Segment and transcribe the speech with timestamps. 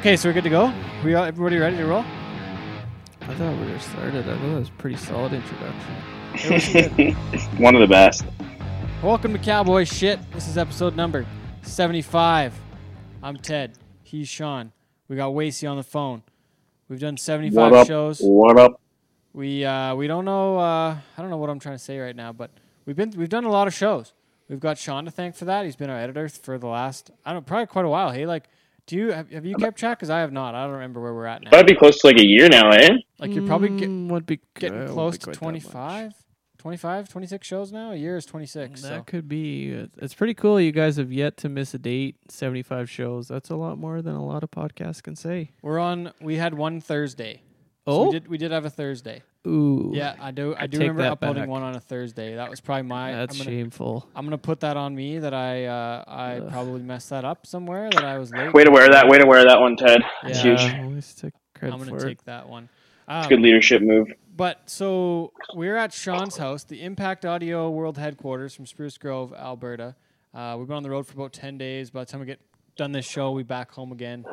[0.00, 0.72] Okay, so we're good to go.
[1.04, 2.04] We all, everybody ready to roll?
[3.20, 4.26] I thought we were started.
[4.26, 7.14] I thought that was a pretty solid introduction.
[7.62, 8.24] One of the best.
[9.02, 10.18] Welcome to Cowboy Shit.
[10.32, 11.26] This is episode number
[11.60, 12.58] 75.
[13.22, 13.76] I'm Ted.
[14.02, 14.72] He's Sean.
[15.08, 16.22] We got Wasey on the phone.
[16.88, 17.86] We've done 75 What up?
[17.86, 18.20] shows.
[18.22, 18.80] What up?
[19.34, 20.58] We uh, we don't know.
[20.58, 22.50] Uh, I don't know what I'm trying to say right now, but
[22.86, 24.14] we've been we've done a lot of shows.
[24.48, 25.66] We've got Sean to thank for that.
[25.66, 28.12] He's been our editor for the last I don't probably quite a while.
[28.12, 28.48] Hey, like,
[28.90, 29.98] do you have, have you kept track?
[29.98, 30.54] Because I have not.
[30.56, 31.50] I don't remember where we're at now.
[31.50, 32.90] That'd be close to like a year now, eh?
[33.20, 35.38] Like you're probably get, Mm, would be getting uh, would close be to quite that
[35.40, 36.12] 25,
[36.58, 37.92] 25, 26 shows now.
[37.92, 38.70] A year is 26.
[38.72, 38.80] much.
[38.80, 39.74] So That could be.
[39.74, 40.60] uh, It's pretty cool.
[40.60, 42.16] You guys have yet to miss a date.
[42.28, 43.28] Seventy-five shows.
[43.28, 45.52] That's a lot more than a lot of podcasts can say.
[45.62, 46.12] we're on.
[46.20, 47.42] We had one Thursday.
[47.86, 49.22] So Oh, we did we did have a Thursday.
[49.46, 50.54] ooh, Yeah, I do.
[50.54, 51.48] I, I do remember uploading back.
[51.48, 52.34] one on a Thursday.
[52.36, 53.12] That was probably my.
[53.12, 54.06] that's I'm gonna, shameful.
[54.14, 56.50] I'm gonna put that on me that I uh, I Ugh.
[56.50, 58.52] probably messed that up somewhere that I was late.
[58.52, 59.08] Way to wear that.
[59.08, 60.02] Way to wear that one, Ted.
[60.24, 60.58] It's Yeah.
[60.58, 60.78] huge.
[60.84, 62.08] always take credit I'm gonna for it.
[62.08, 62.64] take that one.
[63.08, 64.12] It's Um, good leadership move.
[64.36, 69.96] But so we're at Sean's house, the Impact Audio World Headquarters from Spruce Grove, Alberta.
[70.32, 71.90] Uh, we've been on the road for about ten days.
[71.90, 72.40] By the time we get
[72.76, 74.24] done this show, we back home again.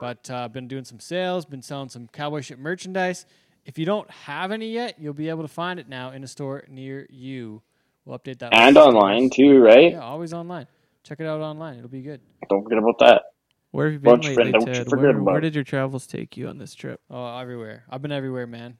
[0.00, 3.26] But uh, been doing some sales, been selling some cowboy shit merchandise.
[3.66, 6.26] If you don't have any yet, you'll be able to find it now in a
[6.26, 7.62] store near you.
[8.06, 8.54] We'll update that.
[8.54, 8.86] And list.
[8.86, 9.92] online too, right?
[9.92, 10.66] Yeah, always online.
[11.04, 11.76] Check it out online.
[11.76, 12.22] It'll be good.
[12.48, 13.22] Don't forget about that.
[13.72, 14.96] Where have you been Bunch lately, friends, don't you Ted?
[14.98, 17.00] Where, where did your travels take you on this trip?
[17.10, 17.84] Oh, everywhere.
[17.90, 18.78] I've been everywhere, man.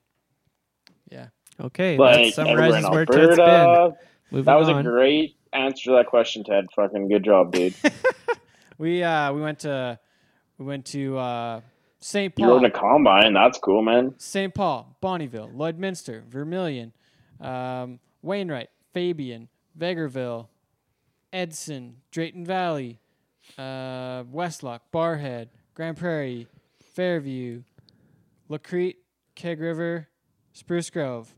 [1.12, 1.28] Yeah.
[1.60, 3.92] Okay, Like that everywhere summarizes in where Ted's been.
[4.30, 4.86] Moving That was on.
[4.86, 6.66] a great answer to that question, Ted.
[6.74, 7.74] Fucking good job, dude.
[8.78, 9.98] We uh we went to
[10.60, 11.60] we went to uh
[11.98, 12.34] St.
[12.34, 12.44] Paul.
[12.44, 12.64] You rode Paul.
[12.66, 13.34] in a combine.
[13.34, 14.14] That's cool, man.
[14.18, 14.54] St.
[14.54, 16.92] Paul, Bonneville, Lloydminster, Vermilion,
[17.40, 19.48] um, Wainwright, Fabyan,
[19.78, 20.48] Vegreville,
[21.32, 23.00] Edson, Drayton Valley,
[23.58, 26.46] uh, Westlock, Barrhead, Grande Prairie,
[26.94, 27.62] Fairview,
[28.48, 28.96] La Crete,
[29.34, 30.08] Keg River,
[30.52, 31.34] Spruce Grove,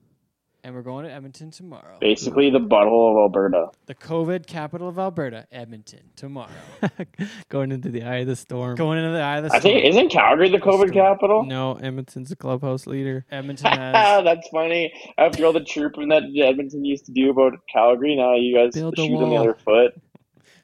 [0.64, 1.96] and we're going to Edmonton tomorrow.
[2.00, 3.68] Basically, the butthole of Alberta.
[3.86, 6.50] The COVID capital of Alberta, Edmonton, tomorrow.
[7.48, 8.76] Going into the eye of the storm.
[8.76, 9.58] going into the eye of the storm.
[9.58, 11.44] I think isn't Calgary the COVID capital?
[11.44, 13.24] No, Edmonton's the clubhouse leader.
[13.30, 14.92] Edmonton has That's funny.
[15.18, 18.94] After all the chirping that Edmonton used to do about Calgary, now you guys Build
[18.98, 20.00] a shoot on the other foot.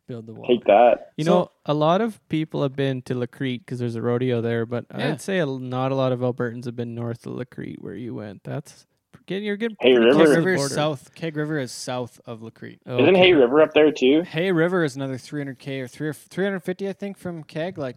[0.06, 0.46] build the wall.
[0.46, 1.12] Take that.
[1.16, 4.02] You So- know, a lot of people have been to La Crete because there's a
[4.02, 5.08] rodeo there, but Yeah.
[5.10, 7.94] I'd say a, not a lot of Albertans have been north of La Crete where
[7.94, 8.44] you went.
[8.44, 8.86] That's
[9.28, 11.14] getting you're getting Hay River- Keg River is south.
[11.14, 12.80] Keg River is south of La Crete.
[12.86, 13.26] Oh, Isn't okay.
[13.26, 14.22] Hay River up there too?
[14.22, 17.78] Hay River is another 300k or three or 350, I think, from Keg.
[17.78, 17.96] Like,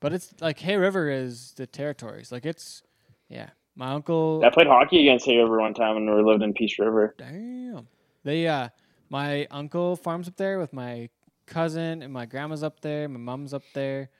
[0.00, 2.30] but it's like Hay River is the territories.
[2.30, 2.82] Like it's,
[3.30, 3.50] yeah.
[3.74, 4.42] My uncle.
[4.44, 7.14] I played hockey against Hay River one time when we lived in Peace River.
[7.16, 7.88] Damn.
[8.22, 8.68] They uh,
[9.08, 11.08] my uncle farms up there with my
[11.46, 13.08] cousin and my grandma's up there.
[13.08, 14.10] My mom's up there.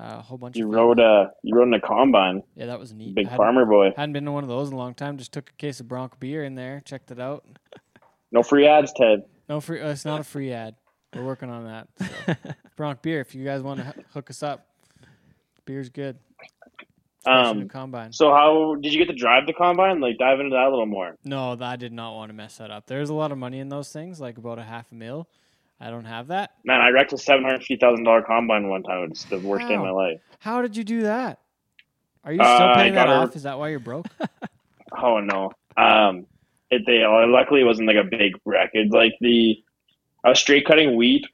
[0.00, 0.56] A whole bunch.
[0.56, 3.16] You of rode a you rode in a combine, Yeah, that was neat.
[3.16, 3.92] big farmer boy.
[3.96, 5.16] Hadn't been to one of those in a long time.
[5.18, 7.44] Just took a case of Bronc beer in there, checked it out.
[8.30, 9.24] No free ads, Ted.
[9.48, 9.80] No free.
[9.80, 10.76] Uh, it's not a free ad.
[11.16, 11.88] We're working on that.
[12.26, 12.34] So.
[12.76, 13.20] Bronc beer.
[13.20, 14.66] If you guys want to hook us up,
[15.64, 16.16] beer's good.
[17.26, 18.12] Especially Um, combine.
[18.12, 20.00] so how did you get to drive the combine?
[20.00, 21.16] Like dive into that a little more.
[21.24, 22.86] No, I did not want to mess that up.
[22.86, 25.28] There's a lot of money in those things, like about a half a mil.
[25.80, 26.50] I don't have that.
[26.64, 29.08] Man, I wrecked a seven hundred fifty thousand dollar combine one time.
[29.10, 30.20] It's the worst day of my life.
[30.40, 31.38] How did you do that?
[32.24, 33.36] Are you Uh, still I paying that her- off?
[33.36, 34.06] Is that why you're broke?
[35.00, 35.52] Oh no.
[35.76, 36.26] Um,
[36.70, 38.70] it they uh, luckily it wasn't like a big wreck.
[38.72, 39.62] It's like the
[40.24, 41.24] I was straight cutting wheat.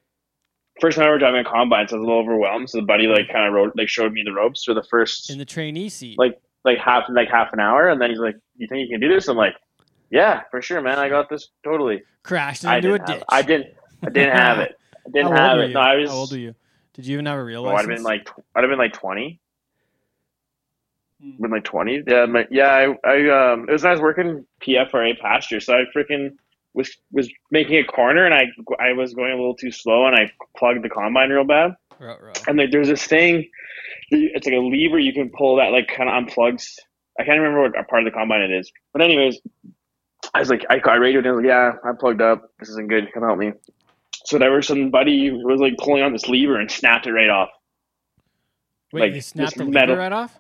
[0.81, 2.69] First time I ever driving a combine, so I was a little overwhelmed.
[2.69, 5.31] So the buddy like kind of wrote like showed me the ropes for the first
[5.31, 6.19] in the trainee seat.
[6.19, 9.01] like like half like half an hour, and then he's like, "You think you can
[9.01, 9.55] do this?" I'm like,
[10.11, 10.99] "Yeah, for sure, man.
[10.99, 13.25] I got this totally." Crashed into a didn't, have, ditch.
[13.31, 13.75] I didn't.
[14.03, 14.79] I didn't have it.
[15.07, 15.73] I didn't How have it.
[15.73, 16.11] No, I was.
[16.11, 16.55] How old are you?
[16.95, 18.93] Did you even have a real Oh, I'd have been like I'd have been like
[18.93, 19.41] twenty.
[21.21, 21.43] Hmm.
[21.43, 22.03] Been like twenty.
[22.07, 22.69] Yeah, my, yeah.
[22.69, 23.69] I, I um.
[23.69, 26.37] It was when I was working PFRA pasture, so I freaking
[26.75, 28.45] was was making a corner, and I
[28.81, 31.75] I was going a little too slow, and I plugged the combine real bad.
[31.99, 32.33] Ruh, ruh.
[32.47, 33.49] And like there's this thing,
[34.11, 36.79] it's like a lever you can pull that like kind of unplugs.
[37.19, 39.39] I can't remember what part of the combine it is, but anyways,
[40.33, 42.51] I was like, I, I radioed was like, yeah, I'm plugged up.
[42.59, 43.13] This isn't good.
[43.13, 43.53] Come help me.
[44.25, 47.29] So there was somebody who was like pulling on this lever and snapped it right
[47.31, 47.51] off.
[48.93, 50.39] Wait, like, you snapped the metal- lever right off?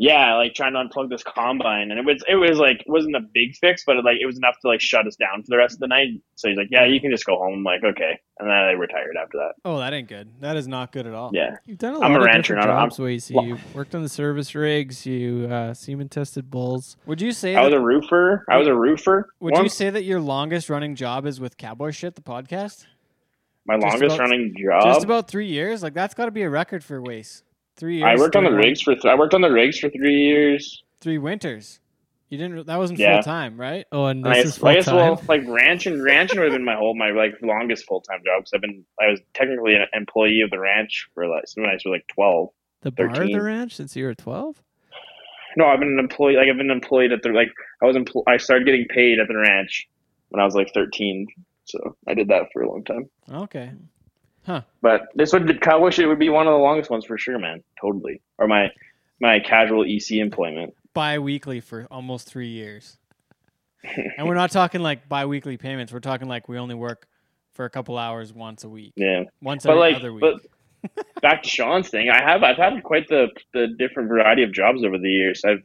[0.00, 3.16] Yeah, like trying to unplug this combine, and it was it was like it wasn't
[3.16, 5.46] a big fix, but it, like it was enough to like shut us down for
[5.48, 6.10] the rest of the night.
[6.36, 7.52] So he's like, yeah, you can just go home.
[7.54, 9.54] I'm like, okay, and then I retired after that.
[9.64, 10.30] Oh, that ain't good.
[10.38, 11.32] That is not good at all.
[11.34, 13.34] Yeah, You've done a I'm lot a of rancher, different not a- I'm- jobs, Wacy.
[13.34, 15.04] well- You worked on the service rigs.
[15.04, 16.96] You uh, semen tested bulls.
[17.06, 18.44] Would you say I was a roofer.
[18.48, 19.30] I was a roofer.
[19.40, 22.86] would you say that your longest running job is with Cowboy Shit, the podcast?
[23.68, 24.82] My just longest about- running job?
[24.84, 25.82] Just about three years?
[25.82, 27.44] Like that's got to be a record for Waste.
[27.76, 28.04] Three years.
[28.06, 30.82] I worked on the rigs for th- I worked on the rigs for three years.
[31.00, 31.78] three winters.
[32.28, 32.66] You didn't.
[32.66, 33.14] That wasn't Yeah.
[33.16, 33.86] full time, right?
[33.92, 34.96] Oh, and this I, is I full guess time.
[34.96, 38.40] well, like ranching, ranching would have been my whole my like longest full time job
[38.40, 41.74] because I've been I was technically an employee of the ranch for like when I
[41.74, 42.48] was like twelve.
[42.82, 44.60] the bar of the ranch since you were twelve.
[45.56, 46.36] No, I've been an employee.
[46.36, 47.48] Like I've been employed at the like
[47.82, 49.88] I was empl- I started getting paid at the ranch
[50.30, 51.26] when I was like thirteen.
[51.68, 53.08] So I did that for a long time.
[53.30, 53.70] Okay.
[54.46, 54.62] Huh.
[54.80, 57.38] But this would I wish it would be one of the longest ones for sure,
[57.38, 57.62] man.
[57.80, 58.22] Totally.
[58.38, 58.70] Or my
[59.20, 60.74] my casual EC employment.
[60.94, 62.96] Bi-weekly for almost three years,
[64.16, 65.92] and we're not talking like bi-weekly payments.
[65.92, 67.06] We're talking like we only work
[67.52, 69.24] for a couple hours once a week, Yeah.
[69.42, 70.22] once But every like, other week.
[70.92, 74.52] but back to Sean's thing, I have I've had quite the the different variety of
[74.52, 75.44] jobs over the years.
[75.44, 75.62] I've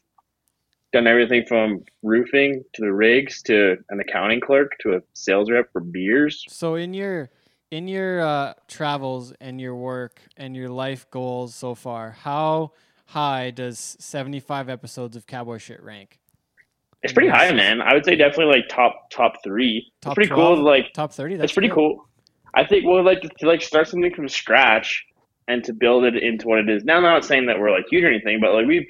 [0.93, 5.71] done everything from roofing to the rigs to an accounting clerk to a sales rep
[5.73, 6.45] for beers.
[6.47, 7.31] So in your
[7.71, 12.71] in your uh, travels and your work and your life goals so far, how
[13.07, 16.19] high does seventy five episodes of Cowboy Shit rank?
[17.01, 17.81] It's pretty high, man.
[17.81, 19.91] I would say definitely like top top three.
[20.01, 20.57] Top it's pretty 12?
[20.57, 20.63] cool.
[20.65, 21.35] Like Top thirty.
[21.35, 21.75] That's it's pretty good.
[21.75, 22.07] cool.
[22.53, 25.03] I think we'll like to, to like start something from scratch
[25.47, 26.85] and to build it into what it is.
[26.85, 28.85] Now, I'm not saying that we're like huge or anything, but like we've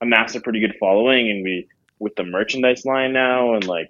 [0.00, 3.88] amassed a pretty good following, and we with the merchandise line now, and like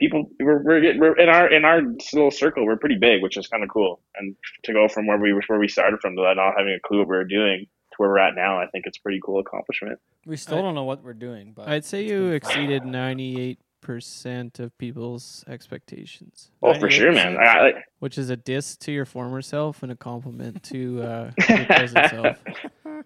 [0.00, 1.82] people, we're we're, we're in our in our
[2.12, 4.00] little circle, we're pretty big, which is kind of cool.
[4.16, 6.80] And to go from where we where we started from to that, not having a
[6.80, 9.20] clue what we were doing to where we're at now, I think it's a pretty
[9.24, 9.98] cool accomplishment.
[10.26, 13.58] We still I- don't know what we're doing, but I'd say you exceeded ninety eight
[13.80, 17.36] percent of people's expectations, Oh, for sure, man.
[17.36, 21.00] I, I, like, which is a diss to your former self and a compliment to
[21.02, 22.38] uh, your present self.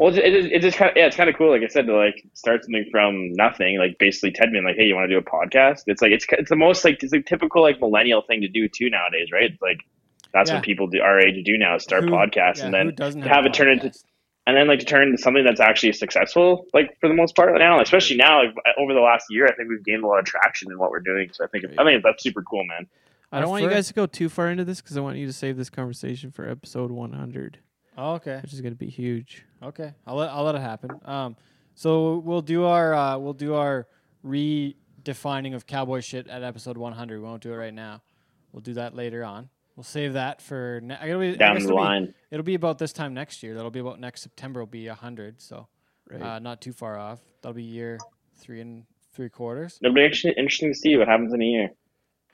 [0.00, 1.50] Well, it, it, it just kind of yeah, it's kind of cool.
[1.50, 3.78] Like I said, to like start something from nothing.
[3.78, 6.24] Like basically, Ted being like, "Hey, you want to do a podcast?" It's like it's
[6.30, 9.50] it's the most like it's a typical like millennial thing to do too nowadays, right?
[9.52, 9.82] It's like
[10.32, 10.56] that's Yeah.
[10.56, 13.20] what people do our age do now: is start Who- podcasts yeah, and then doesn't
[13.22, 14.04] have a it turn into- podcast?
[14.46, 16.66] and then like to turn into something that's actually successful.
[16.72, 19.54] Like for the most part now, especially now, like uh, over the last year, I
[19.54, 21.28] think we've gained a lot of traction in what we're doing.
[21.34, 22.86] So I think I think that's super cool, man.
[23.32, 25.26] I don't want you guys to go too far into this because I want you
[25.26, 27.58] to save this conversation for episode one hundred,
[27.98, 28.38] Oh, okay.
[28.42, 29.44] which is going to be huge.
[29.62, 30.90] Okay, I'll let I'll let it happen.
[31.04, 31.36] Um,
[31.74, 33.86] so we'll do our uh, we'll do our
[34.24, 37.18] redefining of cowboy shit at episode 100.
[37.20, 38.02] We won't do it right now.
[38.52, 39.48] We'll do that later on.
[39.76, 42.78] We'll save that for ne- it'll be, Down the it'll be- line, it'll be about
[42.78, 43.54] this time next year.
[43.54, 44.60] That'll be about next September.
[44.60, 45.40] Will be 100.
[45.40, 45.68] So
[46.10, 46.20] Right.
[46.22, 47.20] uh, not too far off.
[47.40, 47.98] That'll be year
[48.36, 48.84] three and
[49.14, 49.78] three quarters.
[49.82, 51.70] it'll be actually interesting to see what happens in a year.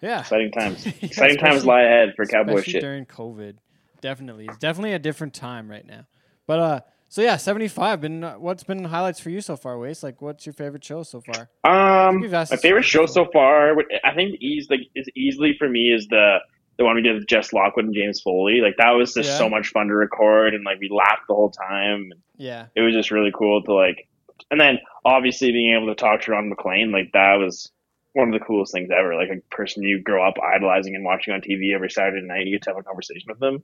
[0.00, 0.86] Yeah, Exciting times.
[1.02, 2.80] Exciting times lie ahead for cowboy shit.
[2.80, 3.56] during COVID.
[4.00, 6.06] Definitely, it's definitely a different time right now.
[6.46, 8.00] But uh, so yeah, 75.
[8.00, 10.02] Been uh, what's been highlights for you so far, Waste?
[10.02, 11.48] Like, what's your favorite show so far?
[11.64, 13.74] Um, my favorite show so far,
[14.04, 16.38] I think, easy like is easily for me is the
[16.78, 18.60] the one we did with Jess Lockwood and James Foley.
[18.60, 19.38] Like that was just Yeah.
[19.38, 22.10] so much fun to record, and like we laughed the whole time.
[22.36, 24.06] Yeah, It was just really cool to like,
[24.50, 27.70] and then obviously being able to talk to Ron MacLean, like that was
[28.12, 29.14] one of the coolest things ever.
[29.14, 32.56] Like a person you grow up idolizing and watching on TV every Saturday night, you
[32.56, 33.54] get to have a conversation with them,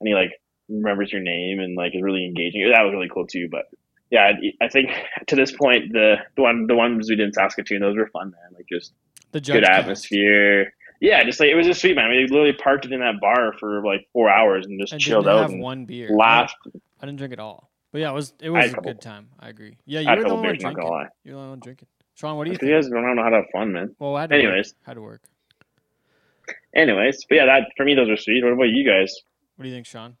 [0.00, 0.30] and he like
[0.70, 2.62] remembers your name and like is really engaging.
[2.72, 3.48] That was really cool too.
[3.50, 3.66] But
[4.10, 4.90] yeah, I I think
[5.28, 8.30] to this point, the the one the ones we did in Saskatoon, those were fun,
[8.30, 8.54] man.
[8.54, 8.92] Like just
[9.32, 9.80] the good cast.
[9.80, 10.72] atmosphere.
[11.00, 12.10] Yeah, just like it was just sweet, man.
[12.10, 15.40] We literally parked it in that bar for like four hours and just chilled out
[15.42, 16.10] have and one beer.
[16.10, 16.56] laughed.
[17.00, 19.28] I didn't drink at all, but yeah, it was it was a couple- good time.
[19.40, 19.78] I agree.
[19.86, 20.84] Yeah, you were the only one beers, drinking.
[21.24, 21.88] You're the only one drinking.
[22.14, 22.68] Sean, what do you think?
[22.68, 23.96] you guys don't know how to have fun, man.
[23.98, 24.74] Well, I had to Anyways.
[24.74, 24.86] work.
[24.86, 25.22] Had to work.
[26.74, 28.44] Anyways, but yeah, that for me, those are sweet.
[28.44, 29.14] What about you guys?
[29.56, 30.16] What do you think, Sean?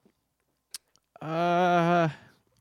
[1.20, 2.08] Uh,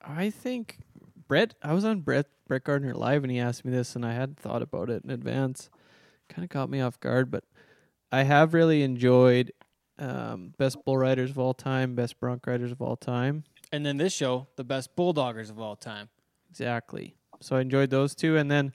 [0.01, 0.79] I think
[1.27, 1.53] Brett.
[1.61, 4.39] I was on Brett Brett Gardner live, and he asked me this, and I hadn't
[4.39, 5.69] thought about it in advance.
[6.27, 7.43] Kind of caught me off guard, but
[8.11, 9.53] I have really enjoyed
[9.97, 13.43] um, best bull riders of all time, best bronc riders of all time.
[13.71, 16.09] And then this show, the best bulldoggers of all time.
[16.49, 17.15] Exactly.
[17.39, 18.73] So I enjoyed those two, and then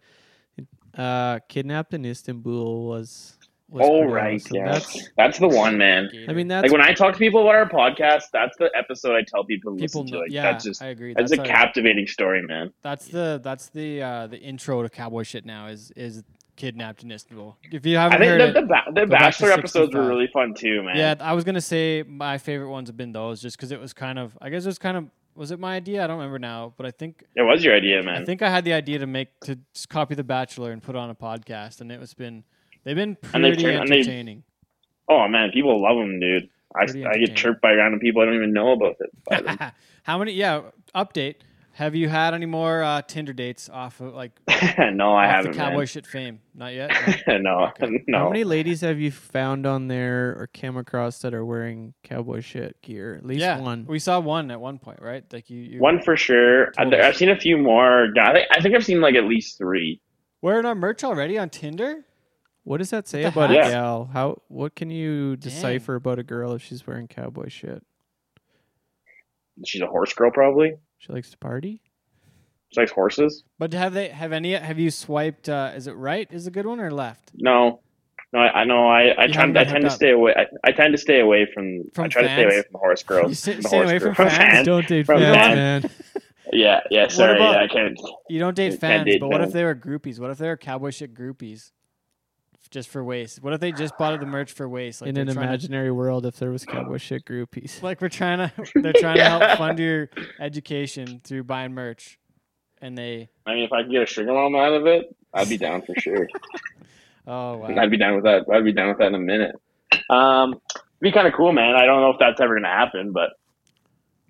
[0.96, 3.38] uh, kidnapped in Istanbul was.
[3.74, 4.56] Was Oh right, awesome.
[4.56, 5.08] yeah, That's.
[5.16, 6.08] that's the one, man.
[6.28, 9.14] I mean, that's Like when I talk to people about our podcast, that's the episode
[9.16, 10.12] I tell people to people listen to.
[10.12, 10.18] know.
[10.20, 11.12] Like yeah, that's just I agree.
[11.14, 12.72] that's, That's, a how- captivating story, man.
[12.82, 15.44] That's the that's the uh, the intro to cowboy shit.
[15.44, 16.22] Now is is
[16.56, 17.56] kidnapped in Istanbul.
[17.72, 19.92] If you haven't think heard the, it, the, ba- the go back to Bachelor episodes
[19.92, 20.96] were really fun too, man.
[20.96, 23.92] Yeah, I was gonna say my favorite ones have been those, just because it was
[23.92, 24.38] kind of.
[24.40, 25.06] I guess it was kind of.
[25.36, 26.04] Was it my idea?
[26.04, 28.22] I don't remember now, but I think it was your idea, man.
[28.22, 30.94] I think I had the idea to make to just copy The Bachelor and put
[30.94, 32.44] on a podcast, and it was been
[32.84, 34.42] they've been And they pretty turn- and they- entertaining.
[35.08, 36.48] Oh man, people love them, dude.
[36.76, 39.72] I, I get chirped by random people I don't even know about it.
[40.02, 40.32] How many?
[40.32, 40.62] Yeah,
[40.94, 41.36] update.
[41.74, 44.32] Have you had any more uh, Tinder dates off of like
[44.78, 45.52] no, I haven't.
[45.52, 45.86] the cowboy man.
[45.86, 46.40] shit fame?
[46.54, 46.90] Not yet.
[47.28, 47.70] no,
[48.06, 48.18] no.
[48.18, 52.40] How many ladies have you found on there or came across that are wearing cowboy
[52.40, 53.14] shit gear?
[53.16, 53.86] At least yeah, one.
[53.88, 55.24] We saw one at one point, right?
[55.32, 56.72] Like you, you One for sure.
[56.78, 57.04] I, Told us.
[57.04, 58.08] I've seen a few more.
[58.20, 60.00] I think, I think I've seen like at least three.
[60.42, 62.04] wearing our merch already on Tinder.
[62.64, 63.66] What does that say the about heck?
[63.66, 64.10] a gal?
[64.12, 67.84] How what can you decipher about a girl if she's wearing cowboy shit?
[69.64, 70.74] She's a horse girl, probably.
[70.98, 71.80] She likes to party?
[72.72, 73.44] She likes horses.
[73.58, 74.52] But have they have any?
[74.52, 75.48] Have you swiped?
[75.48, 76.26] Uh, is it right?
[76.32, 77.30] Is a good one or left?
[77.34, 77.80] No,
[78.32, 78.40] no.
[78.40, 78.88] I, I know.
[78.88, 79.44] I, I try.
[79.44, 79.92] I tend to up.
[79.92, 80.34] stay away.
[80.36, 81.82] I, I tend to stay away from.
[81.94, 83.28] From I try to stay away from the horse girls.
[83.28, 84.66] You stay- stay horse away girl- from fans?
[84.66, 85.82] Don't date From fans, fans.
[85.84, 85.90] man.
[86.52, 87.08] Yeah, yeah.
[87.08, 87.98] Sorry, about- yeah, I can't.
[88.28, 90.20] You don't date fans, date but what if they were groupies?
[90.20, 91.72] What if they were cowboy shit groupies?
[92.74, 93.40] Just for waste.
[93.40, 95.00] What if they just bought the merch for waste?
[95.00, 97.80] Like In an trying to- imaginary world, if there was cowboy shit groupies.
[97.84, 102.18] like we're trying to, they're trying to help fund your education through buying merch,
[102.82, 105.48] and they, I mean, if I could get a sugar mom out of it, I'd
[105.48, 106.28] be down for sure.
[107.28, 108.44] oh wow, I'd be down with that.
[108.52, 109.54] I'd be down with that in a minute.
[110.10, 111.76] Um, it'd be kind of cool, man.
[111.76, 113.30] I don't know if that's ever gonna happen, but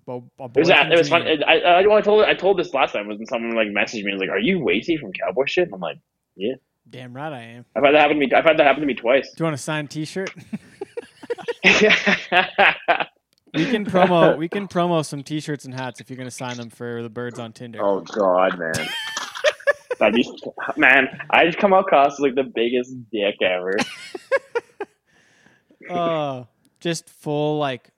[0.05, 0.69] Well, it was.
[0.69, 1.25] boy It was fun.
[1.25, 4.03] It, I, I, I told I told this last time was when someone like messaged
[4.03, 5.97] me and was like, "Are you Wasey from Cowboy Shit?" And I'm like,
[6.89, 7.65] Damn right I am.
[7.75, 8.31] "I've had that happen to me.
[8.33, 10.31] I've had that happen to me twice." Do you want a signed T-shirt?
[13.53, 14.37] we can promo.
[14.37, 17.39] We can promo some T-shirts and hats if you're gonna sign them for the birds
[17.39, 17.79] on Tinder.
[17.81, 18.73] oh God, man.
[19.99, 20.29] That'd be,
[20.75, 23.77] man, I just come across as like the biggest dick ever.
[25.89, 26.47] Oh,
[26.81, 27.89] just full like,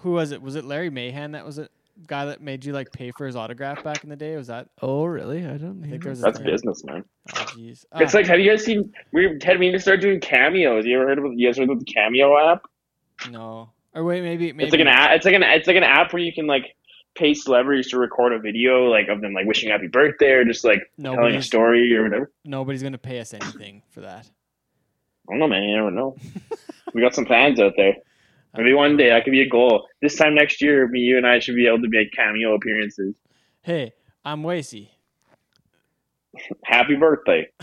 [0.00, 0.42] who was it?
[0.42, 1.32] Was it Larry Mahan?
[1.32, 1.70] That was it.
[2.06, 4.36] Guy that made you like pay for his autograph back in the day.
[4.36, 4.68] Was that?
[4.82, 5.46] Oh, really?
[5.46, 5.98] I don't I think know.
[5.98, 6.46] there was That's thing.
[6.46, 7.04] business, man.
[7.36, 7.84] Oh, jeez.
[7.96, 8.92] It's Ah, like, have you guys seen?
[9.12, 10.84] We Ted, we need to start doing cameos.
[10.86, 11.24] You ever heard of?
[11.36, 12.64] You guys heard of the Cameo app?
[13.30, 13.70] no.
[13.94, 15.12] Or wait, maybe maybe It's like an app.
[15.12, 16.74] It's like an it's like an app where you can like
[17.14, 20.64] pay celebrities to record a video like of them like wishing happy birthday or just
[20.64, 22.32] like telling a story or whatever.
[22.44, 24.28] nobody's gonna pay us anything for that.
[25.28, 25.62] I don't know, man.
[25.62, 26.16] You never know.
[26.92, 27.94] we got some fans out there.
[28.56, 29.86] Maybe one day that could be a goal.
[30.00, 33.14] This time next year, me, you, and I should be able to make cameo appearances.
[33.62, 33.92] Hey,
[34.24, 34.88] I'm Wasey.
[36.64, 37.48] Happy birthday!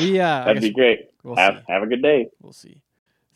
[0.00, 1.10] We uh, That'd be great.
[1.22, 1.72] we'll Have see.
[1.72, 2.28] have a good day.
[2.42, 2.82] We'll see.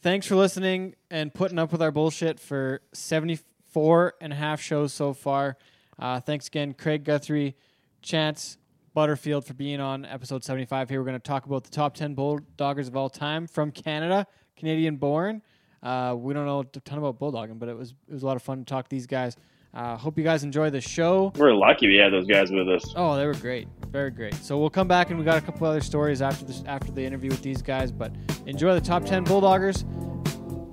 [0.02, 4.92] Thanks for listening and putting up with our bullshit for 74 and a half shows
[4.92, 5.56] so far.
[5.98, 7.56] Uh, thanks again, Craig Guthrie,
[8.02, 8.58] Chance
[8.94, 11.00] Butterfield, for being on episode 75 here.
[11.00, 14.96] We're going to talk about the top 10 Bulldoggers of all time from Canada, Canadian
[14.96, 15.42] born.
[15.82, 18.36] Uh, we don't know a ton about Bulldogging, but it was, it was a lot
[18.36, 19.36] of fun to talk to these guys.
[19.72, 21.32] Uh, hope you guys enjoy the show.
[21.36, 22.92] We're lucky we had those guys with us.
[22.96, 24.34] Oh, they were great, very great.
[24.34, 27.04] So we'll come back and we got a couple other stories after this after the
[27.04, 27.92] interview with these guys.
[27.92, 28.12] But
[28.46, 29.82] enjoy the top ten Bulldoggers,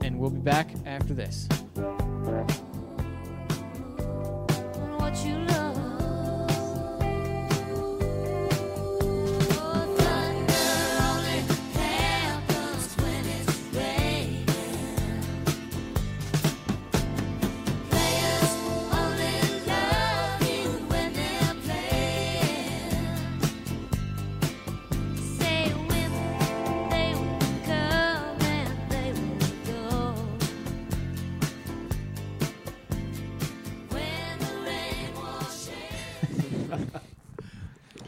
[0.04, 1.48] and we'll be back after this.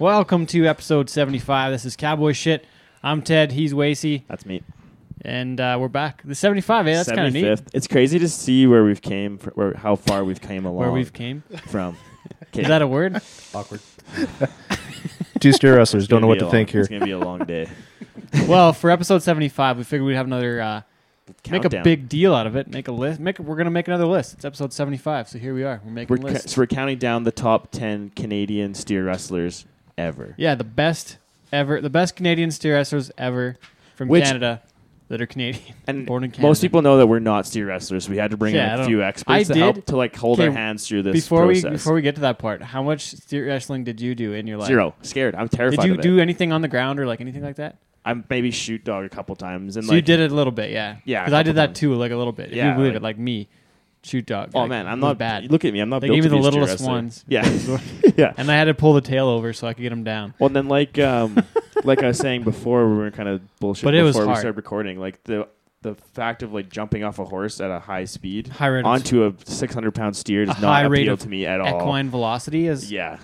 [0.10, 1.72] Welcome to episode seventy-five.
[1.72, 2.66] This is Cowboy Shit.
[3.04, 3.52] I'm Ted.
[3.52, 4.24] He's Wacy.
[4.28, 4.64] That's me.
[5.22, 6.24] and uh, we're back.
[6.26, 6.88] The seventy-five.
[6.88, 6.96] Eh?
[6.96, 7.46] That's kind of neat.
[7.46, 7.68] 75th.
[7.76, 10.78] It's crazy to see where we've came, fr- where how far we've came along.
[10.78, 11.44] Where we've came.
[11.68, 11.96] from.
[12.46, 12.62] Okay.
[12.64, 13.22] Is that a word?
[13.54, 13.82] Awkward.
[15.42, 16.80] Two steer wrestlers don't know what to a think here.
[16.82, 17.70] It's gonna be a long day.
[18.48, 20.60] well, for episode seventy-five, we figured we'd have another.
[20.60, 20.82] Uh,
[21.52, 21.84] make a Countdown.
[21.84, 22.68] big deal out of it.
[22.68, 23.20] Make a list.
[23.20, 23.38] Make.
[23.38, 24.34] We're gonna make another list.
[24.34, 25.30] It's episode seventy-five.
[25.30, 25.80] So here we are.
[25.86, 26.56] We're making We're, ca- lists.
[26.56, 29.68] so we're counting down the top ten Canadian steer wrestlers
[30.00, 30.34] ever.
[30.38, 31.18] Yeah, the best
[31.52, 33.58] ever, the best Canadian steer wrestlers ever
[33.96, 34.62] from Which- Canada
[35.10, 36.48] that are Canadian, And born in Canada.
[36.48, 38.08] most people know that we're not steer wrestlers.
[38.08, 39.86] We had to bring Yeah, I in a don't- few I experts to did- help
[39.88, 41.64] to like hold our Okay, hands through this before process.
[41.64, 44.46] we before we get to that part, how much steer wrestling did you do in
[44.48, 44.68] your life?
[44.68, 44.94] Zero.
[45.02, 45.36] Scared.
[45.36, 46.04] I'm terrified Did you of it.
[46.04, 47.78] do anything on the ground or like anything like that?
[48.06, 50.54] I'm maybe chute dog a couple times and So like you did it a little
[50.54, 50.98] bit, yeah.
[51.06, 51.80] Yeah, a because I did that times.
[51.80, 52.50] too, like a little bit.
[52.52, 53.50] If Yeah, you believe like- it, like me,
[54.04, 54.52] chute dog.
[54.54, 55.52] Oh like, man, I'm not bad.
[55.52, 55.80] Look at me.
[55.80, 56.00] I'm not.
[56.00, 56.88] They gave me the be a steer littlest wrestler.
[56.88, 57.26] ones.
[57.28, 57.60] Yeah.
[58.18, 58.34] yeah.
[58.38, 60.34] and I had to pull the tail over so I could get them down.
[60.40, 61.44] Well, then, like, um,
[61.84, 63.84] like I was saying before, we were kind of bullshit.
[63.84, 65.00] But it was before we started recording.
[65.00, 65.48] Like the
[65.82, 69.26] the fact of like jumping off a horse at a high speed High rate onto
[69.26, 71.82] a 600 pound steer does not appeal to me at all.
[71.82, 73.18] equine velocity is Yeah,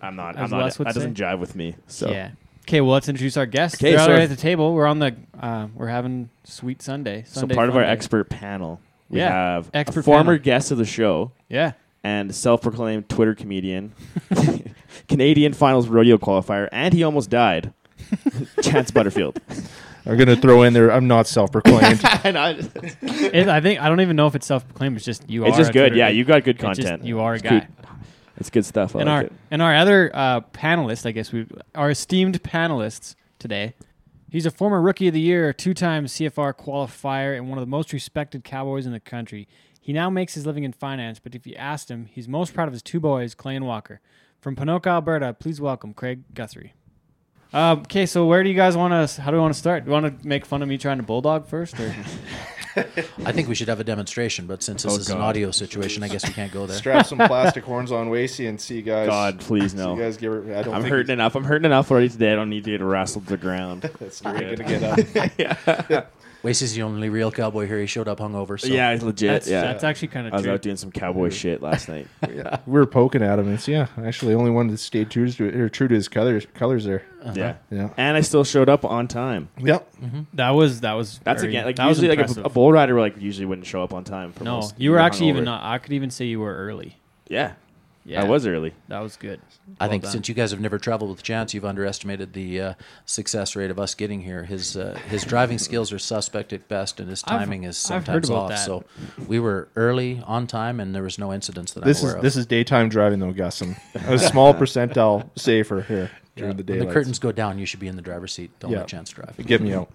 [0.00, 0.38] I'm not.
[0.38, 0.74] I'm not.
[0.74, 1.24] That doesn't say.
[1.24, 1.76] jive with me.
[1.86, 2.30] So yeah.
[2.62, 3.78] Okay, well let's introduce our guests.
[3.78, 4.74] Okay, They're so already at the table.
[4.74, 7.24] We're on the uh, we're having sweet Sunday.
[7.26, 10.44] so Sunday part of our expert panel, we Yeah, have expert a former panel.
[10.44, 11.72] guest of the show, Yeah.
[12.04, 13.92] and self-proclaimed Twitter comedian,
[15.08, 17.72] Canadian finals rodeo qualifier, and he almost died.
[18.62, 19.40] Chance Butterfield.
[20.06, 20.90] I'm gonna throw in there.
[20.90, 22.00] I'm not self-proclaimed.
[22.04, 22.56] I,
[23.02, 24.96] It, I think I don't even know if it's self-proclaimed.
[24.96, 25.58] It's just you it's are.
[25.58, 25.80] just a good.
[25.90, 27.04] Twitter- Yeah, you got good it's just content.
[27.04, 27.50] you are a It's guy.
[27.60, 27.68] good.
[28.38, 28.94] It's good stuff.
[28.96, 29.32] I and like our it.
[29.50, 33.74] and our other uh, panelists, I guess we our esteemed panelists today.
[34.30, 37.94] He's a former Rookie of the Year, two-time CFR qualifier, and one of the most
[37.94, 39.48] respected Cowboys in the country.
[39.80, 42.68] He now makes his living in finance, but if you asked him, he's most proud
[42.68, 44.02] of his two boys, Clay and Walker.
[44.38, 46.74] From Ponoka, Alberta, please welcome Craig Guthrie.
[47.54, 49.22] Um, okay, so where do you guys want to?
[49.22, 49.84] How do we want to start?
[49.84, 51.94] Do you want to make fun of me trying to bulldog first, or
[53.24, 55.24] I think we should have a demonstration, but since this Oh, is an God.
[55.24, 56.76] audio situation, I guess we can't go there.
[56.76, 59.08] Strap some plastic horns on Wasey and see you guys.
[59.08, 59.94] God, please see no.
[59.96, 60.56] you guys give her.
[60.56, 61.34] I don't I'm think hurting enough.
[61.34, 62.32] I'm hurting enough already today.
[62.32, 63.82] I don't need to get wrestled to the ground.
[64.00, 66.12] That's not gonna get up.
[66.42, 67.80] Wace is the only real cowboy here.
[67.80, 68.60] He showed up hungover.
[68.60, 68.68] So.
[68.68, 69.28] yeah, it's legit.
[69.30, 70.52] that's yeah, that's actually kind of I was true.
[70.52, 72.06] out doing some cowboy shit last night.
[72.32, 72.58] Yeah.
[72.66, 73.46] We were poking at him.
[73.46, 73.88] and It's yeah.
[74.04, 76.46] Actually, only one that stayed true to or true to his colors.
[76.54, 77.02] Colors there.
[77.22, 77.32] Uh-huh.
[77.34, 77.90] Yeah, Yeah.
[77.96, 79.48] and I still showed up on time.
[79.58, 79.92] Yep.
[80.00, 80.20] Mm-hmm.
[80.34, 82.70] That was that was That's very- again like that was usually like a, a bull
[82.70, 84.32] rider like usually wouldn't show up on time.
[84.32, 85.62] For no, most, you were either actually even not.
[85.64, 86.98] I could even say you were early.
[87.28, 87.54] Yeah,
[88.08, 88.72] Yeah, I was early.
[88.88, 89.38] That was good.
[89.78, 90.12] I Well think done.
[90.12, 92.74] since you guys have never traveled with Chance, you've underestimated the uh,
[93.04, 94.44] success rate of us getting here.
[94.44, 98.24] His uh, his driving skills are suspect at best, and his timing is I've heard
[98.24, 98.48] sometimes off.
[98.48, 98.64] that.
[98.64, 98.84] So
[99.26, 102.22] we were early on time, and there was no incidents that This I'm is of.
[102.22, 103.60] this is daytime driving though, Gus.
[103.60, 106.86] I'm a small percentile safer here during the when day.
[106.86, 108.50] the curtains go down, you should be in the driver's seat.
[108.58, 108.78] Don't Yeah.
[108.78, 109.36] let Chance drive.
[109.44, 109.92] Get me out.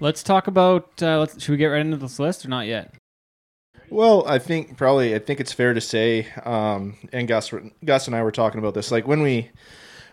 [0.00, 0.90] Let's talk about.
[1.02, 2.94] Uh, let's, should we get right into this list or not yet?
[3.90, 7.52] Well, I think probably I think it's fair to say, um, and Gus,
[7.84, 8.90] Gus and I were talking about this.
[8.90, 9.50] Like when we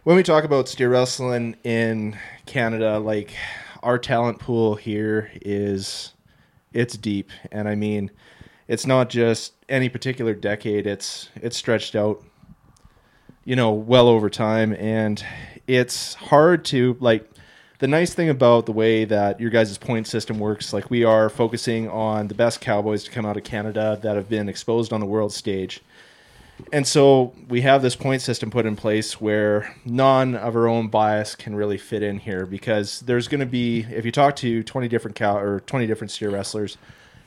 [0.04, 3.34] when we talk about steer wrestling in Canada, like
[3.84, 6.14] our talent pool here is
[6.74, 8.12] it's deep, and I mean,
[8.68, 10.88] it's not just any particular decade.
[10.88, 12.24] It's it's stretched out,
[13.44, 15.24] you know, well over time, and
[15.68, 17.30] it's hard to like
[17.80, 21.30] the nice thing about the way that your guys' point system works, like we are
[21.30, 25.00] focusing on the best cowboys to come out of Canada that have been exposed on
[25.00, 25.82] the world stage.
[26.72, 30.88] And so we have this point system put in place where none of our own
[30.88, 34.64] bias can really fit in here because there's going to be, if you talk to
[34.64, 36.78] 20 different cow or 20 different steer wrestlers,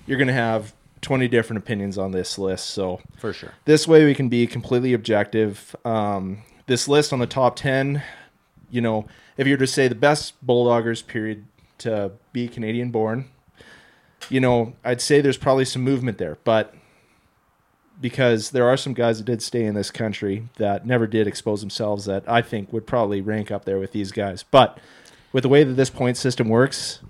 [0.07, 2.71] you're going to have 20 different opinions on this list.
[2.71, 3.53] So For sure.
[3.67, 5.77] this way we can be completely objective.
[5.85, 8.03] Um, this list on the top 10,
[8.71, 11.45] you know, if you were to say the best Bulldoggers period
[11.79, 13.27] to be Canadian born,
[14.29, 16.75] you know, I'd say there's probably some movement there, but
[18.01, 21.61] because there are some guys that did stay in this country that never did expose
[21.61, 24.43] themselves that I think would probably rank up there with these guys.
[24.43, 24.79] But
[25.33, 27.01] with the way that this point system works,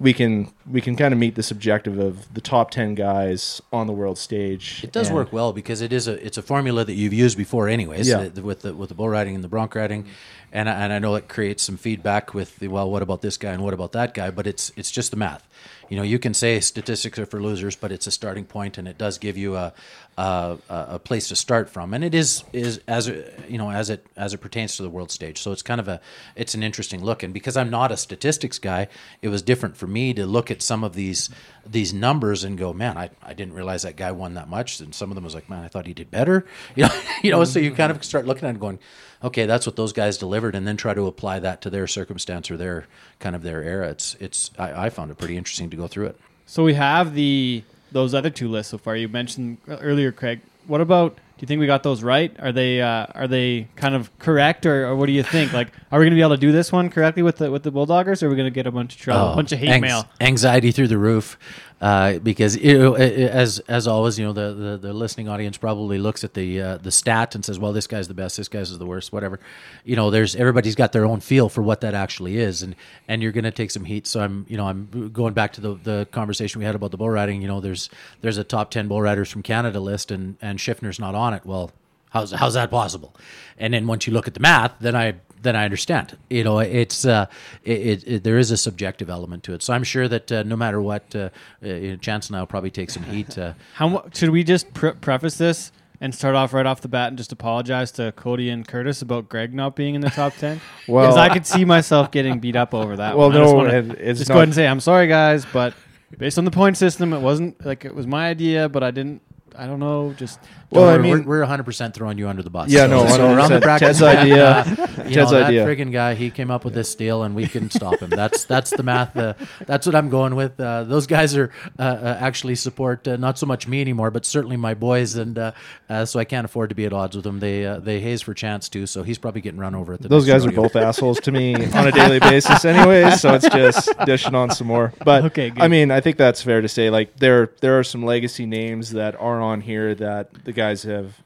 [0.00, 3.86] we can we can kind of meet this objective of the top 10 guys on
[3.86, 4.82] the world stage.
[4.82, 7.68] It does work well because it is a it's a formula that you've used before,
[7.68, 8.08] anyways.
[8.08, 8.28] Yeah.
[8.28, 10.06] with the with the bull riding and the bronc riding,
[10.54, 13.36] and I, and I know it creates some feedback with the well, what about this
[13.36, 14.30] guy and what about that guy?
[14.30, 15.46] But it's it's just the math.
[15.90, 18.86] You know, you can say statistics are for losers, but it's a starting point, and
[18.86, 19.74] it does give you a
[20.16, 23.08] a, a place to start from, and it is is as
[23.48, 25.42] you know as it as it pertains to the world stage.
[25.42, 26.00] So it's kind of a
[26.36, 28.86] it's an interesting look, and because I'm not a statistics guy,
[29.22, 31.30] it was different for me to look at some of these
[31.66, 34.94] these numbers and go, man, I, I didn't realize that guy won that much, and
[34.94, 37.42] some of them was like, man, I thought he did better, you know, you know.
[37.42, 38.78] So you kind of start looking at it going,
[39.24, 42.50] okay, that's what those guys delivered, and then try to apply that to their circumstance
[42.50, 42.86] or their
[43.18, 43.88] kind of their era.
[43.88, 46.20] It's it's I, I found it pretty interesting to go through it.
[46.46, 48.96] So we have the those other two lists so far.
[48.96, 50.40] You mentioned earlier, Craig.
[50.66, 51.16] What about?
[51.16, 52.34] Do you think we got those right?
[52.38, 55.52] Are they uh, are they kind of correct, or, or what do you think?
[55.52, 57.64] Like, are we going to be able to do this one correctly with the with
[57.64, 59.50] the Bulldoggers, or are we going to get a bunch of trouble, a Oh, bunch
[59.52, 60.08] of hate anx- mail?
[60.20, 61.36] anxiety through the roof,
[61.84, 65.98] uh, because a- a- as as always, you know, the, the, the listening audience probably
[65.98, 68.76] looks at the uh, the stat and says, "Well, this guy's the best, this guy's
[68.76, 69.38] the worst, whatever."
[69.84, 72.74] You know, there's everybody's got their own feel for what that actually is, and
[73.06, 74.06] and you're going to take some heat.
[74.06, 76.96] So I'm, you know, I'm going back to the, the conversation we had about the
[76.96, 77.42] bull riding.
[77.42, 77.90] You know, there's
[78.22, 81.44] there's a top ten bull riders from Canada list, and and Schiffner's not on it.
[81.44, 81.70] Well,
[82.12, 83.14] how's how's that possible?
[83.58, 86.16] And then once you look at the math, then I then I understand.
[86.30, 87.26] You know, it's uh,
[87.62, 89.62] it, it, it there is a subjective element to it.
[89.62, 91.28] So I'm sure that uh, no matter what, uh,
[91.64, 93.36] uh, Chance and I will probably take some heat.
[93.38, 96.88] Uh, How mu- should we just pre- preface this and start off right off the
[96.88, 100.34] bat and just apologize to Cody and Curtis about Greg not being in the top
[100.36, 100.60] ten?
[100.88, 103.16] Well- because I could see myself getting beat up over that.
[103.16, 103.36] Well, one.
[103.36, 105.74] I just no, wanna it's just not- go ahead and say I'm sorry, guys, but
[106.18, 109.20] based on the point system, it wasn't like it was my idea, but I didn't.
[109.56, 110.12] I don't know.
[110.16, 110.40] Just
[110.74, 112.70] Well, I mean- we're, we're 100% throwing you under the bus.
[112.70, 113.62] Yeah, no, so around the 100%.
[113.62, 114.46] practice Ted's mat, idea.
[114.46, 114.64] uh,
[115.08, 115.66] you Ted's know, that idea.
[115.66, 118.10] friggin' guy, he came up with this deal, and we couldn't stop him.
[118.10, 119.16] That's that's the math.
[119.16, 119.34] Uh,
[119.66, 120.58] that's what I'm going with.
[120.58, 124.24] Uh, those guys are uh, uh, actually support uh, not so much me anymore, but
[124.26, 125.52] certainly my boys, and uh,
[125.88, 127.40] uh, so I can't afford to be at odds with them.
[127.40, 130.08] They uh, they haze for chance too, so he's probably getting run over at the.
[130.08, 133.20] Those next guys are both assholes to me on a daily basis, anyways.
[133.20, 134.92] So it's just dishing on some more.
[135.04, 135.62] But Okay, good.
[135.62, 136.90] I mean, I think that's fair to say.
[136.90, 141.20] Like there, there are some legacy names that are on here that the guys have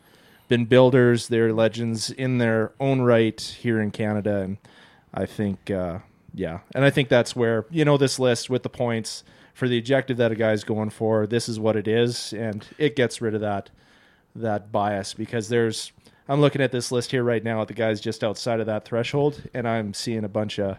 [0.49, 1.29] been builders.
[1.29, 4.59] They're legends in their own right here in Canada, and
[5.15, 5.99] I think, uh,
[6.35, 9.25] yeah, and I think that's where you know this list with the points
[9.55, 11.27] for the objective that a guy's going for.
[11.27, 13.71] This is what it is, and it gets rid of that
[14.37, 15.93] that bias because there's
[16.29, 18.85] I'm looking at this list here right now at the guys just outside of that
[18.85, 20.79] threshold, and I'm seeing a bunch of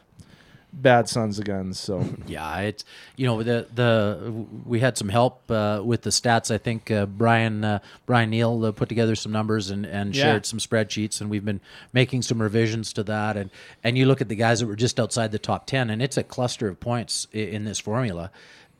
[0.71, 1.79] bad sons of guns.
[1.79, 2.83] So Yeah, it's
[3.15, 6.51] you know the the we had some help uh, with the stats.
[6.53, 10.23] I think uh, Brian uh, Brian Neal uh, put together some numbers and, and Yeah.
[10.23, 11.61] shared some spreadsheets, and we've been
[11.93, 13.37] making some revisions to that.
[13.37, 13.49] And
[13.83, 16.17] and you look at the guys that were just outside the top ten, and it's
[16.17, 18.31] a cluster of points i- in this formula.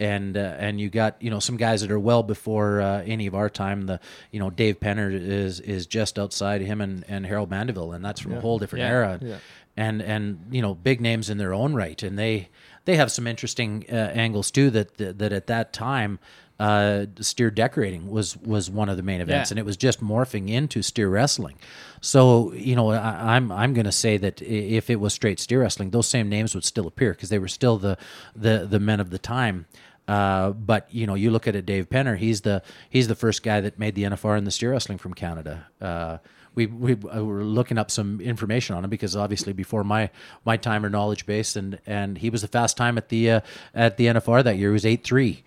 [0.01, 3.27] And uh, and you got you know some guys that are well before uh, any
[3.27, 3.85] of our time.
[3.85, 3.99] The
[4.31, 8.21] you know Dave Penner is is just outside him and, and Harold Mandeville, and that's
[8.21, 8.89] from a whole different Yeah.
[8.89, 9.37] era Yeah.
[9.79, 12.49] And and you know big names in their own right, and they
[12.85, 14.69] they have some interesting uh, angles too.
[14.69, 16.19] That, that that at that time,
[16.59, 19.53] uh, steer decorating was was one of the main events, Yeah.
[19.53, 21.57] and it was just morphing into steer wrestling.
[22.01, 25.61] So you know, I, I'm I'm going to say that if it was straight steer
[25.61, 27.97] wrestling, those same names would still appear because they were still the
[28.35, 29.65] the the men of the time.
[30.07, 32.17] Uh, but you know, you look at it, Dave Penner.
[32.17, 35.13] He's the he's the first guy that made the NFR in the steer wrestling from
[35.13, 35.67] Canada.
[35.79, 36.17] Uh,
[36.55, 40.09] we we uh, were looking up some information on him because obviously before my
[40.45, 43.41] my time or knowledge base, and and he was the fast time at the uh,
[43.73, 44.69] at the NFR that year.
[44.69, 45.43] He was eight three.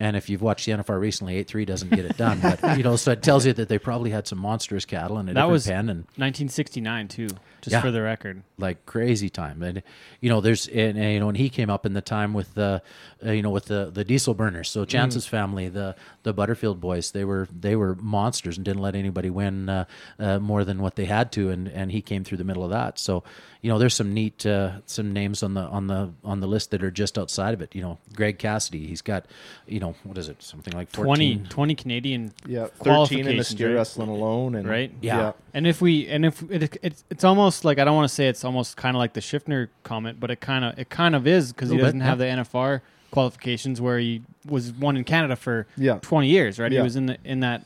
[0.00, 2.40] And if you've watched the NFR recently, eight three doesn't get it done.
[2.40, 5.30] But you know, so it tells you that they probably had some monstrous cattle and
[5.30, 7.28] a That different was pen and 1969 too,
[7.64, 7.80] just Yeah.
[7.80, 8.42] for the record.
[8.58, 9.62] like crazy time.
[9.62, 9.82] And
[10.20, 12.54] you know, there's and, and, you know, and he came up in the time with
[12.54, 12.82] the
[13.24, 14.70] uh, you know with the the diesel burners.
[14.70, 18.94] So Chance's family, the the Butterfield boys, they were they were monsters and didn't let
[18.94, 19.84] anybody win uh,
[20.18, 21.50] uh, more than what they had to.
[21.50, 22.98] And and he came through the middle of that.
[22.98, 23.24] So
[23.60, 26.70] you know, there's some neat uh, some names on the on the on the list
[26.70, 27.74] that are just outside of it.
[27.74, 29.26] You know, Greg Cassidy, he's got
[29.66, 32.84] you know what is it something like 20, 14 20 Canadian yeah, thirteen in the
[32.84, 33.74] qualifications, steer right?
[33.76, 34.92] wrestling alone, and Right?
[35.00, 35.32] Yeah.
[35.54, 38.26] And if we and if it, it's it's almost like I don't want to say
[38.28, 41.26] it's almost kind of like the Schiffner comment, but it kind of it kind of
[41.26, 45.36] is because he doesn't bit, have the NFR qualifications where he was one in Canada
[45.36, 45.98] for Yeah.
[46.02, 46.72] 20 years, right?
[46.72, 46.80] Yeah.
[46.80, 47.64] He was in the in that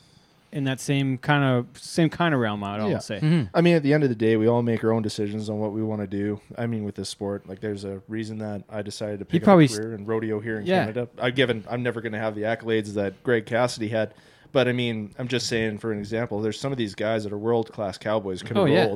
[0.50, 2.64] in that same kind of same kind of realm.
[2.64, 2.98] I'd Yeah.
[2.98, 3.16] say.
[3.20, 3.42] Mm-hmm.
[3.54, 5.58] I mean, at the end of the day, we all make our own decisions on
[5.58, 6.40] what we want to do.
[6.56, 9.66] I mean, with this sport, like there's a reason that I decided to pick probably
[9.66, 10.80] up a career in rodeo here in Yeah.
[10.86, 11.08] Canada.
[11.20, 14.14] I've given, I'm never going to have the accolades that Greg Cassidy had,
[14.52, 17.32] but I mean, I'm just saying for an example, there's some of these guys that
[17.32, 18.94] are world class cowboys could have Oh, yeah.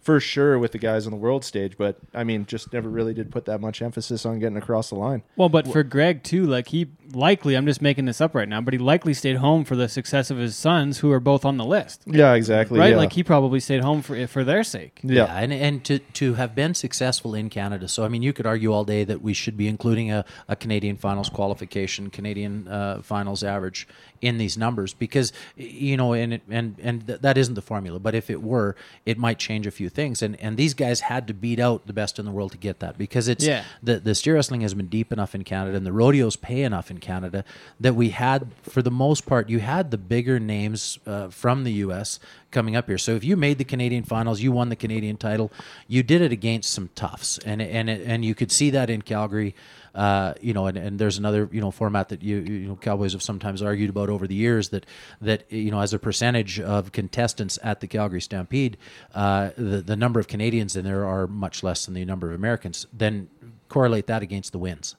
[0.00, 2.88] Rolled for sure with the guys on the world stage, but I mean, just never
[2.88, 5.22] really did put that much emphasis on getting across the line.
[5.36, 8.60] Well, but for Greg too, like he likely, I'm just making this up right now,
[8.60, 11.56] but he likely stayed home for the success of his sons, who are both on
[11.58, 12.78] the list, Yeah, exactly.
[12.78, 12.90] right?
[12.92, 12.96] yeah.
[12.96, 15.00] Like he probably stayed home for for their sake.
[15.02, 15.24] yeah.
[15.36, 17.86] and and to to have been successful in Canada.
[17.88, 20.56] So I mean, you could argue all day that we should be including a, a
[20.56, 23.86] Canadian finals qualification, Canadian uh, finals average
[24.20, 27.98] in these numbers because you know, and it, and and th- that isn't the formula.
[27.98, 30.22] But if it were, it might change a few things.
[30.22, 32.80] And and these guys had to beat out the best in the world to get
[32.80, 33.64] that because it's Yeah.
[33.82, 36.90] the the steer wrestling has been deep enough in Canada and the rodeos pay enough
[36.90, 37.44] in Canada
[37.78, 41.72] that we had for the most part you had the bigger names uh, from the
[41.84, 42.18] U.S.
[42.50, 42.98] coming up here.
[42.98, 45.50] So if you made the Canadian finals, you won the Canadian title,
[45.88, 49.54] you did it against some toughs, and and and you could see that in Calgary.
[49.94, 53.12] Uh, you know, and, and there's another you know format that you you know Cowboys
[53.12, 54.86] have sometimes argued about over the years that
[55.20, 58.76] that you know as a percentage of contestants at the Calgary Stampede,
[59.14, 62.34] uh, the the number of Canadians in there are much less than the number of
[62.34, 62.86] Americans.
[62.92, 63.28] Then
[63.68, 64.96] correlate that against the wins.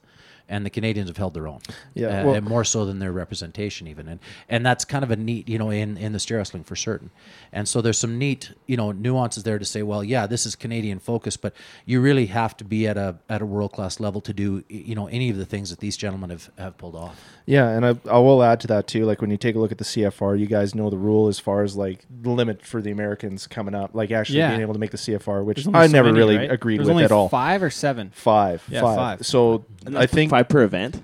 [0.51, 1.61] And the Canadians have held their own,
[1.93, 5.09] Yeah, uh, well- and more so than their representation even, and and that's kind of
[5.09, 7.09] a neat, you know, in in the steer wrestling for certain.
[7.53, 10.55] And so there's some neat, you know, nuances there to say, well, yeah, this is
[10.55, 11.53] Canadian focus, but
[11.85, 14.93] you really have to be at a at a world class level to do, you
[14.93, 17.15] know, any of the things that these gentlemen have have pulled off.
[17.45, 19.05] Yeah, and I, I will add to that too.
[19.05, 21.39] Like when you take a look at the CFR, you guys know the rule as
[21.39, 24.49] far as like the limit for the Americans coming up, like actually Yeah.
[24.49, 26.51] being able to make the CFR, which I so never many, really right?
[26.51, 27.29] agreed There's with only at all.
[27.29, 28.11] Five or seven.
[28.13, 28.95] Five, Yeah, five.
[28.97, 29.25] five.
[29.25, 31.04] So I think five per event.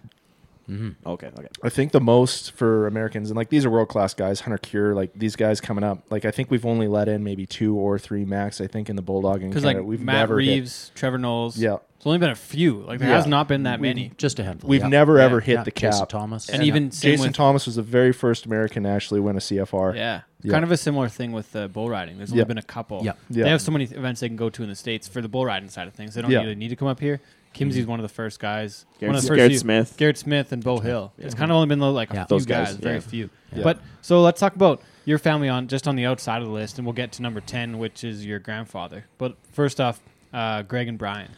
[0.69, 1.08] Mm-hmm.
[1.10, 1.47] Okay, okay.
[1.63, 4.93] I think the most for Americans, and like these are world class guys, Hunter Cure,
[4.95, 6.04] like these guys coming up.
[6.10, 8.60] Like I think we've only let in maybe two or three max.
[8.60, 11.58] I think in the Bulldog and Because like we've Matt never hit- Reeves, Trevor Knowles.
[11.58, 11.78] Yeah.
[11.95, 12.82] It's only been a few.
[12.82, 13.15] Like there Yeah.
[13.15, 14.12] has not been that many.
[14.17, 14.69] Just a handful.
[14.69, 14.88] We've yeah.
[14.89, 16.10] never Yeah, ever hit Yeah, the Jason cap.
[16.10, 19.39] Thomas, And even Jason with, Thomas was the very first American to actually win a
[19.39, 19.95] CFR.
[19.95, 20.21] Yeah.
[20.43, 20.52] Yeah.
[20.52, 22.17] Kind of a similar thing with uh, bull riding.
[22.17, 22.45] There's only Yeah.
[22.45, 23.04] been a couple.
[23.04, 23.13] Yeah.
[23.30, 23.45] Yeah.
[23.45, 25.45] They have so many events they can go to in the states for the bull
[25.45, 26.13] riding side of things.
[26.13, 26.41] They don't Yeah.
[26.41, 27.19] really need to come up here.
[27.53, 28.86] Kimzey's one of the first guys.
[28.99, 29.95] Garrett, one of the first Garrett few- Smith.
[29.97, 31.12] Garrett Smith and Beau Hill.
[31.17, 32.25] It's kind of only been like a Yeah.
[32.25, 32.99] few Those guys, guys, very yeah.
[33.01, 33.29] few.
[33.55, 33.63] Yeah.
[33.63, 36.77] But so let's talk about your family on just on the outside of the list,
[36.77, 39.05] and we'll get to number ten, which is your grandfather.
[39.17, 39.99] But first off,
[40.33, 41.29] uh, Greg and Brian,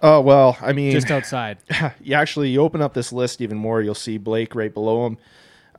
[0.00, 1.58] Oh well, I mean, just outside.
[2.00, 5.18] you actually you open up this list even more, you'll see Blake right below him.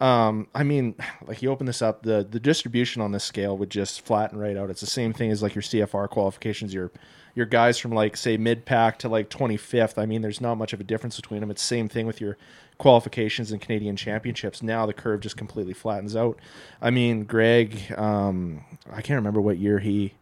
[0.01, 0.95] Um, I mean,
[1.27, 4.55] like you open this up, the the distribution on this scale would just flatten right
[4.55, 4.69] out.
[4.69, 6.73] It's the same thing as like your CFR qualifications.
[6.73, 6.91] Your
[7.35, 9.97] your guys from like say mid pack to like 25th.
[9.97, 11.51] I mean, there's not much of a difference between them.
[11.51, 12.37] It's the same thing with your
[12.77, 14.63] qualifications and Canadian championships.
[14.63, 16.39] Now the curve just completely flattens out.
[16.81, 20.13] I mean, Greg, um, I can't remember what year he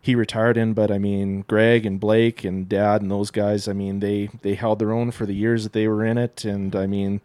[0.00, 3.72] he retired in, but I mean, Greg and Blake and Dad and those guys, I
[3.72, 6.74] mean, they they held their own for the years that they were in it, and
[6.74, 7.20] I mean,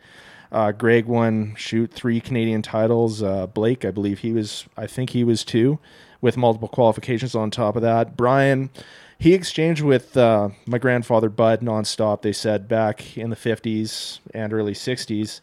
[0.52, 3.21] uh, Greg won shoot three Canadian titles.
[3.21, 5.80] Uh, Blake, I believe he was, I think he was two,
[6.21, 8.15] with multiple qualifications on top of that.
[8.15, 8.69] Brian,
[9.19, 12.21] he exchanged with uh, my grandfather Bud nonstop.
[12.21, 15.41] They said back in the fifties and early sixties.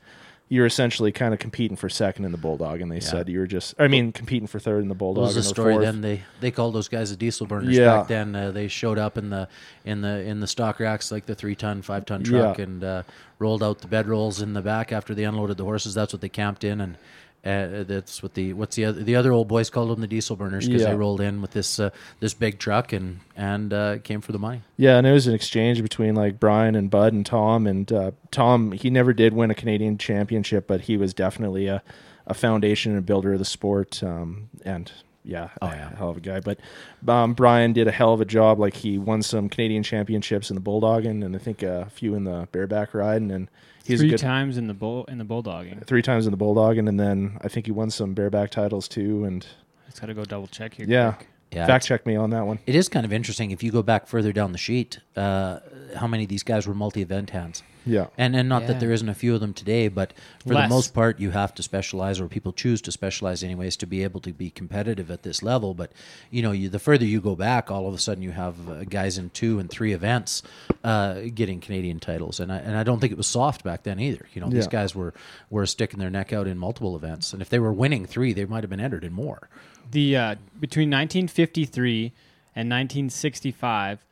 [0.51, 3.47] You're essentially kind of competing for second in the bulldog, and they said you were
[3.47, 3.75] just.
[3.79, 5.25] I mean, competing for third in the What bulldog.
[5.25, 5.85] was the story fourth.
[5.87, 6.03] then?
[6.03, 7.87] They they called those guys the diesel burners Yeah.
[7.97, 8.37] back then.
[8.37, 9.49] Uh, they showed up in the
[9.87, 12.65] in the in the stock racks like the three ton, five ton truck, Yeah.
[12.65, 13.03] and uh,
[13.39, 15.95] rolled out the bedrolls in the back after they unloaded the horses.
[15.95, 16.99] That's what they camped in, and
[17.45, 20.35] uh, that's what the what's the other the other old boys called them the diesel
[20.37, 20.91] burners because Yeah.
[20.91, 24.39] they rolled in with this uh, this big truck and and uh, came for the
[24.39, 24.63] money.
[24.77, 27.67] Yeah, and it was an exchange between like Brian and Bud and Tom.
[27.67, 31.83] And uh, Tom, he never did win a Canadian championship, but he was definitely a,
[32.27, 34.03] a foundation and a builder of the sport.
[34.03, 34.91] Um, and
[35.27, 35.97] yeah, Oh, a yeah.
[35.97, 36.41] hell of a guy.
[36.41, 36.61] But
[37.09, 38.59] um, Brian did a hell of a job.
[38.59, 42.25] Like he won some Canadian championships in the bulldogging, and I think a few in
[42.25, 43.31] the bareback riding.
[43.31, 43.49] And
[43.85, 45.85] he's Three good, times in the bull in the bulldogging.
[45.87, 49.25] three times in the bulldogging, and then I think he won some bareback titles too.
[49.25, 49.47] And
[49.87, 50.87] I Just got to go double check here.
[50.89, 51.29] yeah, quick.
[51.53, 52.59] Yeah, fact check me on that one.
[52.67, 54.99] It is kind of interesting if you go back further down the sheet.
[55.15, 55.61] Uh,
[55.97, 57.63] how many of these guys were multi-event hands?
[57.87, 58.07] Yeah.
[58.17, 58.69] And and not Yeah.
[58.69, 60.13] that there isn't a few of them today, but
[60.47, 60.69] for Less.
[60.69, 64.03] the most part, you have to specialize, or people choose to specialize anyways to be
[64.03, 65.75] able to be competitive at this level.
[65.75, 65.93] But
[66.31, 68.85] you know, you, the further you go back, all of a sudden you have uh,
[68.85, 70.43] guys in two and three events
[70.83, 74.01] uh, getting Canadian titles, and I and I don't think it was soft back then
[74.01, 74.27] either.
[74.35, 75.13] You know, these guys were
[75.51, 78.45] were sticking their neck out in multiple events, and if they were winning three, they
[78.45, 79.49] might have been entered in more.
[79.91, 82.13] The uh, between 1953
[82.57, 84.05] and 1965,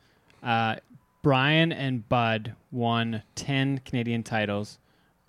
[0.43, 0.75] uh,
[1.23, 4.77] Brian and Bud won 10 Canadian titles.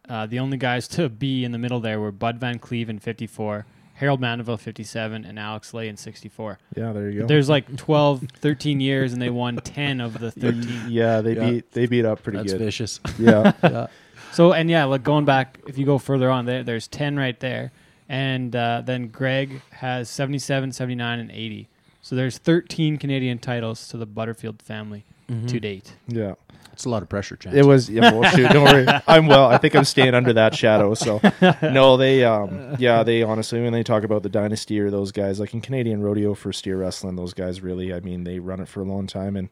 [0.09, 2.98] Uh, the only guys to be in the middle there were Bud Van Cleve in
[2.98, 6.59] 54, Harold Mandeville 57, and Alex Lay in 64.
[6.76, 7.26] Yeah, there you go.
[7.26, 10.90] There's like 12, 13 years, and they won 10 of the 13.
[10.90, 11.50] yeah, they Yeah.
[11.50, 12.59] beat they beat up pretty That's good.
[12.61, 13.00] vicious.
[13.18, 13.52] Yeah.
[13.62, 13.87] yeah.
[14.33, 17.38] So and yeah, like going back, if you go further on, there there's ten right
[17.38, 17.70] there,
[18.09, 21.68] and uh, then Greg has 77, 79, and 80.
[22.02, 25.95] So there's 13 Canadian titles to the Butterfield family to date.
[26.07, 26.35] yeah.
[26.73, 27.55] It's a lot of pressure, Chance.
[27.55, 28.11] It was yeah.
[28.13, 28.85] Well, shoot, don't worry.
[29.07, 29.47] I'm well.
[29.47, 30.95] I think I'm staying under that shadow.
[30.95, 31.21] So
[31.63, 35.39] no, they um yeah they honestly when they talk about the dynasty or those guys
[35.39, 38.67] like in Canadian rodeo for steer wrestling, those guys really I mean they run it
[38.67, 39.51] for a long time and.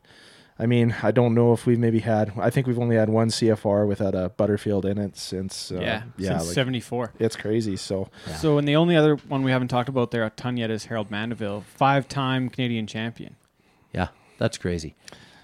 [0.59, 2.31] I mean, I don't know if we've maybe had.
[2.37, 5.73] I think we've only had one CFR without a Butterfield in it since.
[5.73, 7.15] Uh, yeah, yeah, since like, 74.
[7.19, 7.75] it's crazy.
[7.77, 8.37] So Yeah.
[8.37, 10.85] So and the only other one we haven't talked about there a ton yet is
[10.85, 13.37] Harold Mandeville, five-time Canadian champion.
[13.95, 14.09] Yeah,
[14.39, 14.95] that's crazy.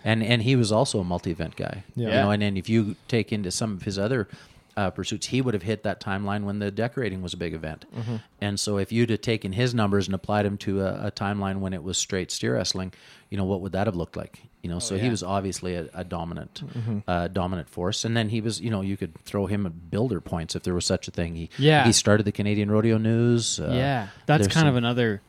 [0.09, 1.85] And and he was also a multi-event guy.
[1.95, 2.07] Yeah.
[2.09, 4.29] You know, and then if you take into some of his other
[4.77, 7.85] uh, pursuits, he would have hit that timeline when the decorating was a big event.
[7.95, 8.17] Mm-hmm.
[8.41, 11.59] And so if you'd have taken his numbers and applied them to a, a timeline
[11.59, 12.93] when it was straight steer wrestling,
[13.29, 14.41] you know, what would that have looked like?
[14.63, 16.99] You know, so he was obviously a, a dominant, Mm-hmm.
[17.07, 18.05] uh, dominant force.
[18.05, 20.75] And then he was, you know, you could throw him at builder points if there
[20.75, 21.35] was such a thing.
[21.35, 21.85] He, Yeah.
[21.85, 23.61] he started the Canadian Rodeo News.
[23.61, 25.23] Uh, yeah, that's kind of another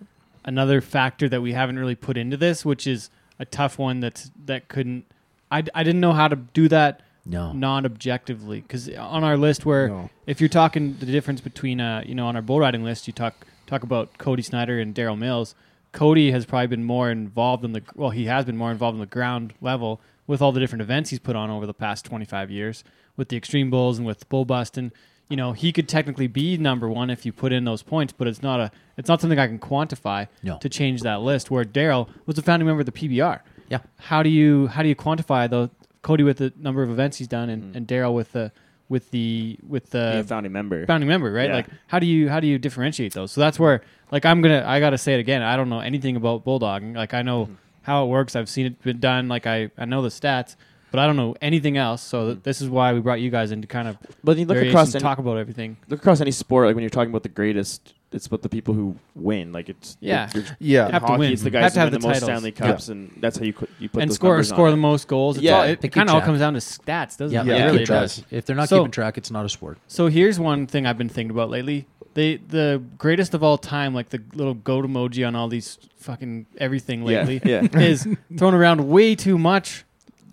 [0.45, 3.99] another factor that we haven't really put into this, which is a tough one.
[4.01, 5.05] That's that couldn't.
[5.51, 7.53] I, I didn't know how to do that No.
[7.53, 10.09] non-objectively because on our list where No.
[10.27, 13.13] if you're talking the difference between uh you know on our bull riding list you
[13.13, 13.33] talk
[13.65, 15.55] talk about Cody Snyder and Daryl Mills.
[15.91, 18.99] Cody has probably been more involved in the well he has been more involved in
[18.99, 22.51] the ground level with all the different events he's put on over the past 25
[22.51, 22.83] years
[23.17, 24.91] with the extreme bulls and with bull busting.
[25.29, 28.27] You know he could technically be number one if you put in those points, but
[28.27, 30.57] it's not a it's not something I can quantify No.
[30.57, 31.51] to change that list.
[31.51, 33.39] Where Daryl was a founding member of the PBR
[33.69, 33.79] Yeah.
[33.97, 35.69] how do you how do you quantify the
[36.01, 37.53] Cody with the number of events he's done Mm.
[37.53, 38.51] and, and Daryl with the
[38.87, 40.83] with the with the a founding member.
[40.87, 41.49] founding member, right?
[41.49, 41.55] Yeah.
[41.57, 43.31] Like how do you how do you differentiate those?
[43.31, 45.43] So that's where like I'm gonna I gotta say it again.
[45.43, 46.95] I don't know anything about bulldogging.
[46.95, 47.25] Like I Mm-hmm.
[47.27, 47.49] know
[47.83, 48.35] how it works.
[48.35, 49.27] I've seen it been done.
[49.27, 50.55] Like I I know the stats,
[50.91, 52.01] but I don't know anything else.
[52.01, 54.45] So th- this is why we brought you guys in to kind of But you
[54.45, 55.77] look across any, talk about everything.
[55.87, 58.73] look across any sport, like when you're talking about the greatest it's about the people
[58.73, 59.51] who win.
[59.51, 60.29] Like it's Yeah.
[60.33, 60.87] you're- Yeah.
[60.87, 61.31] in Have to hockey, win.
[61.33, 62.39] It's the Have guys to who have win the the most titles.
[62.39, 64.71] Stanley Cups, and that's how you put you put and those score numbers score on
[64.71, 65.37] the most goals.
[65.37, 65.57] It's Yeah.
[65.57, 67.45] all, They it kind of all comes down to stats, doesn't Yeah, it?
[67.45, 68.15] Yeah, it it really does.
[68.15, 68.25] does.
[68.31, 69.77] If they're not So- keeping track, it's not a sport.
[69.87, 71.85] So here's one thing I've been thinking about lately.
[72.15, 76.47] They the greatest of all time, like the little goat emoji on all these fucking
[76.57, 77.67] everything Yeah, lately, yeah.
[77.79, 79.85] is thrown around way too much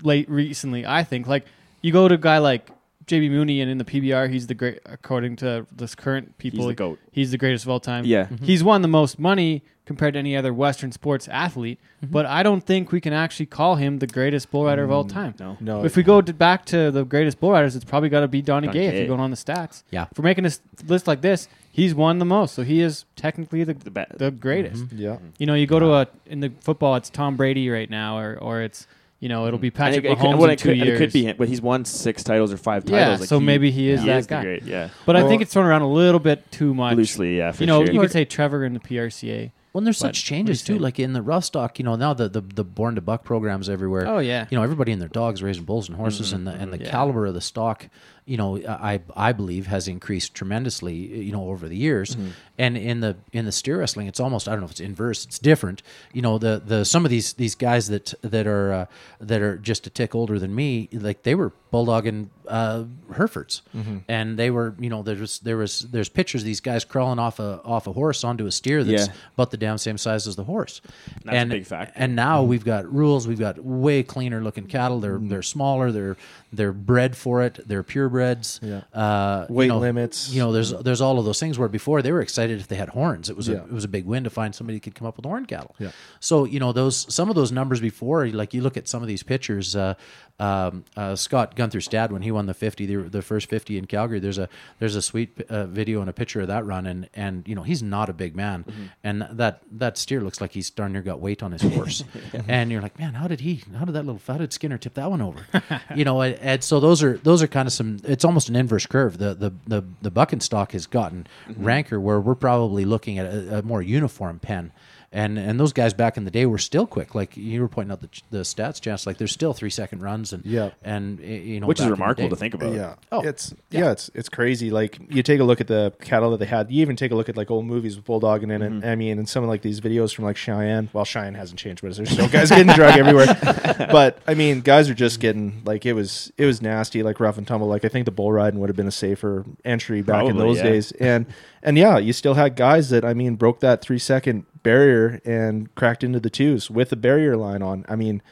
[0.07, 0.87] late recently.
[0.87, 1.45] I think like
[1.83, 2.71] you go to a guy like
[3.07, 6.61] JB Mauney, and in the PBR, he's the great according to this current people.
[6.61, 6.99] He's the goat.
[7.13, 8.05] He's the greatest of all time.
[8.05, 8.25] Yeah.
[8.25, 8.45] Mm-hmm.
[8.45, 12.13] He's won the most money compared to any other Western sports athlete, mm-hmm.
[12.13, 15.05] but I don't think we can actually call him the greatest bull rider of all
[15.05, 15.35] mm, time.
[15.39, 15.57] No.
[15.61, 18.29] No, If we go to back to the greatest bull riders, it's probably got to
[18.29, 19.85] be Donnie Donnie Gay if you're going on the stats.
[19.91, 20.07] Yeah.
[20.13, 23.63] for making a s- list like this, he's won the most, so he is technically
[23.63, 24.87] the The ba- the greatest.
[24.87, 24.99] Mm-hmm.
[24.99, 25.19] yeah.
[25.39, 28.37] You know, you go to a in the football, it's Tom Brady right now, or
[28.41, 28.89] or it's
[29.21, 29.63] you know it'll mm.
[29.63, 31.01] be And Patrick it, it Mahomes could, well, in it two could, and years.
[31.01, 33.21] it could be but he's won six titles or five Yeah, titles.
[33.21, 34.43] Like so maybe he is that the guy.
[34.43, 36.97] great, yeah, but I think it's thrown around a little bit too much.
[36.97, 37.95] loosely, yeah, for you know, sure.
[37.95, 39.51] you could say Trevor in the PRCA.
[39.73, 41.79] Well, and there's But such what do you changes too, like in the rough stock.
[41.79, 44.07] You know, now the the, the born to buck programs everywhere.
[44.07, 46.37] Oh yeah, you know everybody and their dogs raising bulls and horses mm-hmm.
[46.37, 46.91] and the and the Yeah.
[46.91, 47.87] caliber of the stock
[48.27, 52.17] you know i i believe has increased tremendously you know over the years
[52.59, 55.25] and in the in the steer wrestling it's almost i don't know if it's inverse
[55.25, 55.81] it's different
[56.13, 58.87] you know the the some of these these guys that that are uh,
[59.21, 62.85] that are just a tick older than me like they were bulldogging uh
[63.15, 63.63] herefords
[64.09, 67.19] and they were you know there was there was there's pictures of these guys crawling
[67.19, 69.15] off a off a horse onto a steer that's Yeah.
[69.35, 70.81] about the damn same size as the horse
[71.25, 71.93] That's a and big factor.
[71.97, 73.27] and now we've got rules.
[73.29, 75.01] We've got way cleaner looking cattle.
[75.01, 75.93] They're they're smaller.
[75.93, 76.17] They're
[76.53, 77.59] they're bred for it.
[77.67, 77.83] They're
[78.17, 78.61] purebreds.
[78.63, 78.99] Yeah.
[78.99, 80.31] Uh, you Weight know, limits.
[80.31, 82.77] You know, there's there's all of those things where before they were excited if they
[82.77, 83.31] had horns.
[83.31, 83.57] It was Yeah.
[83.57, 85.47] a it was a big win to find somebody who could come up with horn
[85.47, 85.75] cattle.
[85.79, 85.91] Yeah.
[86.21, 89.09] So you know those some of those numbers before, like you look at some of
[89.09, 89.77] these pictures.
[89.77, 89.95] Uh,
[90.39, 93.87] um, uh, Scott Gunther Stad when he won the 50, the, the first 50 in
[93.87, 94.19] Calgary.
[94.19, 97.47] There's a there's a sweet uh, video and a picture of that run, and and
[97.49, 98.85] you know he's not a big man, Mm-hmm.
[99.03, 102.05] and that that steer looks like he's darn near got weight on his horse,
[102.49, 103.63] and you're like, man, how did he?
[103.79, 104.21] How did that little?
[104.27, 105.47] How did Skinner tip that one over?
[105.95, 107.99] you know, and, and so those are those are kind of some.
[108.05, 109.17] It's almost an inverse curve.
[109.19, 111.65] The the the the buck and stock has gotten Mm-hmm.
[111.65, 114.73] ranker where we're probably looking at a, a more uniform pen.
[115.17, 117.15] And and those guys back in the day were still quick.
[117.15, 119.07] Like you were pointing out the, the stats, Chance.
[119.07, 120.73] Like there's still three second runs, and Yeah.
[120.85, 122.75] and you know, which is back in the remarkable to think about.
[122.75, 122.97] Yeah.
[123.11, 123.93] Oh, it's yeah.
[123.93, 124.69] it's it's crazy.
[124.71, 126.71] Like you take a look at the cattle that they had.
[126.71, 128.71] You even take a look at like old movies with bulldogging in it.
[128.71, 128.87] Mm-hmm.
[128.87, 130.91] I mean, and some of like these videos from like Cheyenne.
[130.93, 133.87] Well, Cheyenne hasn't changed, but there's still guys getting drug everywhere.
[133.91, 137.39] But I mean, guys are just getting like it was it was nasty, like rough
[137.39, 137.69] and tumble.
[137.69, 140.59] Like I think the bull riding would have been a safer entry back in those
[140.59, 140.63] yeah.
[140.63, 140.93] days.
[140.93, 141.27] And
[141.67, 145.73] and yeah, you still had guys that I mean broke that three second barrier and
[145.75, 147.85] cracked into the twos with a barrier line on.
[147.89, 148.23] I mean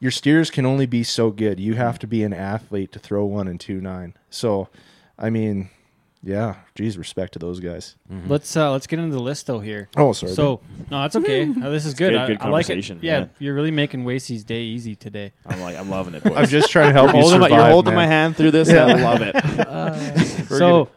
[0.00, 1.58] your steers can only be so good.
[1.60, 4.14] You have to be an athlete to throw one and two nine.
[4.28, 4.68] So,
[5.18, 5.70] I mean,
[6.22, 7.96] yeah, geez, respect to those guys.
[8.28, 9.88] let's uh, let's get into the list though here.
[9.96, 10.32] Oh, sorry.
[10.32, 11.44] So no, that's okay.
[11.62, 12.10] Uh, this is good.
[12.10, 12.72] good- I, good I like it.
[12.74, 13.26] conversation, Yeah, yeah.
[13.38, 15.32] you're really making Wasey's day easy today.
[15.46, 16.24] I'm like, I'm loving it.
[16.24, 16.36] Boys.
[16.36, 17.58] I'm just trying to help you holding my, survive.
[17.64, 18.08] you're holding man.
[18.08, 18.68] my hand through this.
[18.70, 18.84] Yeah.
[18.86, 20.46] I love it.
[20.48, 20.90] so,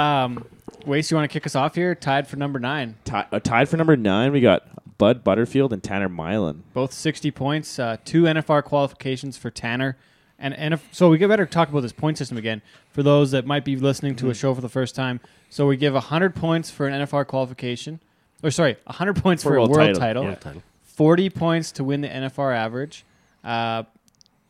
[0.00, 0.44] um,
[0.86, 1.94] Waste, you want to kick us off here?
[1.94, 4.64] Tied for number nine, Ti- uh, tied for number nine, we got
[4.98, 6.64] Bud Butterfield and Tanner Milan.
[6.74, 7.78] both 60 points.
[7.78, 9.96] Uh, two NFR qualifications for Tanner,
[10.38, 13.46] and NF- so we get better talk about this point system again for those that
[13.46, 14.26] might be listening Mm-hmm.
[14.26, 15.20] to a show for the first time.
[15.50, 18.00] So we give 100 points for an NFR qualification,
[18.42, 20.52] or sorry, 100 points for, For a world world title, title.
[20.54, 20.60] yeah.
[20.82, 23.04] 40 points to win the NFR average,
[23.44, 23.84] uh,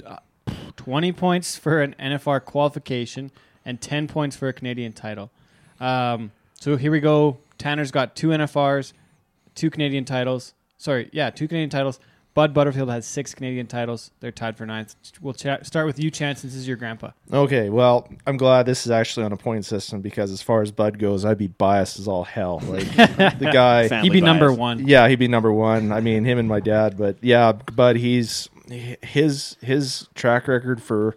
[0.07, 0.16] uh,
[0.77, 3.31] 20 points for an NFR qualification,
[3.64, 5.31] and 10 points for a Canadian title.
[5.83, 7.38] Um, so here we go.
[7.59, 8.92] Tanner's got two NFRs,
[9.55, 10.55] two Canadian titles.
[10.79, 12.01] Sorry, yeah, two Canadian titles.
[12.35, 14.11] Bud Butterfield has six Canadian titles.
[14.21, 14.95] They're tied for ninth.
[15.21, 17.11] We'll cha- start with you, Chance, since this is your grandpa.
[17.31, 20.73] Okay, well, I'm glad this is actually on a point system because as far as
[20.73, 22.62] Bud goes, I'd be biased as all hell.
[22.66, 22.87] Like
[23.38, 24.87] the guy, Family He'd be number one.
[24.88, 25.92] yeah, he'd be number one.
[25.92, 28.49] I mean, him and my dad, but yeah, Bud, he's
[29.03, 31.14] his his track record for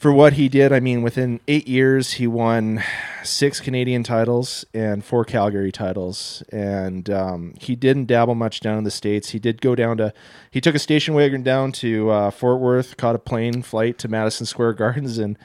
[0.00, 0.72] for what he did.
[0.72, 2.82] I mean, within eight years, he won
[3.22, 8.84] six Canadian titles and four Calgary titles, and um, he didn't dabble much down in
[8.84, 9.28] the states.
[9.30, 10.14] He did go down to
[10.50, 14.08] he took a station wagon down to uh, Fort Worth, caught a plane flight to
[14.08, 15.36] Madison Square Gardens, and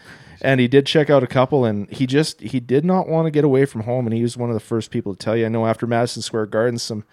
[0.41, 3.31] and he did check out a couple and he just he did not want to
[3.31, 5.45] get away from home and he was one of the first people to tell you
[5.45, 7.05] i know after madison square gardens some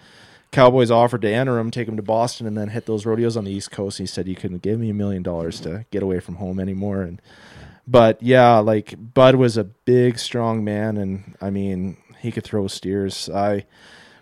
[0.53, 3.43] cowboys offered to enter him take him to boston and then hit those rodeos on
[3.43, 6.19] the east coast he said he couldn't give me a million dollars to get away
[6.19, 7.21] from home anymore and
[7.87, 12.67] but yeah like bud was a big strong man and i mean he could throw
[12.67, 13.65] steers i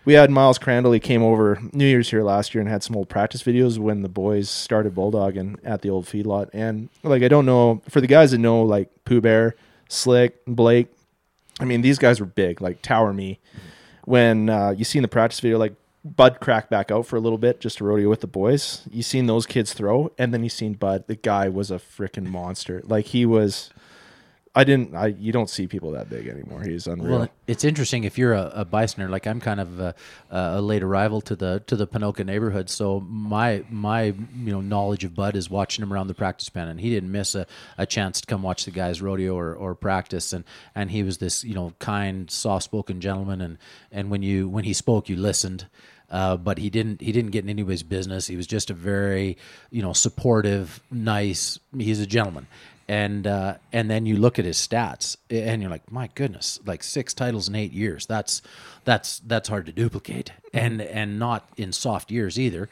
[0.04, 0.92] we had Miles Crandall.
[0.92, 4.02] He came over New Year's here last year and had some old practice videos when
[4.02, 6.50] the boys started bulldogging at the old feedlot.
[6.52, 9.54] And like, I don't know for the guys that know like Pooh Bear,
[9.88, 10.88] Slick, Blake.
[11.60, 13.38] I mean, these guys were big, like Tower Me.
[14.04, 15.74] when uh, you see in the practice video, like
[16.04, 18.82] Bud cracked back out for a little bit just to rodeo with the boys.
[18.90, 21.06] You seen those kids throw, and then you seen Bud.
[21.06, 22.82] The guy was a freaking monster.
[22.84, 23.70] Like he was.
[24.54, 24.94] I didn't.
[24.94, 26.62] I you don't see people that big anymore.
[26.62, 27.20] He's unreal.
[27.20, 29.08] Well, it's interesting if you're a, a Bisoner.
[29.08, 29.94] Like I'm kind of a,
[30.30, 35.04] a late arrival to the to the Ponoka neighborhood, so my my you know knowledge
[35.04, 37.46] of Bud is watching him around the practice pen, and he didn't miss a,
[37.78, 40.44] a chance to come watch the guys rodeo or, or practice, and
[40.74, 43.56] and he was this you know kind, soft spoken gentleman, and
[43.90, 45.66] and when you when he spoke, you listened.
[46.12, 47.00] Uh, but he didn't.
[47.00, 48.26] He didn't get in anybody's business.
[48.26, 49.38] He was just a very,
[49.70, 51.58] you know, supportive, nice.
[51.74, 52.46] He's a gentleman,
[52.86, 56.82] and uh, and then you look at his stats, and you're like, my goodness, like
[56.82, 58.04] six titles in eight years.
[58.04, 58.42] That's
[58.84, 62.68] that's that's hard to duplicate, and and not in soft years either.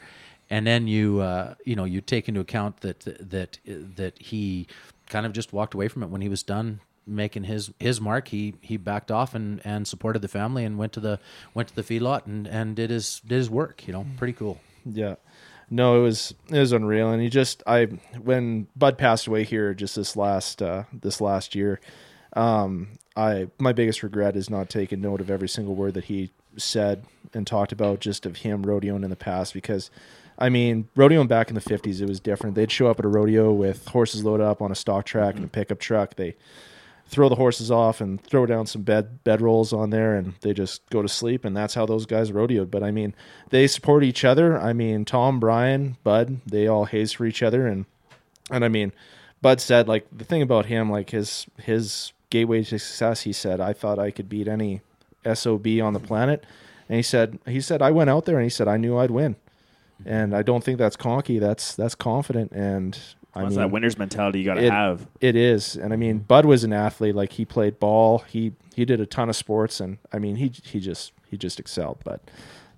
[0.51, 2.99] And then you uh, you know you take into account that
[3.31, 4.67] that that he
[5.09, 8.27] kind of just walked away from it when he was done making his his mark
[8.29, 11.19] he he backed off and and supported the family and went to the
[11.53, 14.59] went to the feedlot and and did his did his work you know pretty cool
[14.85, 15.15] Yeah.
[15.73, 17.85] No, it was it was unreal, and he just I
[18.21, 21.79] when Bud passed away here just this last uh, this last year,
[22.33, 26.31] um, I my biggest regret is not taking note of every single word that he
[26.57, 29.89] said and talked about just of him rodeoing in the past because.
[30.37, 32.55] I mean, rodeoing back in the '50s, it was different.
[32.55, 35.45] They'd show up at a rodeo with horses loaded up on a stock track and
[35.45, 36.15] a pickup truck.
[36.15, 36.35] They
[37.11, 40.53] throw the horses off and throw down some bed bed rolls on there and they
[40.53, 42.71] just go to sleep and that's how those guys rodeoed.
[42.71, 43.13] But i mean
[43.49, 44.57] they support each other.
[44.57, 47.67] I mean tom brian bud they all haze for each other.
[47.67, 47.85] And
[48.49, 48.93] and i mean
[49.41, 53.59] bud said like the thing about him like his his gateway to success he said
[53.59, 54.81] i thought i could beat any
[55.33, 56.45] sob on the planet.
[56.87, 59.11] And he said he said i went out there and he said i knew i'd
[59.11, 59.35] win.
[60.05, 62.53] And i don't think that's conky that's that's confident.
[62.53, 62.97] And
[63.33, 65.07] I That's mean, that winner's mentality you got to have.
[65.21, 67.15] It is, and I mean, Bud was an athlete.
[67.15, 68.19] Like he played ball.
[68.27, 71.59] He he did a ton of sports, and I mean, he he just he just
[71.59, 71.99] excelled.
[72.03, 72.21] But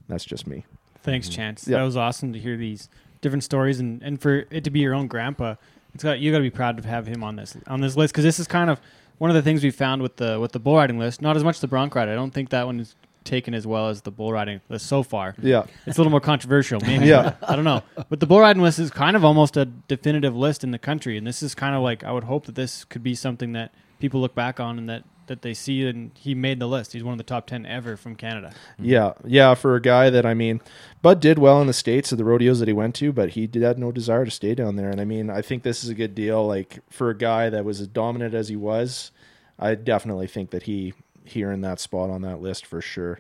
[0.07, 0.65] that's just me.
[1.01, 1.35] Thanks, mm-hmm.
[1.35, 1.67] Chance.
[1.67, 1.79] Yeah.
[1.79, 2.87] That was awesome to hear these
[3.21, 5.55] different stories, and, and for it to be your own grandpa,
[5.95, 8.13] it's got you got to be proud to have him on this on this list
[8.13, 8.79] because this is kind of
[9.17, 11.21] one of the things we found with the with the bull riding list.
[11.21, 12.09] Not as much the bronc ride.
[12.09, 15.03] I don't think that one is taken as well as the bull riding list so
[15.03, 15.35] far.
[15.41, 17.05] Yeah, It's a little more controversial, maybe.
[17.07, 17.35] Yeah.
[17.41, 17.83] I don't know.
[18.09, 21.17] But the bull riding list is kind of almost a definitive list in the country,
[21.17, 23.73] and this is kind of like I would hope that this could be something that
[23.99, 26.91] people look back on and that that they see and he made the list.
[26.91, 28.49] He's one of the top ten ever from Canada.
[28.73, 28.85] Mm-hmm.
[28.85, 29.53] yeah, yeah.
[29.53, 30.61] For a guy that I mean,
[31.01, 33.47] Bud did well in the states of the rodeos that he went to, but he
[33.47, 34.89] did had no desire to stay down there.
[34.89, 36.45] And I mean, I think this is a good deal.
[36.45, 39.11] Like for a guy that was as dominant as he was,
[39.57, 40.93] I definitely think that he
[41.25, 43.19] he in that spot on that list for sure.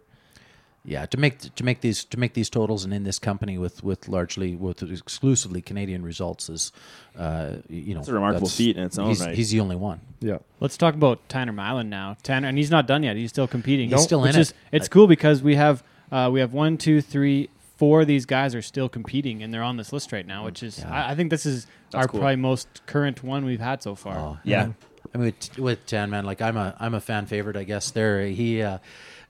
[0.85, 3.83] yeah to make to make these to make these totals and in this company with
[3.83, 6.71] with largely with exclusively canadian results is
[7.17, 9.33] uh you know It's a remarkable feat in its own he's, right.
[9.35, 12.17] he's the only one Yeah, Let's talk about Tanner Milan now.
[12.23, 13.15] Tanner, and he's not done yet.
[13.15, 13.89] He's still competing.
[13.89, 14.41] He's still in which it.
[14.41, 18.25] Is, it's cool because we have uh, we have one, two, three, four of these
[18.25, 20.45] guys are still competing, and they're on this list right now.
[20.45, 20.93] Which is, Yeah.
[20.93, 22.19] I, I think this is our cool.
[22.21, 24.15] probably most current one we've had so far.
[24.17, 24.71] Oh, Yeah.
[25.13, 27.91] I mean, with, with Tan Man, like I'm a I'm a fan favorite, I guess.
[27.91, 28.79] There, he, uh,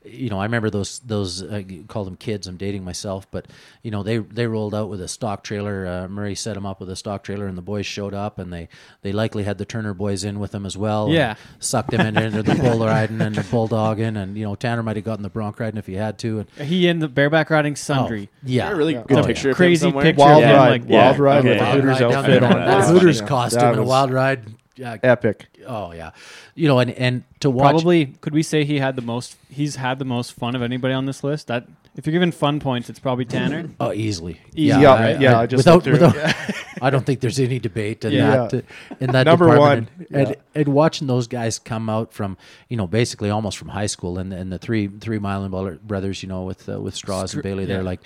[0.06, 2.46] you know, I remember those those uh, call them kids.
[2.48, 3.48] I'm dating myself, but
[3.84, 5.86] you know, they they rolled out with a stock trailer.
[5.88, 8.52] Uh, Murray set them up with a stock trailer, and the boys showed up, and
[8.52, 8.68] they
[9.02, 11.06] they likely had the Turner boys in with them as well.
[11.06, 11.36] and Yeah.
[11.60, 14.96] sucked them in, into the bull riding and the bulldogging, and you know, Tanner might
[14.98, 16.46] have gotten the bronc riding if he had to.
[16.58, 18.30] And He in the bareback riding sundry.
[18.44, 19.04] yeah, a really Yeah.
[19.08, 19.52] good Oh, picture yeah.
[19.52, 20.04] of Crazy somewhere?
[20.04, 22.52] picture wild of him, ride, like- wild Yeah, ride with the Hooters outfit on.
[22.52, 24.46] The Hooters costume and a wild ride.
[24.76, 25.48] Yeah, Epic.
[25.68, 26.12] oh yeah,
[26.56, 29.38] you know, and and to watch Probably could we say he had the most?
[29.50, 31.48] He's had the most fun of anybody on this list.
[31.48, 33.70] That if you're giving fun points, it's probably Tanner.
[33.80, 34.42] Oh, easily.
[34.56, 34.70] Easy.
[34.80, 36.14] Yeah, yeah, I just without, looked through it.
[36.16, 36.36] without
[36.82, 38.48] I don't think there's any debate in Yeah.
[38.52, 38.66] that.
[39.00, 39.90] In that Number department.
[39.96, 40.08] one.
[40.20, 40.36] and, Yeah.
[40.56, 42.36] and watching those guys come out from,
[42.68, 46.24] you know, basically almost from high school, and and the three three Milan Bro- brothers,
[46.24, 48.06] you know, with uh, with Straws and Bailey, they're like uh,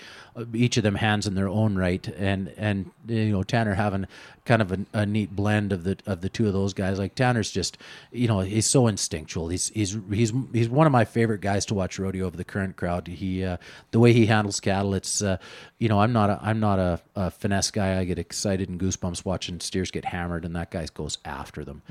[0.53, 4.07] each of them hands in their own right, and and you know Tanner having
[4.45, 6.97] kind of a, a neat blend of the of the two of those guys.
[6.97, 7.77] Like Tanner's just,
[8.11, 9.49] you know, he's so instinctual.
[9.49, 12.75] He's he's he's he's one of my favorite guys to watch rodeo of the current
[12.75, 13.07] crowd.
[13.07, 13.57] He uh,
[13.91, 15.37] the way he handles cattle, it's uh,
[15.79, 17.99] you know I'm not a I'm not a, a finesse guy.
[17.99, 21.81] I get excited and goosebumps watching steers get hammered, and that guy goes after them.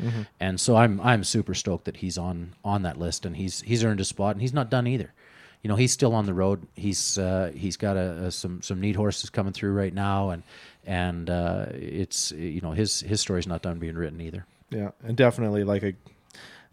[0.41, 3.85] And so I'm I'm super stoked that he's on on that list, and he's he's
[3.85, 5.13] earned a spot, and he's not done either.
[5.63, 6.67] You know, he's still on the road.
[6.75, 10.43] He's uh, he's got a, a, some some neat horses coming through right now, and
[10.85, 14.47] and uh, it's you know his his story's not done being written either.
[14.71, 15.95] Yeah, and definitely like a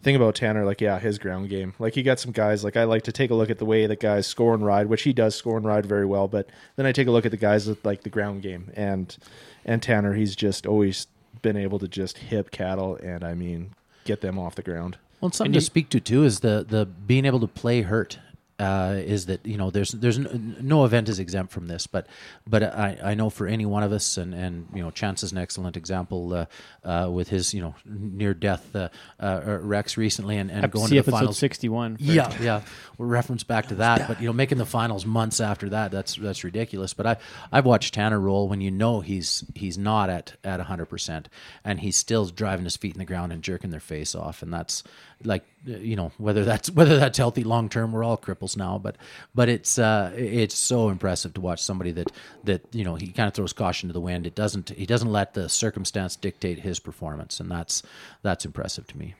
[0.02, 1.74] thing about Tanner, like yeah, his ground game.
[1.78, 2.62] Like he got some guys.
[2.62, 4.86] Like I like to take a look at the way that guys score and ride,
[4.86, 6.28] which he does score and ride very well.
[6.28, 9.16] But then I take a look at the guys with like the ground game, and
[9.64, 11.06] and Tanner, he's just always
[11.42, 13.70] been able to just hip cattle, and I mean
[14.04, 14.98] get them off the ground.
[15.20, 17.48] Well, and something And to you- speak to too is the the being able to
[17.48, 18.18] play hurt.
[18.58, 22.06] Uh, is that you know there's there's n- no event is exempt from this, but
[22.46, 25.32] but I, I know for any one of us, and and you know Chance is
[25.32, 26.46] an excellent example uh,
[26.84, 28.88] uh, with his you know near death uh,
[29.20, 31.38] uh, Rex recently, and, and going to the finals.
[31.38, 31.96] 61.
[32.00, 32.62] Yeah, yeah.
[32.96, 36.14] We'll reference back to that, but you know, making the finals months after that, that's
[36.14, 36.94] that's ridiculous.
[36.94, 37.16] But I
[37.50, 41.28] I've watched Tanner roll when you know he's he's not at at hundred percent,
[41.64, 44.52] and he's still driving his feet in the ground and jerking their face off, and
[44.52, 44.84] that's
[45.24, 47.92] like uh, you know whether that's whether that's healthy long term.
[47.92, 48.96] We're all cripples now, but
[49.34, 52.12] but it's uh it's so impressive to watch somebody that
[52.44, 54.26] that you know he kind of throws caution to the wind.
[54.26, 57.82] It doesn't he doesn't let the circumstance dictate his performance, and that's
[58.22, 59.14] that's impressive to me.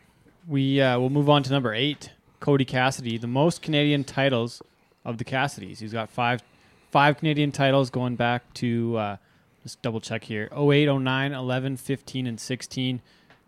[0.46, 4.62] We uh, will move on to number eight, Cody Cassidy, the most Canadian titles
[5.05, 5.78] of the Cassidys.
[5.78, 6.42] He's got five
[6.90, 9.16] five Canadian titles going back to uh,
[9.64, 13.00] just double check here 08, 09, 11, 15, and 16.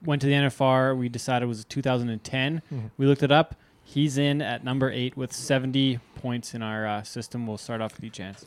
[0.07, 0.97] Went to the NFR.
[0.97, 2.63] We decided it was 2010.
[2.97, 3.57] We looked it up.
[3.83, 7.47] He's in at number eight with 70 points in our uh, system.
[7.47, 8.45] We'll start off with you, Chance.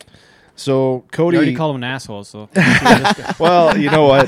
[0.56, 2.50] So Cody, You Cody, already called him an asshole, so
[3.40, 4.28] well, you know what,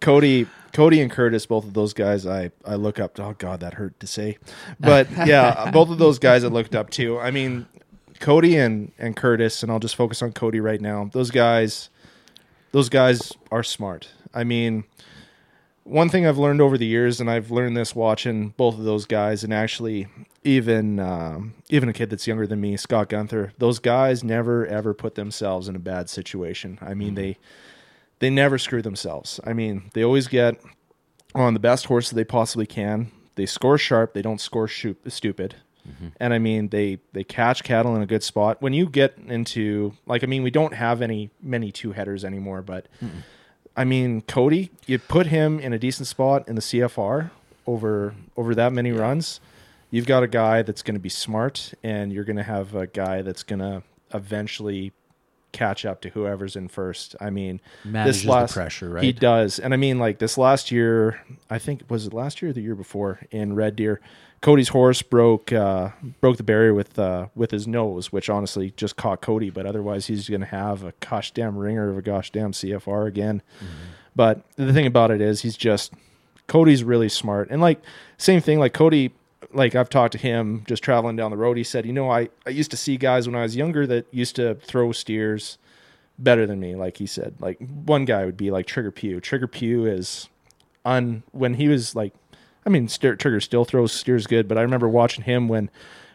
[0.00, 3.14] Cody, Cody and Curtis, both of those guys, I I look up.
[3.14, 4.36] To, oh God, that hurt to say,
[4.78, 7.18] but yeah, both of those guys I looked up to.
[7.18, 7.66] I mean,
[8.20, 11.08] Cody and and Curtis, and I'll just focus on Cody right now.
[11.12, 11.88] Those guys,
[12.72, 14.08] those guys are smart.
[14.34, 14.84] I mean,
[15.84, 19.06] one thing I've learned over the years, and I've learned this watching both of those
[19.06, 20.08] guys, and actually
[20.42, 23.52] even um, even a kid that's younger than me, Scott Guenthner.
[23.58, 26.78] Those guys never ever put themselves in a bad situation.
[26.80, 27.36] I mean, they
[28.18, 29.40] they never screw themselves.
[29.44, 30.60] I mean, they always get
[31.34, 33.10] on the best horse that they possibly can.
[33.34, 34.14] They score sharp.
[34.14, 35.56] They don't score shoot, stupid.
[36.18, 38.62] And I mean, they they catch cattle in a good spot.
[38.62, 42.62] When you get into like, I mean, we don't have any many two headers anymore,
[42.62, 42.86] but
[43.76, 47.30] I mean, Cody, you put him in a decent spot in the CFR
[47.66, 49.40] over over that many runs.
[49.90, 52.86] You've got a guy that's going to be smart, and you're going to have a
[52.86, 54.92] guy that's going to eventually
[55.52, 57.14] catch up to whoever's in first.
[57.20, 59.04] I mean, Manages this the last pressure, right?
[59.04, 62.50] He does, and I mean, like this last year, I think was it last year
[62.50, 64.00] or the year before in Red Deer.
[64.44, 65.88] Cody's horse broke uh,
[66.20, 69.48] broke the barrier with uh, with his nose, which honestly just caught Cody.
[69.48, 73.06] But otherwise, he's going to have a gosh damn ringer of a gosh damn CFR
[73.06, 73.40] again.
[74.14, 75.94] But the thing about it is, he's just
[76.46, 77.80] Cody's really smart, and like
[78.18, 78.58] same thing.
[78.58, 79.12] Like Cody,
[79.54, 81.56] like I've talked to him just traveling down the road.
[81.56, 84.06] He said, you know, I I used to see guys when I was younger that
[84.12, 85.56] used to throw steers
[86.18, 86.74] better than me.
[86.74, 89.22] Like he said, like one guy would be like Trigger Pugh.
[89.22, 90.28] Trigger Pugh is
[90.84, 92.12] on when he was like,
[92.66, 95.70] I mean, steer, Trigger still throws steers good, but I remember watching him when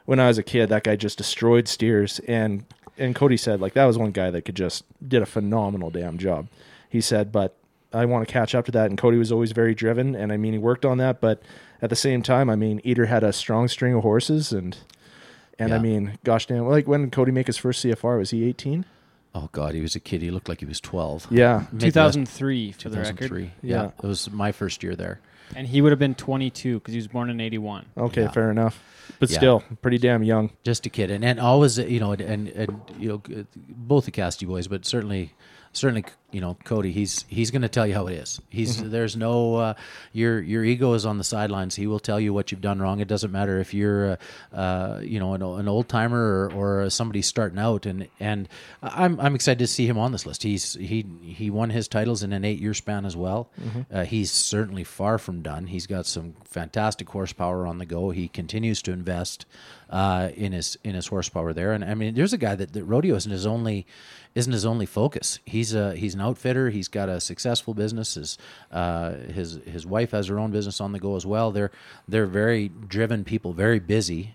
[0.06, 0.70] when I was a kid.
[0.70, 2.66] That guy just destroyed steers, and
[2.98, 6.18] and Cody said like that was one guy that could just did a phenomenal damn
[6.18, 6.48] job.
[6.90, 7.56] He said, but
[7.94, 10.38] I want to catch up to that, and Cody was always very driven, and I
[10.38, 11.42] mean he worked on that, but
[11.82, 14.78] at the same time, I mean Eater had a strong string of horses, and
[15.60, 18.18] and I mean, gosh damn, like when did Cody make his first CFR?
[18.18, 18.86] Was he eighteen?
[19.36, 20.24] Oh God, he was a kid.
[20.24, 21.28] He looked like he was twelve.
[21.30, 23.52] Yeah, 2003 for the record.
[23.62, 23.84] Yeah.
[23.84, 23.92] Yeah.
[24.04, 25.20] it was my first year there.
[25.56, 27.86] And he would have been 22 because he was born in 81.
[27.98, 28.32] Okay, Yeah.
[28.32, 28.84] fair enough.
[29.20, 29.38] But Yeah.
[29.38, 30.52] still, pretty damn young.
[30.64, 33.22] Just a kid, and and always, uh, you know, and and, and you know,
[33.68, 35.34] both the Cassidy boys, but certainly,
[35.74, 36.92] certainly, you know, Cody.
[36.92, 38.40] He's he's going to tell you how it is.
[38.50, 38.92] He's Mm-hmm.
[38.92, 39.74] there's no uh,
[40.14, 41.76] your your ego is on the sidelines.
[41.76, 43.00] He will tell you what you've done wrong.
[43.00, 44.12] It doesn't matter if you're,
[44.54, 47.86] uh, uh, you know, an, an old timer or, or somebody starting out.
[47.88, 48.48] And and
[48.84, 50.44] I'm I'm excited to see him on this list.
[50.44, 53.50] He's he he won his titles in an eight year span as well.
[53.92, 55.68] Uh, he's certainly far from done.
[55.68, 58.12] He's got some fantastic horsepower on the go.
[58.12, 59.46] He continues to invest
[59.90, 61.72] uh, in his in his horsepower there.
[61.74, 63.88] And I mean, there's a guy that, that rodeo isn't his only
[64.36, 65.40] isn't his only focus.
[65.46, 66.70] He's a he's an outfitter.
[66.70, 68.14] He's got a successful business.
[68.14, 68.38] His
[68.72, 71.52] uh, his his wife has her own business on the go as well.
[71.52, 71.72] They're
[72.08, 74.34] they're very driven people, very busy.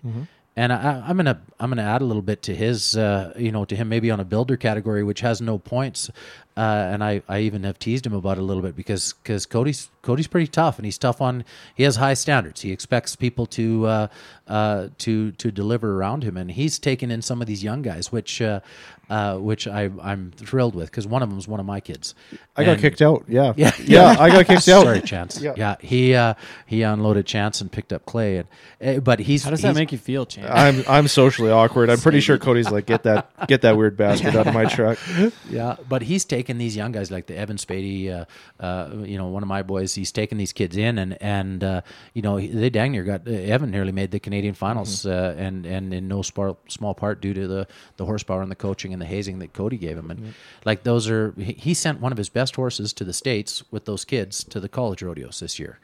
[0.57, 3.65] And I, I'm gonna I'm gonna add a little bit to his uh, you know
[3.65, 6.09] to him maybe on a builder category which has no points,
[6.55, 9.45] uh, and I, I even have teased him about it a little bit because because
[9.45, 11.43] Cody's Cody's pretty tough and he's tough on
[11.75, 14.07] he has high standards he expects people to uh,
[14.47, 18.13] uh, to to deliver around him and he's taken in some of these young guys
[18.13, 18.41] which
[19.09, 22.15] uh, which I I'm thrilled with because one of them is one of my kids
[22.57, 23.25] I got kicked out.
[23.27, 24.15] Yeah, yeah, yeah.
[24.19, 24.83] I got kicked out.
[24.83, 25.41] Sorry, Chance.
[25.41, 25.53] Yeah.
[25.57, 26.33] Yeah, he uh,
[26.65, 28.47] he unloaded Chance and picked up Clay, and
[28.97, 30.49] uh, but he's How does that make you feel, Chance?
[30.51, 31.89] I'm I'm socially awkward.
[31.89, 34.97] I'm pretty sure Cody's like get that get that weird bastard out of my truck.
[35.49, 38.25] Yeah, but he's taken these young guys like the Evan Spady, uh,
[38.63, 39.93] uh, you know, one of my boys.
[39.95, 41.81] He's taken these kids in, and and uh,
[42.13, 45.09] you know they dang near got uh, Evan nearly made the Canadian finals, Mm-hmm.
[45.41, 48.55] uh, and and in no small small part due to the the horsepower and the
[48.55, 50.29] coaching and the hazing that Cody gave him, and Mm-hmm.
[50.65, 53.85] like those are he he sent one of his best horses to the states with
[53.85, 55.77] those kids to the college rodeos this year.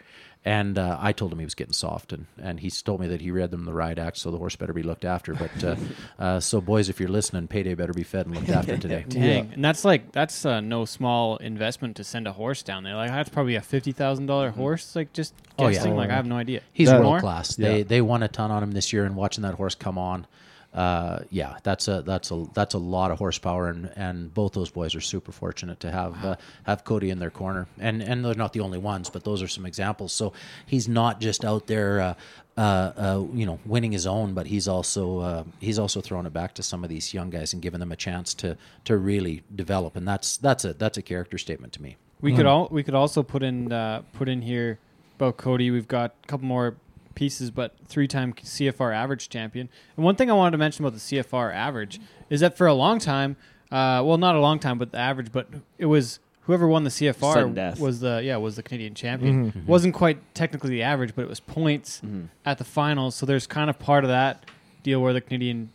[0.43, 3.21] And uh, I told him he was getting soft, and, and he told me that
[3.21, 5.35] he read them the riot act, so the horse better be looked after.
[5.35, 5.75] But uh,
[6.19, 9.05] uh, so, boys, if you're listening, payday better be fed and looked after today.
[9.07, 12.95] Dang, and that's like that's uh, no small investment to send a horse down there.
[12.95, 14.95] Like that's probably a fifty thousand dollar horse.
[14.95, 15.73] Like just Oh, yeah.
[15.73, 15.95] guessing.
[15.95, 16.61] Like I have no idea.
[16.73, 17.55] He's That- world class.
[17.55, 20.25] They they won a ton on him this year, and watching that horse come on,
[20.73, 24.71] uh, yeah, that's a that's a that's a lot of horsepower, and, and both those
[24.71, 28.35] boys are super fortunate to have uh, have Cody in their corner, and and they're
[28.35, 30.13] not the only ones, but those are some examples.
[30.13, 30.31] So
[30.65, 32.01] he's not just out there.
[32.01, 32.13] Uh,
[32.57, 36.33] uh, uh, you know, winning his own, but he's also uh, he's also throwing it
[36.33, 39.41] back to some of these young guys and giving them a chance to to really
[39.55, 41.95] develop, and that's that's a that's a character statement to me.
[42.19, 44.79] We could all we could also put in uh, put in here
[45.15, 45.71] about Cody.
[45.71, 46.75] We've got a couple more
[47.15, 49.69] pieces, but three time CFR average champion.
[49.95, 51.99] And one thing I wanted to mention about the CFR average
[52.29, 53.35] is that for a long time,
[53.71, 55.47] uh, well, not a long time, but the average, but
[55.77, 59.47] it was whoever won the CFR was the yeah was the Canadian champion.
[59.47, 59.59] Mm-hmm.
[59.59, 59.67] Mm-hmm.
[59.67, 62.25] wasn't quite technically the average, but it was points mm-hmm.
[62.45, 63.15] at the finals.
[63.15, 64.45] So there's kind of part of that
[64.83, 65.71] deal where the Canadian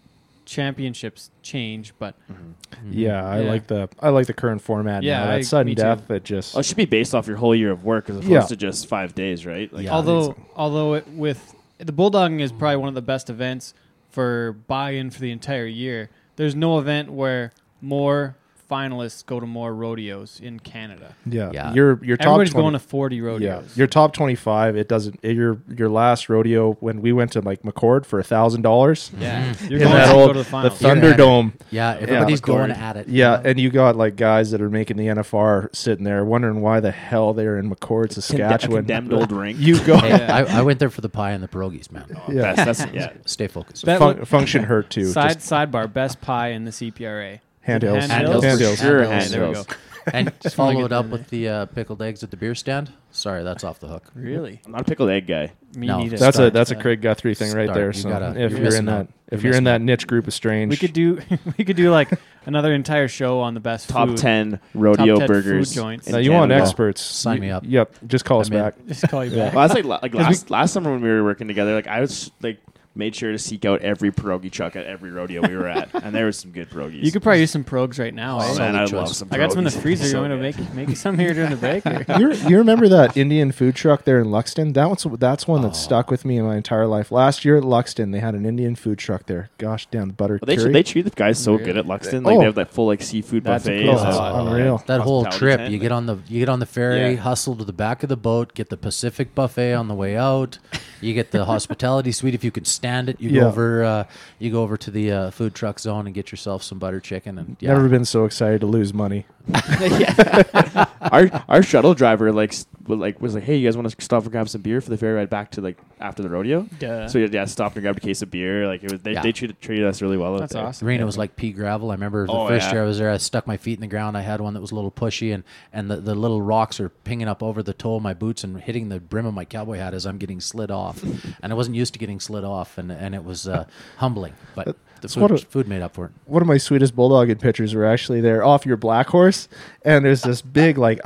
[0.47, 2.93] championships change, but mm-hmm.
[2.93, 3.51] Yeah, I Yeah.
[3.51, 5.03] like the I like the current format.
[5.03, 5.33] Yeah, now.
[5.33, 5.83] I- sudden me too.
[5.83, 8.17] death that just Oh, it should be based off your whole year of work as
[8.17, 8.41] opposed Yeah.
[8.43, 9.71] to just five days, right?
[9.73, 9.93] Like, Yeah.
[9.93, 12.59] although although it, with the bulldogging is mm-hmm.
[12.61, 13.75] probably one of the best events
[14.09, 16.09] for buy-in for the entire year.
[16.37, 18.37] There's no event where more
[18.71, 21.15] finalists go to more rodeos in Canada.
[21.25, 21.73] yeah, Yeah.
[21.73, 23.63] your your top Everybody's 20 going to 40 rodeos.
[23.65, 24.77] yeah, your top twenty five.
[24.77, 25.21] It doesn't.
[25.23, 29.11] Eh, your your last rodeo when we went to like McCord for a thousand dollars
[29.19, 29.65] Yeah, mm-hmm.
[29.67, 30.81] you're in going that to old go to the the finals.
[30.83, 31.17] You're at it.
[31.19, 31.53] Thunderdome.
[31.71, 33.09] Yeah, everybody's going at it.
[33.09, 36.81] Yeah, and you got like guys that are making the NFR sitting there wondering why
[36.81, 38.79] the hell they're in McCord, conde- a Saskatchewan.
[38.79, 39.59] condemned old rink.
[39.59, 39.97] You go.
[39.97, 42.07] Hey, I, I went there for the pie and the pierogies, man.
[42.29, 42.53] yeah.
[42.55, 43.13] That's, that's, yeah.
[43.27, 43.85] Stay focused.
[43.85, 45.07] Fun- function hurt too.
[45.07, 47.41] Side Just sidebar, best pie in the CPRA.
[47.67, 48.07] Handhills.
[48.07, 48.41] Handhills?
[48.41, 48.77] for Handhills.
[48.81, 49.05] sure.
[49.05, 49.65] Handhills, there we go.
[50.13, 52.93] and wanna follow it up with the uh, pickled eggs at the beer stand.
[53.11, 54.05] Sorry, that's off the hook.
[54.15, 54.61] Really?
[54.65, 55.53] I'm not a pickled egg guy.
[55.77, 56.17] Me No, neither.
[56.17, 56.53] That's a Start.
[56.53, 57.87] that's a Craig Guthrie thing right there.
[57.89, 59.09] You So gotta- if you're you're, in that out.
[59.33, 61.19] if You're you're in that niche group of strange, we could do
[61.59, 62.11] we could do like
[62.47, 64.19] another entire show on the best Top food.
[64.19, 65.75] 10 rodeo Top 10 food burgers.
[65.75, 66.09] joints.
[66.09, 67.01] Now, you want experts?
[67.01, 67.65] Sign me up.
[67.67, 68.63] Yep, just call us I'm in.
[68.63, 68.75] back.
[68.87, 69.55] Just call you back.
[69.55, 71.75] Well, that's like like last last summer when we were working together.
[71.75, 72.61] Like I was like
[72.97, 76.15] made sure to seek out every pierogi truck at every rodeo we were at, and
[76.15, 77.03] there was some good pierogies.
[77.03, 78.39] You could probably use some progs right now.
[78.41, 78.59] Oh, eh?
[78.59, 79.17] man, I love choice.
[79.19, 79.29] some.
[79.31, 80.05] I got some in the freezer.
[80.07, 81.85] So you want to make make some here during the break?
[82.19, 84.75] you, you remember that Indian food truck there in Luxton?
[84.75, 85.73] That one's that's one that Oh.
[85.73, 87.11] stuck with me in my entire life.
[87.13, 89.51] Last year at Luxton, they had an Indian food truck there.
[89.59, 90.73] Gosh damn, the butter Well, they, curry.
[90.73, 92.25] they treat the guys so good at Luxton.
[92.25, 92.39] Like Oh.
[92.39, 93.83] they have that full like seafood buffet.
[93.85, 94.35] cool and, spot.
[94.35, 94.83] uh, Unreal.
[94.87, 95.73] That whole trip, tent.
[95.73, 97.21] you get on the you get on the ferry, Yeah.
[97.21, 100.59] hustle to the back of the boat, get the Pacific buffet on the way out.
[101.01, 103.21] You get the hospitality suite if you could stand it.
[103.21, 103.41] You Yeah.
[103.43, 104.05] go over uh,
[104.39, 107.39] you go over to the uh, food truck zone and get yourself some butter chicken
[107.39, 107.73] and yeah.
[107.73, 109.27] Never been so excited to lose money.
[111.13, 114.05] our our shuttle driver like s- was like was like, hey, you guys want to
[114.05, 116.69] stop and grab some beer for the ferry ride back to like after the rodeo?
[116.79, 117.09] Duh.
[117.09, 118.67] So yeah, stopped and grabbed a case of beer.
[118.67, 119.23] Like it was they, Yeah.
[119.23, 120.35] they treated treated us really well.
[120.35, 120.65] out That's there.
[120.65, 120.87] awesome.
[120.89, 121.91] Arena was like pea gravel.
[121.91, 122.73] I remember the Oh, first yeah.
[122.75, 124.17] year I was there, I stuck my feet in the ground.
[124.17, 125.43] I had one that was a little pushy, and,
[125.73, 128.61] and the, the little rocks are pinging up over the toe of my boots and
[128.61, 131.03] hitting the brim of my cowboy hat as I'm getting slid off.
[131.03, 133.65] and I wasn't used to getting slid off, and, and it was uh,
[133.97, 134.35] humbling.
[134.55, 136.13] But the food, food made up for it.
[136.25, 139.49] one of my sweetest bulldogging pictures were actually there off your black horse,
[139.83, 141.01] and there's this big like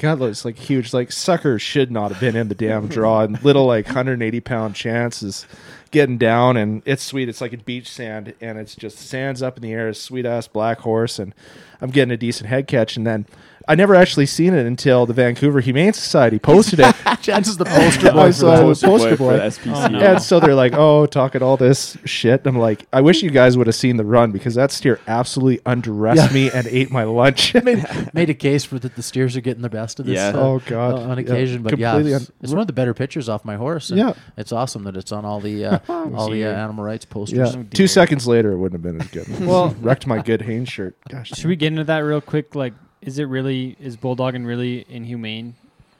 [0.00, 3.42] God, it's like huge like sucker should not have been in the damn draw, and
[3.44, 5.46] little like 180 pound chance is
[5.90, 7.28] getting down, and it's sweet.
[7.28, 10.48] It's like a beach sand, and it's just sands up in the air, sweet ass
[10.48, 11.34] black horse, and
[11.80, 13.26] I'm getting a decent head catch, and then.
[13.68, 16.94] I never actually seen it until the Vancouver Humane Society posted it.
[17.22, 18.30] Chances the poster I boy.
[18.32, 19.38] saw it was poster for boy.
[19.38, 20.02] SPCA.
[20.14, 23.56] And so they're like, "Oh, talking all this shit." I'm like, "I wish you guys
[23.56, 27.54] would have seen the run because that steer absolutely undressed me and ate my lunch."
[28.12, 30.16] made a case for that the steers are getting the best of this.
[30.16, 30.28] Yeah.
[30.28, 30.94] uh, Oh, God.
[30.94, 33.56] on Yeah, occasion, but yeah, it's, un- it's one of the better pictures off my
[33.56, 33.90] horse.
[33.90, 34.14] Yeah.
[34.36, 37.54] it's awesome that it's on all the uh, all the uh, animal rights posters.
[37.54, 39.46] yeah, two seconds later, it wouldn't have been as good.
[39.46, 40.96] Well- wrecked my good Hanes shirt.
[41.08, 42.54] Gosh, Should we get into that real quick?
[42.54, 45.54] Like, is it really is bulldogging really inhumane?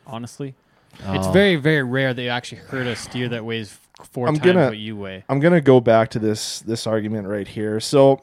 [0.06, 0.54] Honestly,
[0.94, 1.32] it's Oh.
[1.32, 3.78] very very rare that you actually hurt a steer that weighs
[4.10, 5.24] four I'm times gonna- what you weigh.
[5.28, 7.78] I'm gonna go back to this this argument right here.
[7.80, 8.20] So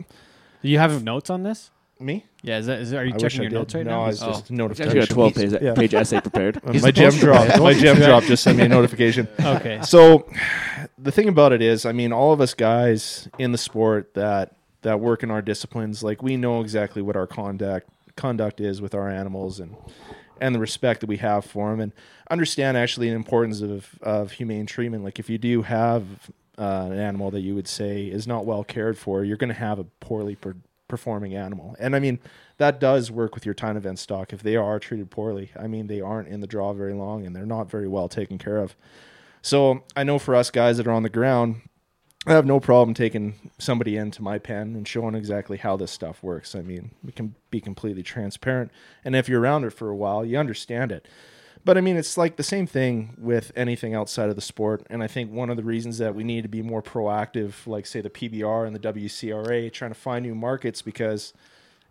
[0.62, 1.72] Do you have notes on this?
[2.02, 3.56] me, Yeah, is that is, are you I wish checking I your did.
[3.58, 4.04] notes right no, now?
[4.04, 4.28] I was Oh.
[4.28, 5.16] just Actually, got a notification.
[5.16, 5.74] 12 page, Yeah.
[5.74, 6.64] page essay prepared.
[6.66, 7.60] My the gem drop.
[7.60, 9.28] My gem drop just sent me a notification.
[9.44, 9.80] okay.
[9.84, 10.26] So
[10.98, 14.56] the thing about it is, I mean, all of us guys in the sport that
[14.84, 17.90] that work in our disciplines, like we know exactly what our conduct
[18.20, 19.76] conduct is with our animals and
[20.42, 21.92] and the respect that we have for them and
[22.30, 25.04] understand actually the importance of of humane treatment.
[25.04, 26.06] Like if you do have
[26.58, 29.54] uh, an animal that you would say is not well cared for, you're going to
[29.54, 30.54] have a poorly pro-
[30.90, 31.76] performing animal.
[31.80, 32.20] And I mean,
[32.58, 34.34] that does work with your time event stock.
[34.34, 37.34] If they are treated poorly, I mean, they aren't in the draw very long and
[37.34, 38.76] they're not very well taken care of.
[39.42, 41.62] So I know for us guys that are on the ground,
[42.28, 46.22] I have no problem taking somebody into my pen and showing exactly how this stuff
[46.22, 46.54] works.
[46.54, 48.72] I mean, we can be completely transparent.
[49.06, 51.08] And if you're around it for a while, you understand it.
[51.64, 54.86] But I mean, it's like the same thing with anything outside of the sport.
[54.90, 57.86] And I think one of the reasons that we need to be more proactive, like
[57.86, 61.34] say the PBR and the WCRA, trying to find new markets because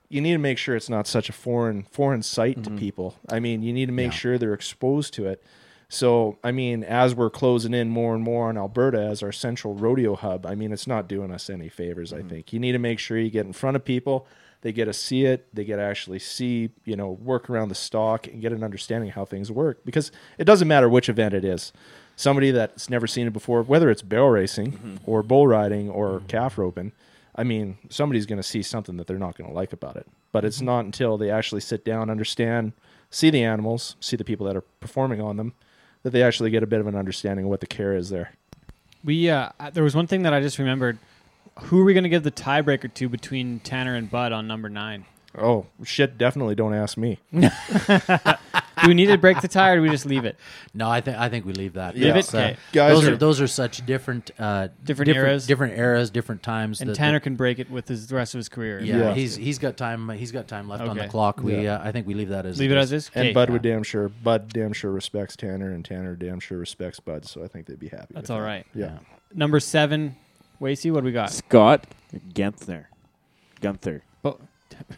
[0.08, 2.78] you need to make sure it's not such a foreign foreign sight to mm-hmm.
[2.78, 3.16] people.
[3.28, 5.42] I mean, you need to make sure they're exposed to it.
[5.90, 9.74] So, I mean, as we're closing in more and more on Alberta as our central
[9.74, 12.28] rodeo hub, I mean, it's not doing us any favors, I mm-hmm.
[12.28, 12.52] think.
[12.52, 14.26] You need to make sure you get in front of people,
[14.60, 17.74] they get to see it, they get to actually see, you know, work around the
[17.74, 21.32] stock and get an understanding of how things work because it doesn't matter which event
[21.32, 21.72] it is.
[22.16, 24.96] Somebody that's never seen it before, whether it's barrel racing mm-hmm.
[25.06, 26.26] or bull riding or mm-hmm.
[26.26, 26.92] calf roping,
[27.34, 30.06] I mean, somebody's going to see something that they're not going to like about it.
[30.32, 32.72] But it's not until they actually sit down, understand,
[33.08, 35.54] see the animals, see the people that are performing on them,
[36.02, 38.32] that they actually get a bit of an understanding of what the care is there.
[39.04, 40.98] We uh, there was one thing that I just remembered.
[41.62, 44.68] Who are we going to give the tiebreaker to between Tanner and Bud on number
[44.68, 45.06] nine?
[45.40, 46.18] Oh shit!
[46.18, 47.18] Definitely don't ask me.
[47.32, 50.36] Do we need to break the tie, or do we just leave it?
[50.72, 51.96] No, I think I think we leave that.
[51.96, 52.36] Leave That's, it?
[52.36, 52.56] Okay.
[52.72, 55.48] Guys those are- are, those are such different uh, Different eras.
[55.48, 56.80] different eras, different times.
[56.80, 58.80] And that- Tanner that- can break it with his the rest of his career.
[58.80, 59.14] yeah, Yeah.
[59.14, 60.08] he's he's got time.
[60.10, 61.10] He's got time left on the Okay.
[61.10, 61.40] clock.
[61.42, 61.74] We Yeah.
[61.78, 63.10] uh, I think we leave that as leave it as is.
[63.16, 63.32] And Okay.
[63.34, 64.08] Bud would damn sure.
[64.10, 67.24] Bud damn sure respects Tanner, and Tanner damn sure respects Bud.
[67.26, 68.14] So I think they'd be happy.
[68.14, 68.46] That's with all that.
[68.46, 68.66] right.
[68.76, 68.98] Yeah.
[69.34, 70.14] Number seven,
[70.60, 70.92] Wasey.
[70.92, 71.32] What do we got?
[71.32, 71.84] Scott
[72.32, 72.90] Genther.
[73.60, 74.04] Gunther.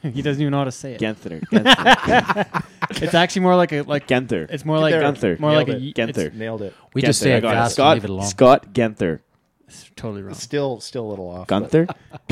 [0.02, 0.98] But he doesn't even know how to say it.
[1.00, 1.40] Genther.
[1.50, 2.46] Genther.
[2.92, 4.08] It's actually more like a like.
[4.08, 4.46] Genther.
[4.50, 5.36] It's more like Gunther.
[5.38, 5.72] More like a.
[5.78, 6.30] Nailed y- Gunther.
[6.30, 6.74] Nailed it.
[6.92, 8.26] We just Genther, say I it got fast Scott, and leave it alone.
[8.26, 9.22] Scott Genther.
[9.68, 10.34] it's totally wrong.
[10.34, 11.46] Still, still a little off.
[11.46, 11.86] Gunther?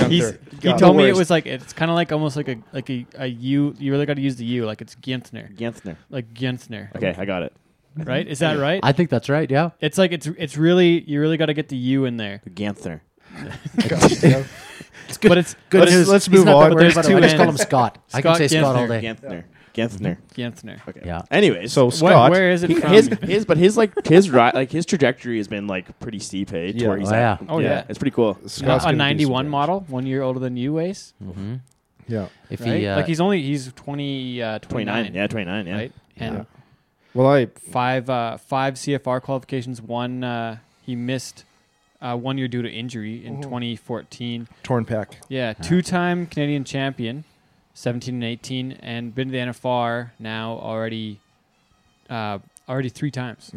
[0.08, 0.40] He's, Gunther.
[0.50, 2.90] he God, told me it was like it's kind of like almost like a like
[2.90, 3.74] a, a U.
[3.78, 5.96] You really got to use the U, like it's Gentner, Gentner.
[6.10, 7.52] like Gentner, Okay, I got it.
[7.96, 8.26] right?
[8.26, 8.80] Is that right?
[8.82, 9.48] I think that's right.
[9.48, 9.70] Yeah.
[9.80, 13.00] It's like it's it's really you really got to get the U in there, Ganther.
[15.16, 16.08] but it's Good Let's- news.
[16.08, 16.62] let's move not on.
[16.70, 17.62] that worried There's about two I just call him ends.
[17.62, 17.98] Scott.
[18.12, 19.00] I can say Scott all day.
[19.02, 19.44] Gantner.
[19.74, 20.16] Gantner.
[20.36, 20.80] Gentner.
[20.88, 21.02] Okay.
[21.04, 21.22] Yeah.
[21.30, 22.92] Anyways, So Where, Scott, where is it he- from?
[22.92, 26.50] his his but his like his ri- like his trajectory has been like pretty steep.
[26.50, 26.88] Hey, to Yeah.
[26.88, 27.40] where he's Oh, at.
[27.42, 27.46] yeah.
[27.48, 27.84] Oh, yeah.
[27.88, 28.34] it's pretty cool.
[28.46, 31.14] Scott's a gonna do some 91 model, one year older than you, Wace.
[31.22, 31.56] hmm
[32.08, 32.26] Yeah.
[32.50, 32.80] If Right?
[32.80, 35.14] he uh, like he's only he's 20, uh, 29, 29.
[35.14, 35.66] Yeah, 29.
[35.66, 35.74] Yeah.
[35.76, 35.92] right?
[36.16, 36.44] And Yeah.
[37.14, 39.80] Well, I five uh, five CFR qualifications.
[39.80, 41.44] One uh, he missed
[42.00, 44.48] uh, one year due to injury in 2014.
[44.62, 45.14] torn pec.
[45.28, 47.24] Yeah, two-time Canadian champion,
[47.74, 51.20] 17 and 18, and been to the NFR now already,
[52.10, 52.38] uh,
[52.68, 53.52] already three times.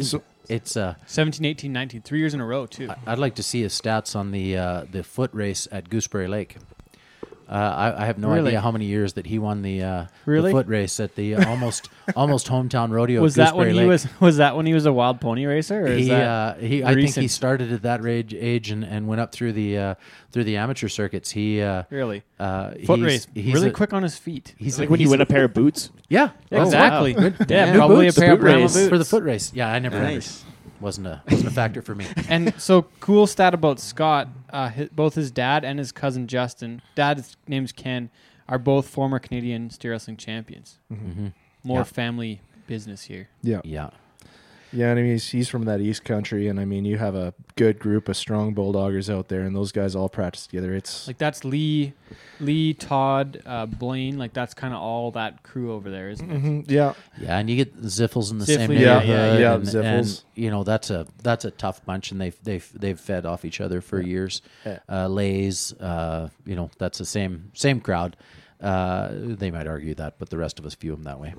[0.00, 2.90] So it's uh, 17, 18, 19, three years in a row too.
[2.90, 6.28] I- I'd like to see his stats on the uh, the foot race at Gooseberry
[6.28, 6.56] Lake.
[7.48, 8.48] Uh, I, I have no Really?
[8.48, 10.50] idea how many years that he won the, uh, Really?
[10.50, 13.20] the foot race at the uh, almost almost hometown rodeo.
[13.20, 15.82] was that when Gooseberry he was was that when he was a wild pony racer?
[15.82, 18.84] Or is He, that uh, he, I think he started at that age, age and,
[18.84, 19.94] and went up through the uh,
[20.30, 21.30] through the amateur circuits.
[21.30, 23.26] He uh, really uh, foot he's, race?
[23.34, 24.54] He's really a- quick on his feet.
[24.56, 25.90] He's like a, when you he's win a pair of boots.
[26.08, 27.14] yeah, Yeah, Oh, exactly.
[27.14, 27.32] wow.
[27.48, 28.74] Yeah, New probably boots, a pair of boot Brahma race.
[28.74, 28.88] boots.
[28.88, 29.52] for the foot race.
[29.54, 30.44] Yeah, I never Nice.
[30.82, 32.06] Wasn't a wasn't a factor for me.
[32.28, 36.82] And so cool stat about Scott, uh, hi both his dad and his cousin Justin,
[36.94, 38.10] dad's name's Ken,
[38.48, 40.78] are both former Canadian steer wrestling champions.
[40.88, 41.28] hmm
[41.64, 41.84] More Yeah.
[41.84, 43.28] family business here.
[43.42, 43.90] yeah, Yeah,
[44.72, 44.90] yeah.
[44.90, 47.34] And I mean, he's, he's from that East Country, and I mean, you have a
[47.56, 50.74] good group of strong bulldoggers out there, and those guys all practice together.
[50.74, 51.92] It's Like that's Lee,
[52.40, 54.18] Lee, Todd, uh, Blaine.
[54.18, 56.42] Like that's kind of all that crew over there, isn't it?
[56.42, 59.08] Mhm, yeah, yeah, and you get Ziffles in the same Ziffly, neighborhood.
[59.08, 59.84] yeah, yeah, yeah, and, Ziffles.
[59.84, 63.44] and, you know that's a that's a tough bunch, and they've they've they've fed off
[63.44, 64.42] each other for years.
[64.64, 64.78] Yeah.
[64.88, 68.16] Uh, Lays, uh, you know, that's the same same crowd.
[68.62, 71.34] Uh, they might argue that, but the rest of us view them that way.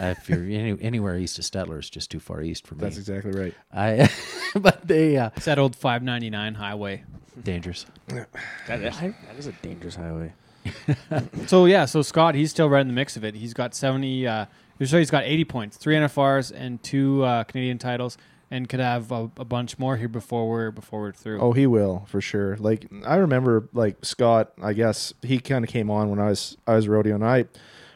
[0.00, 2.80] uh, if you're any, anywhere east of Stettler, it's just too far east for me.
[2.80, 3.54] that's exactly right.
[3.72, 4.08] I,
[4.54, 7.04] but they uh, It's that old 599 highway.
[7.44, 7.84] dangerous.
[8.08, 10.32] That is, that is a dangerous highway.
[11.48, 13.34] So yeah, so Scott, he's still right in the mix of it.
[13.34, 14.26] He's got 70.
[14.26, 14.46] Uh,
[14.84, 18.16] so he's got 80 points, three NFRs and two uh, Canadian titles,
[18.52, 21.40] and could have a, a bunch more here before we're before we're through.
[21.40, 22.56] Oh, he will for sure.
[22.58, 24.52] Like I remember, like Scott.
[24.62, 27.46] I guess he kind of came on when I was I was rodeo, and I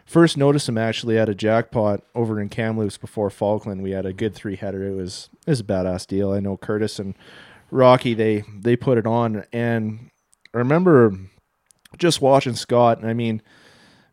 [0.06, 3.82] first noticed him actually at a jackpot over in Kamloops before Falkland.
[3.82, 4.82] We had a good three header.
[4.88, 6.32] It was it was a badass deal.
[6.32, 7.14] I know Curtis and
[7.70, 10.10] Rocky they they put it on, and
[10.54, 11.14] I remember
[11.98, 12.98] just watching Scott.
[12.98, 13.42] And I mean,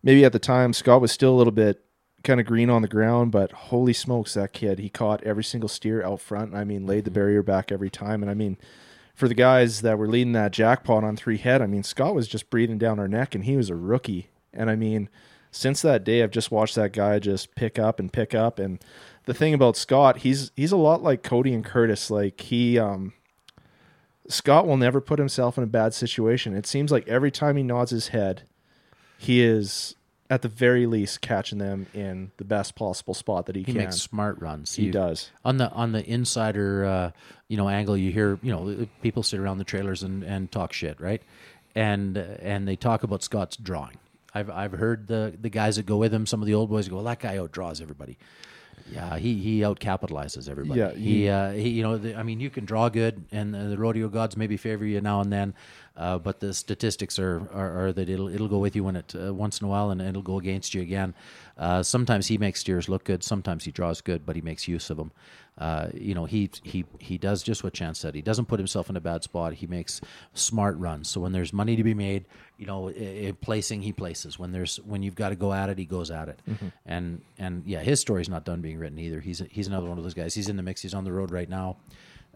[0.04, 1.80] maybe at the time Scott was still a little bit
[2.24, 5.70] kind of green on the ground, but holy smokes, that kid he caught every single
[5.70, 6.56] steer out front.
[6.56, 8.58] I mean, laid the barrier back every time, and I mean
[9.14, 12.28] for the guys that were leading that jackpot on three head, I mean, Scott was
[12.28, 14.30] just breathing down our neck, and he was a rookie.
[14.54, 15.10] And I mean,
[15.52, 18.58] since that day, I've just watched that guy just pick up and pick up.
[18.58, 18.84] And
[19.26, 22.10] the thing about Scott, he's he's a lot like Cody and Curtis.
[22.10, 23.14] Like he, um,
[24.28, 26.56] Scott will never put himself in a bad situation.
[26.56, 28.44] It seems like every time he nods his head,
[29.18, 29.96] he is
[30.34, 33.74] at the very least catching them in the best possible spot that he, He can.
[33.76, 34.76] He makes smart runs.
[34.76, 35.30] he You- does.
[35.46, 37.12] on the on the insider uh,
[37.48, 40.74] you know angle you hear you know people sit around the trailers and, and talk
[40.74, 41.22] shit right
[41.76, 43.98] and and they talk about Scott's drawing
[44.34, 46.88] I've I've heard the the guys that go with him some of the old boys
[46.90, 48.18] go well, that guy outdraws everybody
[48.92, 52.24] yeah he he out capitalizes everybody Yeah, he he- uh, he you know the, I
[52.24, 55.32] mean you can draw good and uh, the rodeo gods maybe favor you now and
[55.32, 55.54] then
[55.96, 59.14] uh, but the statistics are, are, are that it'll it'll go with you when it
[59.16, 61.14] uh, once in a while and it'll go against you again.
[61.58, 63.24] Uh, sometimes he makes steers look good.
[63.24, 65.12] Sometimes he draws good, but he makes use of them.
[65.56, 68.16] Uh, you know he he he does just what Chance said.
[68.16, 69.54] He doesn't put himself in a bad spot.
[69.54, 70.02] He makes
[70.34, 71.08] smart runs.
[71.10, 72.26] So when there's money to be made,
[72.58, 74.40] you know, i- i- placing he places.
[74.40, 76.40] When there's when you've got to go at it, he goes at it.
[76.88, 79.20] And and yeah, his story's not done being written either.
[79.20, 80.34] He's he's another one of those guys.
[80.34, 80.82] He's in the mix.
[80.82, 81.78] He's on the road right now.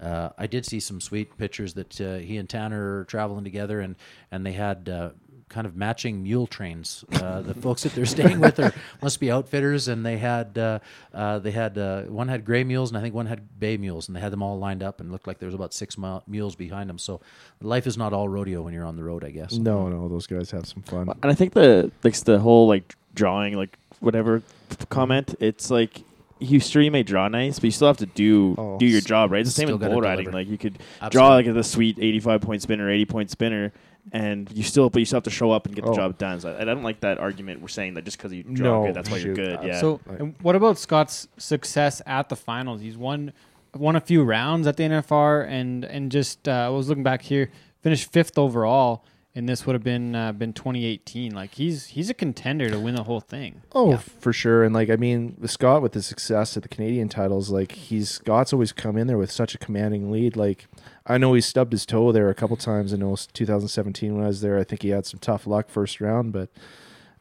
[0.01, 3.79] Uh, I did see some sweet pictures that uh, he and Tanner are traveling together,
[3.79, 3.95] and
[4.31, 5.09] and they had uh,
[5.49, 7.05] kind of matching mule trains.
[7.13, 10.79] Uh, the folks that they're staying with are must be outfitters, and they had uh,
[11.13, 14.07] uh, they had uh, one had gray mules, and I think one had bay mules,
[14.07, 16.19] and they had them all lined up, and looked like there was about six mu-
[16.27, 16.97] mules behind them.
[16.97, 17.21] So
[17.61, 19.53] life is not all rodeo when you're on the road, I guess.
[19.53, 21.09] No, no, those guys have some fun.
[21.23, 24.43] And I think the like the whole like drawing like whatever
[24.89, 26.01] comment, it's like
[26.39, 28.77] you sure you may draw nice, but you still have to do Oh.
[28.77, 29.41] do your job, right?
[29.41, 30.31] It's the same with bull riding.
[30.31, 30.79] Like you could
[31.09, 33.71] draw like the sweet eighty five point spinner, eighty point spinner,
[34.11, 35.95] and you still but you still have to show up and get the Oh.
[35.95, 36.39] job done.
[36.39, 37.61] So I, I don't like that argument.
[37.61, 39.59] We're saying that just because you draw No, good, that's why you're shoot.
[39.59, 39.67] good.
[39.67, 39.79] Yeah.
[39.81, 42.81] So, and what about Scott's success at the finals?
[42.81, 43.33] He's won
[43.75, 47.21] won a few rounds at the NFR, and and just uh, I was looking back
[47.23, 47.49] here,
[47.81, 49.03] finished fifth overall,
[49.37, 51.31] and this would have been uh, been 2018.
[51.31, 53.61] Like he's he's a contender to win the whole thing.
[53.71, 54.63] Oh, for sure.
[54.63, 58.09] And like, I mean, with Scott with the success at the Canadian titles, like he's
[58.09, 60.35] Scott's always come in there with such a commanding lead.
[60.35, 60.67] Like,
[61.05, 62.95] I know he stubbed his toe there a couple times.
[62.95, 64.57] I know 2017 when I was there.
[64.57, 66.49] I think he had some tough luck first round, but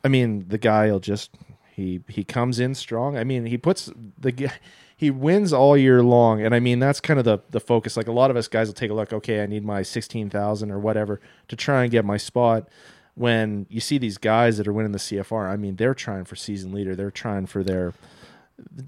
[0.02, 1.32] I mean, the guy will just
[1.70, 3.18] he he comes in strong.
[3.18, 4.48] I mean, he puts the g-
[4.96, 7.96] he wins all year long, and I mean that's kind of the the focus.
[7.96, 9.12] Like a lot of us guys will take a look.
[9.12, 12.68] Okay, I need my 16,000 or whatever to try and get my spot
[13.14, 16.36] when you see these guys that are winning the CFR, I mean, they're trying for
[16.36, 16.94] season leader.
[16.94, 17.94] They're trying for their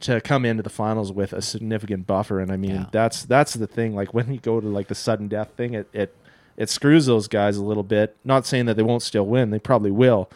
[0.01, 2.39] to come into the finals with a significant buffer.
[2.41, 2.87] And I mean, Yeah.
[2.93, 3.95] that's that's the thing.
[3.95, 6.15] Like when you go to like the sudden death thing, it it
[6.59, 8.17] it screws those guys a little bit.
[8.25, 10.29] Not saying that they won't still win; they probably will.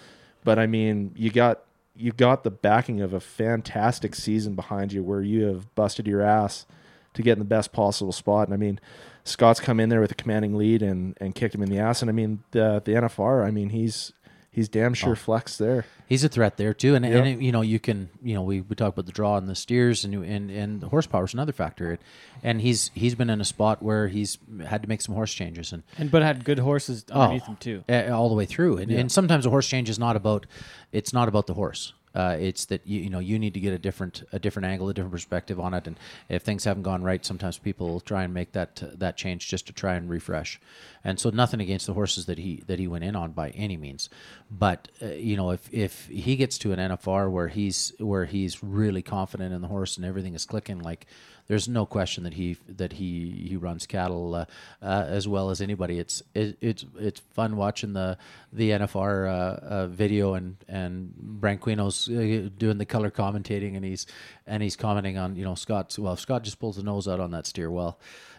[0.44, 1.60] But I mean, you got
[1.94, 6.22] you got the backing of a fantastic season behind you, where you have busted your
[6.22, 6.66] ass
[7.14, 8.48] to get in the best possible spot.
[8.48, 8.80] And I mean,
[9.24, 12.02] Scott's come in there with a commanding lead and and kicked him in the ass.
[12.02, 14.12] And I mean, the the NFR, I mean, he's
[14.52, 15.16] he's damn sure Oh.
[15.16, 15.84] flexed there.
[16.08, 17.14] He's a threat there too, and, Yep.
[17.14, 19.48] and it- you know you can you know we, we talk about the draw and
[19.48, 21.98] the steers and you- and and the horsepower is another factor,
[22.42, 25.72] and he's he's been in a spot where he's had to make some horse changes
[25.72, 27.82] and And but had good horses underneath him too.
[27.88, 28.76] uh, all the way through.
[28.78, 30.46] And, and sometimes a horse change is not about
[30.92, 31.94] it's not about the horse.
[32.14, 34.88] Uh, it's that you, you know you need to get a different a different angle,
[34.88, 35.86] a different perspective on it.
[35.86, 35.98] And
[36.28, 39.72] if things haven't gone right, sometimes people try and make that that change just to
[39.72, 40.60] try and refresh.
[41.04, 43.76] And so nothing against the horses that he that he went in on by any
[43.76, 44.08] means,
[44.50, 48.62] but uh, you know if if he gets to an NFR where he's where he's
[48.62, 51.06] really confident in the horse and everything is clicking, like
[51.52, 54.46] there's no question that he that he he runs cattle uh,
[54.80, 55.98] uh, as well as anybody.
[55.98, 58.16] It's it, it's it's fun watching the
[58.54, 59.32] the NFR uh,
[59.62, 64.06] uh, video and and Branquino's uh, doing the color commentating and he's
[64.46, 67.32] and he's commenting on you know Scott's well Scott just pulls the nose out on
[67.32, 67.98] that steer well.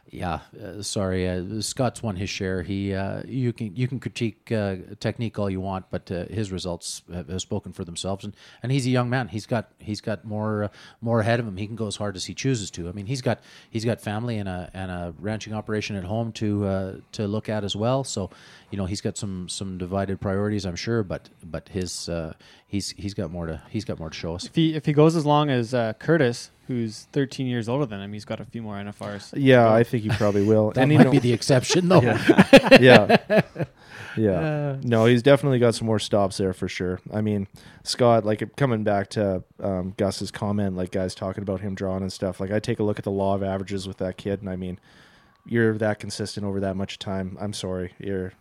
[0.09, 1.27] Yeah, uh, sorry.
[1.27, 2.61] Uh, Scott's won his share.
[2.61, 6.51] He, uh, you can you can critique uh, technique all you want, but uh, his
[6.51, 8.23] results have, have spoken for themselves.
[8.23, 9.29] And, and he's a young man.
[9.29, 10.67] He's got he's got more uh,
[11.01, 11.57] more ahead of him.
[11.57, 12.87] He can go as hard as he chooses to.
[12.89, 13.39] I mean, he's got
[13.71, 17.63] he's got family and a and a ranching operation at home to to look at
[17.63, 18.03] as well.
[18.03, 18.29] So,
[18.69, 21.01] you know, he's got some some divided priorities, I'm sure.
[21.01, 22.07] But but his
[22.73, 24.45] he's he's got more to he's got more to show us.
[24.45, 28.01] If he if he goes as long as uh, Curtis, who's 13 years older than
[28.01, 29.33] him, he's got a few more NFRs.
[29.37, 30.71] Yeah, I think he probably will.
[30.71, 32.01] That and you might know, be the exception, though.
[32.01, 33.41] yeah.
[34.15, 34.77] Yeah.
[34.83, 36.99] no, he's definitely got some more stops there for sure.
[37.11, 37.47] I mean,
[37.81, 42.13] Scott, like coming back to um, Gus's comment, like guys talking about him drawing and
[42.13, 44.51] stuff, like I take a look at the law of averages with that kid, and
[44.51, 44.79] I mean,
[45.47, 47.35] you're that consistent over that much time.
[47.41, 47.93] I'm sorry.
[47.97, 48.33] You're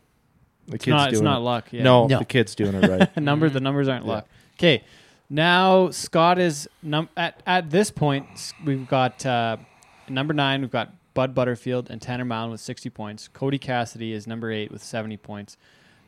[0.68, 1.44] the It's kid's not, doing it's not it.
[1.44, 1.68] luck.
[1.72, 1.82] Yeah.
[1.82, 2.18] No, No.
[2.18, 3.14] the kid's doing it right.
[3.14, 4.26] the number the numbers aren't luck.
[4.58, 4.84] Okay,
[5.30, 8.26] now Scott is num- at at this point.
[8.32, 9.56] s- We've got uh,
[10.08, 10.60] number nine.
[10.60, 13.28] We've got Bud Butterfield and Tanner Mound with 60 points.
[13.28, 15.56] Cody Cassidy is number eight with 70 points.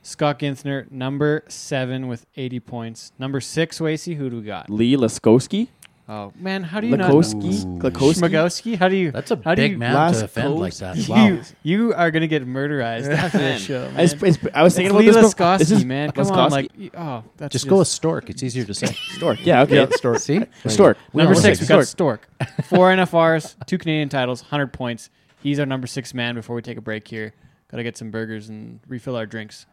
[0.02, 3.12] Scott Ginthner, number seven with 80 points.
[3.18, 4.68] Number six, Wasey, who do we got?
[4.70, 5.68] Lee Laskowski.
[6.06, 7.64] Oh, man, how do you Lakowski.
[7.64, 8.20] not Lakowski.
[8.20, 8.76] Schmagowski?
[8.76, 9.10] How do you?
[9.10, 10.96] That's a how do big you, man to offend like that.
[10.98, 11.40] You, Wow.
[11.62, 13.90] you are going to get murderized after this show.
[13.96, 15.34] I, was- I was thinking Lee about this.
[15.34, 16.10] before- this is man.
[16.12, 18.28] Come on, like, oh, that's Just go with Stork.
[18.28, 18.86] It's easier to say.
[19.12, 19.38] Stork.
[19.46, 19.76] Yeah, okay.
[19.76, 20.18] Yeah, Stork.
[20.18, 20.40] See?
[20.66, 20.98] Stork.
[21.14, 22.28] Number six, we got Stork.
[22.38, 22.66] Stork.
[22.66, 25.08] Four NFRs, two Canadian titles, 100 points.
[25.42, 27.32] He's our number six man before we take a break here.
[27.70, 29.64] Got to get some burgers and refill our drinks.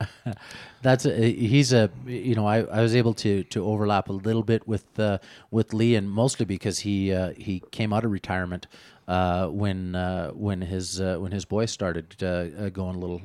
[0.82, 4.42] That's a, he's a you know I, I was able to to overlap a little
[4.42, 5.18] bit with uh,
[5.50, 8.66] with Lee and mostly because he uh, he came out of retirement
[9.08, 13.22] uh, when uh, when his uh, when his boy started uh, going a little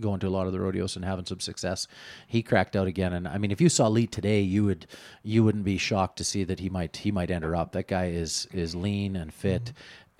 [0.00, 1.86] going to a lot of the rodeos and having some success.
[2.26, 4.86] He cracked out again, and I mean if you saw Lee today, you would
[5.22, 7.72] you wouldn't be shocked to see that he might he might enter up.
[7.72, 9.72] That guy is is lean and fit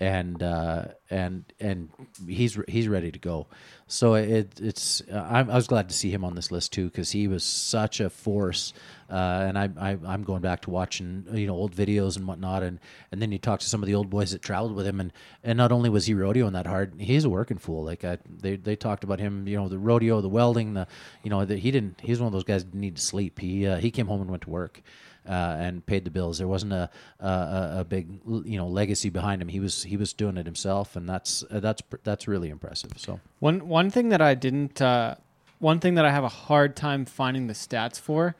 [0.03, 1.89] and uh, and and
[2.27, 3.47] he's he's ready to go.
[3.87, 7.11] So it it's uh, I was glad to see him on this list too because
[7.11, 8.73] he was such a force.
[9.09, 12.63] Uh, and I, I I'm going back to watching you know old videos and whatnot,
[12.63, 12.79] and
[13.11, 15.13] and then you talk to some of the old boys that traveled with him, and
[15.43, 17.85] and not only was he rodeoing that hard, he's a working fool.
[17.85, 20.87] Like I, they they talked about him, you know, the rodeo, the welding, the
[21.23, 22.01] you know that he didn't.
[22.01, 23.39] He's one of those guys that didn't need to sleep.
[23.39, 24.81] He uh, he came home and went to work
[25.27, 26.37] uh, and paid the bills.
[26.37, 29.47] There wasn't a, a a big you know legacy behind him.
[29.47, 32.91] He was he was doing it himself, and that's uh, that's that's really impressive.
[32.97, 35.15] So One one thing that I didn't, uh,
[35.59, 38.35] one thing that I have a hard time finding the stats for,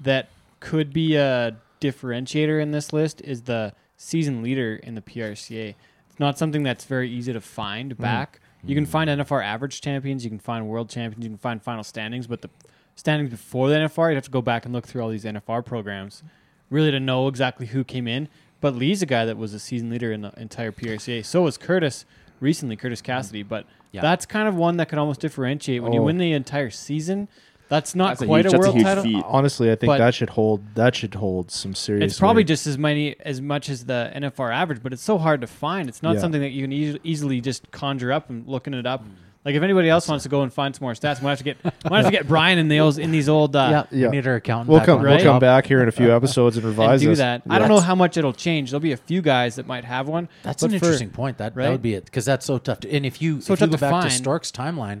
[0.00, 0.28] that
[0.60, 5.74] could be a differentiator in this list is the season leader in the PRCA.
[6.10, 8.40] It's not something that's very easy to find back.
[8.64, 11.84] You can find NFR average champions, you can find world champions, you can find final
[11.84, 12.50] standings, but the
[12.98, 15.64] standings before the NFR, you'd have to go back and look through all these NFR
[15.64, 16.22] programs,
[16.68, 18.28] really to know exactly who came in.
[18.60, 21.24] But Lee's a guy that was a season leader in the entire PRCA.
[21.24, 22.04] So was Curtis
[22.40, 23.44] recently, Curtis Cassidy.
[23.44, 24.00] But Yeah.
[24.02, 26.04] that's kind of one that could almost differentiate when you Oh.
[26.04, 27.28] win the entire season.
[27.68, 29.04] That's not That's a quite huge- a, that's a world huge title.
[29.04, 29.24] feat.
[29.26, 30.62] Honestly, I think But- that should hold.
[30.74, 32.12] That should hold some serious.
[32.12, 32.48] It's probably weight.
[32.48, 35.88] just as many as much as the NFR average, but it's so hard to find.
[35.88, 36.20] It's not Yeah.
[36.22, 39.04] something that you can eas- easily just conjure up and looking it up.
[39.04, 39.10] Mm.
[39.48, 41.44] Like if anybody else wants to go and find some more stats, we'll have to
[41.44, 44.08] get we'll have to get Brian in those in these old uh, Yeah.
[44.10, 44.68] we need our accountant.
[44.68, 44.98] We'll come.
[44.98, 45.14] on right?
[45.22, 47.18] We'll come back here in a few episodes and and revise do this.
[47.20, 47.44] that.
[47.48, 48.70] I don't know how much it'll change.
[48.70, 50.28] There'll be a few guys that might have one.
[50.42, 51.38] That's an for- interesting point.
[51.38, 51.64] That right?
[51.64, 52.80] that would be it because that's so tough.
[52.80, 54.12] To, and if you So if you go to back to find.
[54.12, 55.00] Stork's timeline,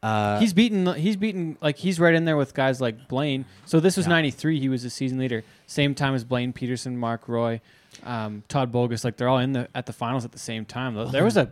[0.00, 0.86] uh, He's beaten.
[0.94, 1.58] He's beaten.
[1.60, 3.46] Like he's right in there with guys like Blaine.
[3.66, 4.60] So this was '93.
[4.60, 7.60] He was a season leader, same time as Blaine Pederson, Mark Roy,
[8.04, 9.02] um, Todd Boggust.
[9.04, 10.94] Like they're all in the at the finals at the same time.
[11.10, 11.50] There was a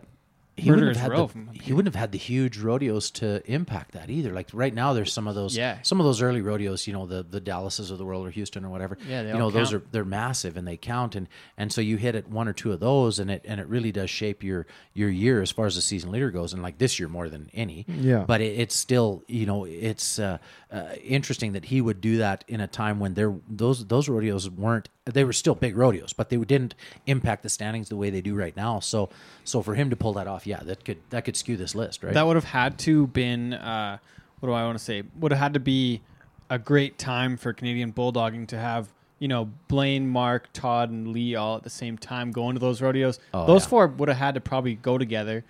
[0.57, 3.91] he wouldn't have had row the, he wouldn't have had the huge rodeos to impact
[3.91, 4.33] that either.
[4.33, 5.77] Like right now, there's some of those Yeah.
[5.83, 6.87] some of those early rodeos.
[6.87, 8.97] You know, the the Dallases of the world or Houston or whatever.
[9.07, 11.27] Yeah, they you all know those are they're massive and they count and
[11.57, 13.91] and so you hit at one or two of those and it and it really
[13.91, 16.53] does shape your your year as far as the season leader goes.
[16.53, 17.85] And like this year more than any.
[17.87, 18.25] Yeah.
[18.27, 20.39] But it, it's still you know it's uh,
[20.71, 24.49] uh, interesting that he would do that in a time when there those those rodeos
[24.49, 28.19] weren't they were still big rodeos, but they didn't impact the standings the way they
[28.19, 28.79] do right now.
[28.81, 29.09] So
[29.47, 32.03] so for him to pull that off, yeah, that could that could skew this list,
[32.03, 32.13] right?
[32.13, 33.97] That would have had to been uh,
[34.39, 35.03] what do I want to say?
[35.19, 36.01] Would have had to be
[36.49, 38.89] a great time for Canadian bulldogging to have
[39.19, 42.81] you know Blaine, Mark, Todd, and Lee all at the same time going to those
[42.81, 43.19] rodeos.
[43.33, 43.69] Oh, those yeah.
[43.69, 45.43] four would have had to probably go together.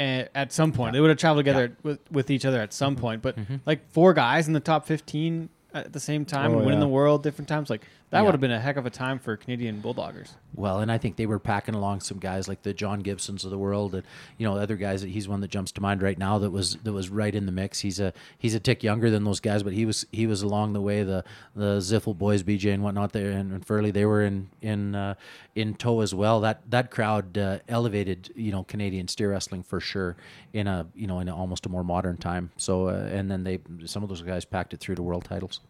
[0.00, 2.94] At, at some point, they would have traveled together with, with each other at some
[2.94, 3.00] Mm-hmm.
[3.00, 3.22] point.
[3.22, 3.36] But
[3.66, 6.80] like four guys in the top fifteen at the same time Oh, winning yeah.
[6.80, 8.22] the world different times, like that Yeah.
[8.22, 10.30] would have been a heck of a time for Canadian bulldoggers.
[10.54, 13.50] Well, and I think they were packing along some guys like the John Gibsons of
[13.50, 14.02] the world, and
[14.38, 15.02] you know other guys.
[15.02, 17.46] That he's one that jumps to mind right now that was that was right in
[17.46, 17.80] the mix.
[17.80, 20.72] He's a he's a tick younger than those guys, but he was he was along
[20.72, 21.02] the way.
[21.02, 21.22] The
[21.54, 25.14] the Zieffle boys, BJ and whatnot, there and, and Furley, they were in in uh,
[25.54, 26.40] in tow as well.
[26.40, 30.16] That that crowd uh, elevated you know Canadian steer wrestling for sure
[30.52, 32.50] in a you know in a, almost a more modern time.
[32.56, 35.60] So uh, and then they some of those guys packed it through to world titles.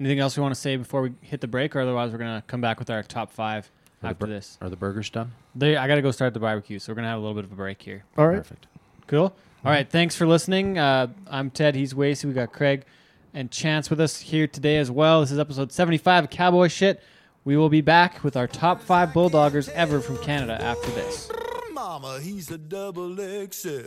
[0.00, 2.42] Anything else we want to say before we hit the break, or otherwise we're gonna
[2.46, 3.70] come back with our top five
[4.02, 4.56] Are after bur- this.
[4.62, 5.32] Are the burgers done?
[5.54, 7.44] They, I got to go start the barbecue, so we're gonna have a little bit
[7.44, 8.04] of a break here.
[8.16, 8.38] All right.
[8.38, 8.66] Perfect.
[9.06, 9.34] Cool.
[9.62, 9.88] All right.
[9.88, 10.78] Thanks for listening.
[10.78, 11.74] Uh, I'm Ted.
[11.74, 12.24] He's Wasey.
[12.24, 12.84] We got Craig
[13.34, 15.20] and Chance with us here today as well.
[15.20, 17.02] This is episode 75 of Cowboy Shit.
[17.44, 21.30] We will be back with our top five bulldoggers ever from Canada after this.
[21.72, 23.82] Mama, he's a double XL.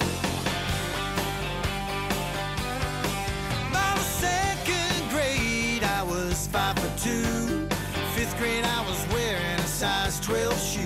[6.53, 7.67] Five foot two.
[8.13, 10.81] Fifth grade, I was wearing a size 12 shoe.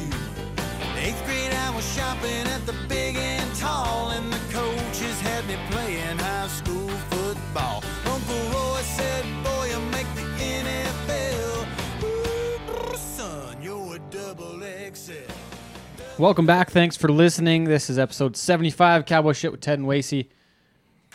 [0.97, 5.57] Eighth grade, I was shopping at the big and tall, and the coaches had me
[5.69, 7.83] playing high school football.
[8.05, 11.67] Uncle Roy said, Boy, you make the NFL.
[12.01, 14.61] Ooh, son, you're a double
[14.95, 15.29] XL.
[16.17, 16.71] Welcome back.
[16.71, 17.65] Thanks for listening.
[17.65, 20.29] This is episode 75, Cowboy Shit with Ted and Wasey.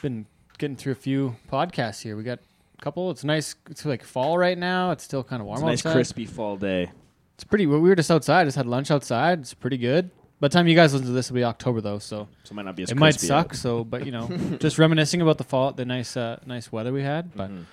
[0.03, 0.27] Been
[0.59, 2.19] getting through a few podcasts here.
[2.19, 2.41] We got
[2.83, 3.11] couple.
[3.11, 3.55] It's nice.
[3.71, 4.91] It's like fall right now.
[4.91, 5.93] It's still kind of warm It's a nice outside.
[5.95, 6.91] crispy fall day.
[7.37, 7.67] It's pretty.
[7.67, 8.45] We were just outside.
[8.45, 9.41] Just had lunch outside.
[9.41, 10.11] It's pretty good.
[10.41, 12.55] By the time you guys listen to this, it'll be October though, so So it
[12.55, 13.53] might not be as it might suck.
[13.53, 13.57] yet.
[13.57, 14.29] So, but you know,
[14.59, 17.33] just reminiscing about the fall, the nice, uh, nice weather we had.
[17.37, 17.65] But Mhm.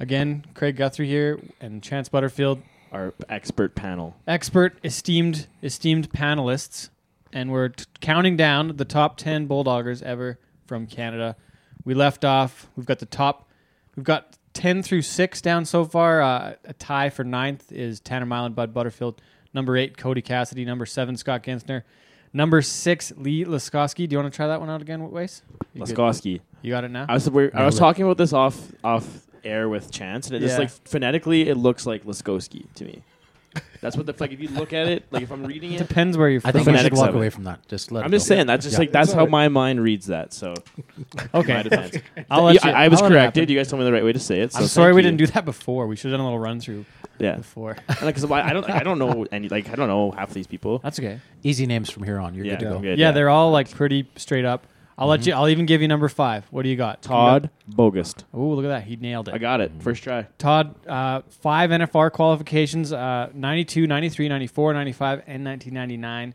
[0.00, 2.62] again, Craig Guthrie here and Chance Butterfield,
[2.92, 4.16] Our expert panel.
[4.26, 6.88] expert, esteemed, esteemed panelists,
[7.32, 11.36] and we're t- counting down the top ten bulldoggers ever from Canada.
[11.84, 12.68] We left off.
[12.76, 13.46] We've got the top.
[13.96, 16.22] We've got ten through six down so far.
[16.22, 19.20] Uh, a tie for ninth is Tanner Milan, Bud Butterfield.
[19.52, 20.64] Number eight, Cody Cassidy.
[20.64, 21.82] Number seven, Scott Guenthner.
[22.32, 24.08] Number six, Lee Laskowski.
[24.08, 25.42] Do you want to try that one out again, Wace?
[25.72, 25.94] You good?
[25.94, 26.40] Laskowski.
[26.62, 27.06] You got it now.
[27.08, 29.06] I was we're, I was talking about this off off
[29.44, 30.60] air with Chance, and it just Yeah.
[30.60, 33.02] like phonetically it looks like Laskowski to me.
[33.80, 36.16] That's what the like if you look at it, like if I'm reading it, Depends
[36.16, 36.52] where you're I from.
[36.52, 37.18] think we should phonetics walk of it.
[37.18, 37.66] away from that.
[37.68, 38.04] Just let.
[38.04, 38.34] I'm it just go.
[38.34, 38.78] saying that's just Yeah.
[38.80, 40.32] like that's how my mind reads that.
[40.32, 40.54] So
[41.14, 41.62] my okay.
[41.64, 41.98] defense.
[42.30, 43.42] I'll let Yeah, you, I, I was I'll let it corrected.
[43.42, 43.52] happen.
[43.52, 44.52] You guys told me the right way to say it.
[44.52, 45.08] So I'm sorry we you.
[45.08, 45.86] didn't do that before.
[45.86, 46.86] We should have done a little run through
[47.18, 47.76] Yeah, before.
[48.00, 50.78] because I don't I don't know any like I don't know half these people.
[50.78, 51.20] That's okay.
[51.42, 52.34] Easy names from here on.
[52.34, 52.78] You're yeah, good to go.
[52.80, 54.66] good, Yeah, they're all like pretty straight up.
[54.96, 55.10] I'll Mm-hmm.
[55.10, 55.34] let you.
[55.34, 56.46] I'll even give you number five.
[56.50, 57.02] What do you got?
[57.02, 58.24] Todd Boggust.
[58.32, 58.84] Oh, look at that.
[58.84, 59.34] He nailed it.
[59.34, 60.26] I got it first try.
[60.38, 66.34] Todd, uh, five NFR qualifications uh, 92, 93, 94, 95, and 1999,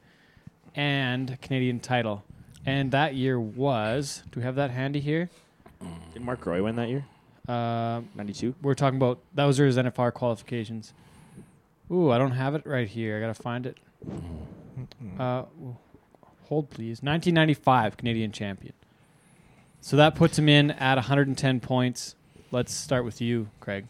[0.75, 2.23] and Canadian title.
[2.65, 4.23] And that year was.
[4.31, 5.29] Do we have that handy here?
[6.13, 7.05] Did Mark Roy win that year?
[7.47, 8.53] Uh, Ninety-two.
[8.61, 9.19] we're talking about.
[9.33, 10.93] Those are his NFR qualifications.
[11.89, 13.17] Ooh, I don't have it right here.
[13.17, 13.77] I got to find it.
[15.17, 15.43] Uh,
[16.49, 17.01] hold, please.
[17.01, 18.73] 1995 Canadian champion.
[19.81, 22.15] So that puts him in at 110 points.
[22.51, 23.85] Let's start with you, Craig.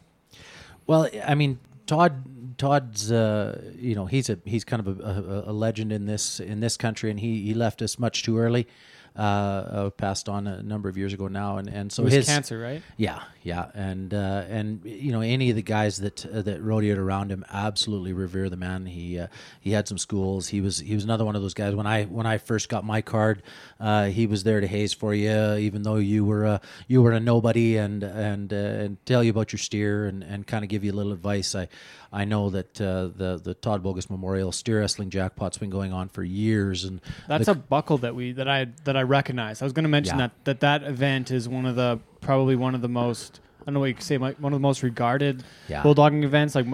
[0.85, 2.23] Well, I mean, Todd.
[2.57, 5.03] Todd's, uh, you know, he's a he's kind of a,
[5.47, 8.37] a, a legend in this in this country, and he, he left us much too
[8.37, 8.67] early.
[9.15, 12.57] Uh, uh, passed on a number of years ago now, and and so his cancer,
[12.57, 12.81] right?
[12.95, 16.97] Yeah, yeah, and uh, and you know any of the guys that uh, that rodeoed
[16.97, 18.85] around him absolutely revere the man.
[18.85, 19.27] He uh,
[19.59, 20.47] he had some schools.
[20.47, 21.75] He was he was another one of those guys.
[21.75, 23.43] When I when I first got my card,
[23.79, 27.11] uh, he was there to haze for you, even though you were a you were
[27.11, 30.69] a nobody, and and uh, and tell you about your steer and, and kind of
[30.69, 31.55] give you a little advice.
[31.55, 31.67] I
[32.11, 36.09] I know that uh, the the Todd Boggust Memorial Steer Wrestling Jackpot's been going on
[36.09, 39.61] for years, and That's the- a buckle that we that I that I recognize.
[39.61, 40.27] I was going to mention Yeah.
[40.45, 43.75] that that that event is one of the probably one of the most I don't
[43.75, 45.83] know what you could say one of the most regarded Yeah.
[45.83, 46.65] bulldogging events like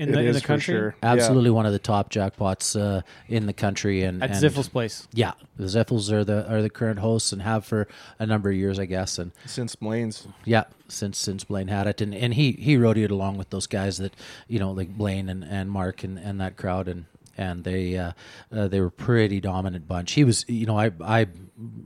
[0.00, 0.94] in It the in the for country sure.
[1.02, 1.12] Yeah.
[1.12, 4.02] absolutely one of the top jackpots uh, in the country.
[4.02, 5.06] And at and- Zieffle's place.
[5.12, 7.86] Yeah, the Zieffles are the are the current hosts and have for
[8.18, 9.18] a number of years, I guess.
[9.18, 10.26] And Since Blaine's.
[10.44, 13.98] yeah, since since Blaine had it, and, and he he rodeoed along with those guys
[13.98, 14.14] that
[14.48, 17.04] you know like Blaine and, and Mark and, and that crowd, and
[17.40, 18.12] and they uh,
[18.52, 20.12] uh, they were pretty dominant bunch.
[20.12, 21.26] He was you know I I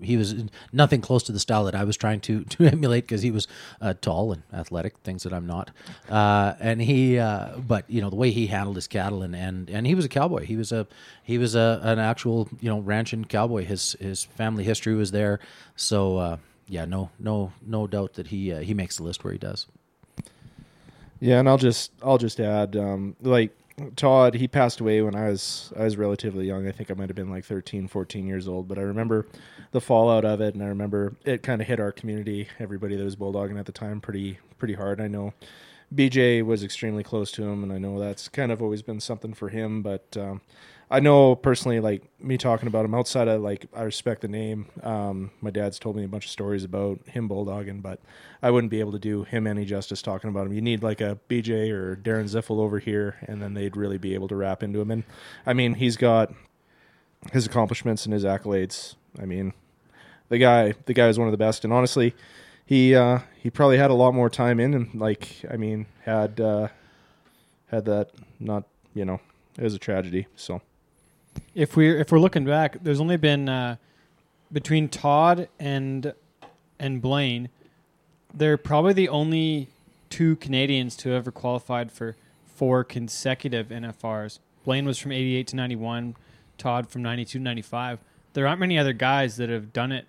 [0.03, 0.35] he was
[0.73, 3.47] nothing close to the style that I was trying to to emulate because he was
[3.81, 5.71] uh, tall and athletic, things that I'm not.
[6.11, 9.71] Uh, and he uh, but you know the way he handled his cattle and, and
[9.71, 10.45] and he was a cowboy.
[10.45, 10.87] He was a
[11.23, 13.65] he was a an actual you know ranching cowboy.
[13.65, 15.39] His his family history was there,
[15.77, 16.19] so.
[16.19, 16.37] Uh,
[16.67, 19.67] yeah, no, no, no doubt that he he makes the list where he does.
[21.21, 23.55] Yeah, and I'll just I'll just add um, like
[23.97, 26.69] Todd, he passed away when I was I was relatively young.
[26.69, 29.27] I think I might have been like 13, 14 years old, but I remember
[29.73, 33.03] the fallout of it and I remember it kind of hit our community, everybody that
[33.03, 35.01] was bulldogging at the time pretty pretty hard.
[35.01, 35.35] I know
[35.93, 39.35] BJ was extremely close to him and I know that's kind of always been something
[39.35, 40.41] for him, but um,
[40.91, 44.67] I know personally, like me talking about him outside of like I respect the name.
[44.83, 48.01] Um, my dad's told me a bunch of stories about him bulldogging, but
[48.43, 50.53] I wouldn't be able to do him any justice talking about him.
[50.53, 54.15] You need like a BJ or Darren Zieffle over here, and then they'd really be
[54.15, 54.91] able to wrap into him.
[54.91, 55.05] And
[55.47, 56.33] I mean, he's got
[57.33, 58.95] his accomplishments and his accolades.
[59.19, 59.55] I mean,
[60.29, 61.65] the guy, the guy is one of the best.
[61.65, 62.15] And honestly,
[62.67, 66.39] he uh, he probably had a lot more time in, and like I mean, had
[66.41, 66.69] uh,
[67.69, 69.21] had that not you know,
[69.59, 70.27] it was a tragedy.
[70.37, 70.61] So.
[71.55, 73.77] If we're if we're looking back, there's only been uh,
[74.53, 76.15] between Todd and
[76.79, 77.49] and Blaine,
[78.33, 79.69] they're probably the only
[80.11, 84.39] two Canadians to have ever qualified for four consecutive NFRs.
[84.65, 86.17] Blaine was from 88 to 91,
[86.57, 87.99] Todd from 92 to 95.
[88.33, 90.07] There aren't many other guys that have done it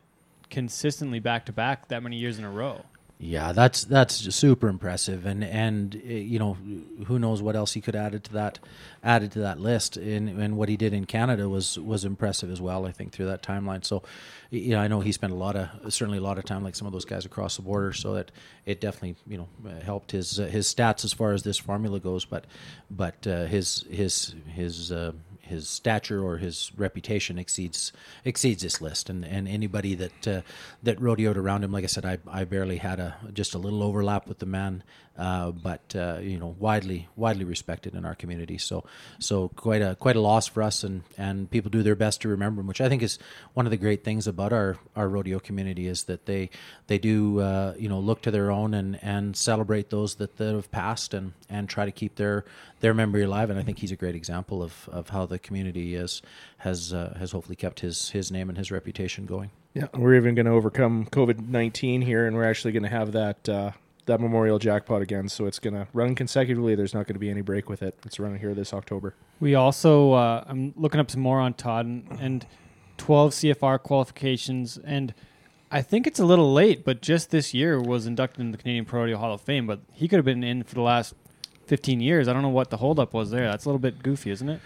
[0.49, 2.81] consistently back to back that many years in a row.
[3.17, 6.57] Yeah, that's that's super impressive, and and uh, you know
[7.07, 8.59] who knows what else he could added to that
[9.01, 12.59] added to that list, and and what he did in Canada was was impressive as
[12.59, 12.85] well.
[12.85, 13.85] I think through that timeline.
[13.85, 14.03] So,
[14.49, 16.75] you know, I know he spent a lot of certainly a lot of time like
[16.75, 18.31] some of those guys across the border, so that
[18.65, 22.01] it definitely you know uh, helped his uh, his stats as far as this formula
[22.01, 22.25] goes.
[22.25, 22.43] But
[22.91, 25.13] but uh, his his his uh,
[25.45, 27.93] his stature or his reputation exceeds
[28.23, 30.41] exceeds this list, and, and anybody that uh,
[30.83, 33.83] that rodeoed around him, like I said, I, I barely had a just a little
[33.83, 34.83] overlap with the man,
[35.17, 38.57] uh, but uh, you know widely widely respected in our community.
[38.57, 38.83] So
[39.19, 42.29] so quite a quite a loss for us, and, and people do their best to
[42.29, 43.19] remember him, which I think is
[43.53, 46.49] one of the great things about our, our rodeo community is that they
[46.87, 50.53] they do uh, you know look to their own and, and celebrate those that, that
[50.53, 52.45] have passed and, and try to keep their
[52.79, 53.49] their memory alive.
[53.49, 56.21] And I think he's a great example of, of how the community is
[56.57, 59.51] has uh, has hopefully kept his his name and his reputation going.
[59.73, 63.11] Yeah, we're even going to overcome COVID nineteen here, and we're actually going to have
[63.11, 63.71] that uh,
[64.05, 65.29] that memorial jackpot again.
[65.29, 66.75] So it's going to run consecutively.
[66.75, 67.97] There's not going to be any break with it.
[68.05, 69.15] It's running here this October.
[69.39, 72.45] We also, uh, I'm looking up some more on Todd and, and
[72.97, 74.77] 12 CFR qualifications.
[74.77, 75.13] And
[75.71, 78.85] I think it's a little late, but just this year was inducted into the Canadian
[78.85, 79.67] Pro Hall of Fame.
[79.67, 81.15] But he could have been in for the last
[81.65, 82.27] 15 years.
[82.27, 83.49] I don't know what the holdup was there.
[83.49, 84.61] That's a little bit goofy, isn't it?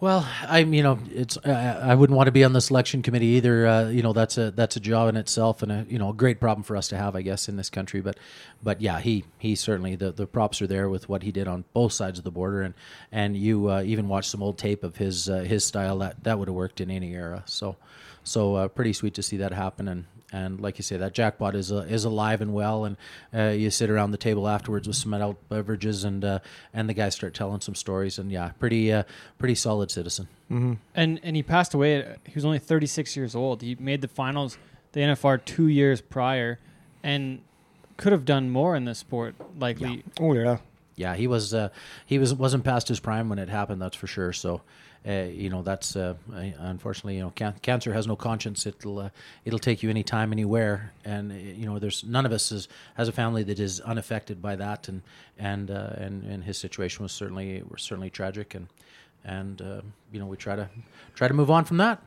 [0.00, 3.26] Well, I'm you know it's uh, I wouldn't want to be on the selection committee
[3.26, 3.66] either.
[3.66, 6.14] Uh, you know that's a that's a job in itself and a you know a
[6.14, 8.00] great problem for us to have, I guess, in this country.
[8.00, 8.16] But
[8.62, 11.64] but yeah, he he certainly the, the props are there with what he did on
[11.72, 12.74] both sides of the border, and
[13.10, 16.38] and you uh, even watch some old tape of his uh, his style that that
[16.38, 17.42] would have worked in any era.
[17.46, 17.74] So
[18.22, 20.04] so uh, pretty sweet to see that happen and.
[20.30, 22.96] And like you say, that jackpot is uh, is alive and well, and
[23.34, 26.40] uh, you sit around the table afterwards with some adult beverages, and uh,
[26.74, 29.04] and the guys start telling some stories, and yeah, pretty uh,
[29.38, 30.28] pretty solid citizen.
[30.94, 32.02] And and he passed away.
[32.02, 33.62] At, he was only 36 years old.
[33.62, 34.58] He made the finals,
[34.92, 36.58] the NFR, two years prior,
[37.02, 37.40] and
[37.96, 39.34] could have done more in this sport.
[39.58, 40.58] Likely, Oh yeah,
[40.94, 41.70] yeah, he was uh,
[42.04, 43.80] he was wasn't past his prime when it happened.
[43.80, 44.32] That's for sure.
[44.34, 44.60] So,
[45.12, 48.66] you know, that's uh, unfortunately, you know, can- cancer has no conscience.
[48.66, 49.10] It'll uh,
[49.44, 53.08] it'll take you anytime, anywhere, and uh, you know, there's none of us is, has
[53.08, 55.02] a family that is unaffected by that, and
[55.38, 58.68] and uh, and and his situation was certainly was certainly tragic, and
[59.24, 59.80] and uh,
[60.12, 60.68] you know, we try to
[61.14, 62.02] try to move on from that.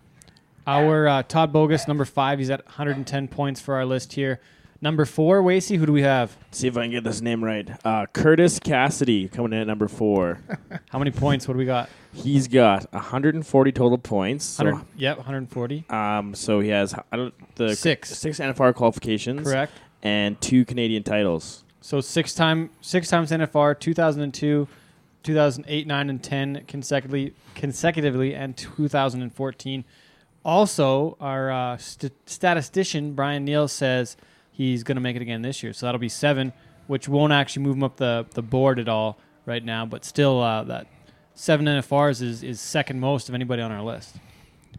[0.67, 2.37] our uh, Todd Boggust, number five.
[2.39, 4.39] He's at 110 points for our list here.
[4.83, 5.77] Number four, Wasey.
[5.77, 6.35] Who do we have?
[6.49, 7.69] See if I can get this name right.
[7.85, 10.39] Uh, Curtis Cassidy coming in at number four.
[10.89, 11.47] How many points?
[11.47, 11.87] What do we got?
[12.13, 14.43] He's got 140 total points.
[14.43, 14.87] So, 100.
[14.97, 15.85] Yep, 140.
[15.91, 18.09] um, so he has I don't, the Six.
[18.17, 19.71] six NFR qualifications, Correct.
[20.01, 21.63] and two Canadian titles.
[21.81, 24.67] So six time, six times NFR, 2002,
[25.23, 29.85] 2008, 9, and 10 consecutively, consecutively, and 2014.
[30.43, 34.17] Also, our uh, st- statistician Brian Neal says
[34.51, 35.73] he's going to make it again this year.
[35.73, 36.53] So that'll be seven,
[36.87, 39.85] which won't actually move him up the, the board at all right now.
[39.85, 40.87] But still, uh, that
[41.33, 44.17] seven NFRs is, is second most of anybody on our list.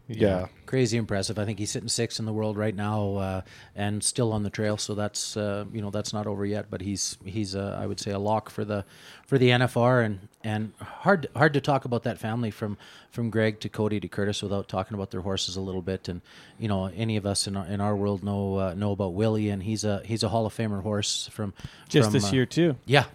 [0.07, 0.47] Yeah.
[0.65, 1.39] crazy impressive.
[1.39, 3.41] I think he's sitting sixth in the world right now, uh,
[3.75, 4.77] and still on the trail.
[4.77, 6.67] So that's uh, you know that's not over yet.
[6.69, 8.85] But he's he's uh, I would say a lock for the
[9.25, 12.77] for the NFR, and and hard hard to talk about that family from
[13.11, 16.09] from Greg to Cody to Curtis without talking about their horses a little bit.
[16.09, 16.21] And
[16.59, 19.49] you know any of us in our, in our world know uh, know about Willie,
[19.49, 21.53] and he's a he's a Hall of Famer horse from
[21.87, 22.75] Just from, this uh, year, too.
[22.85, 23.05] yeah,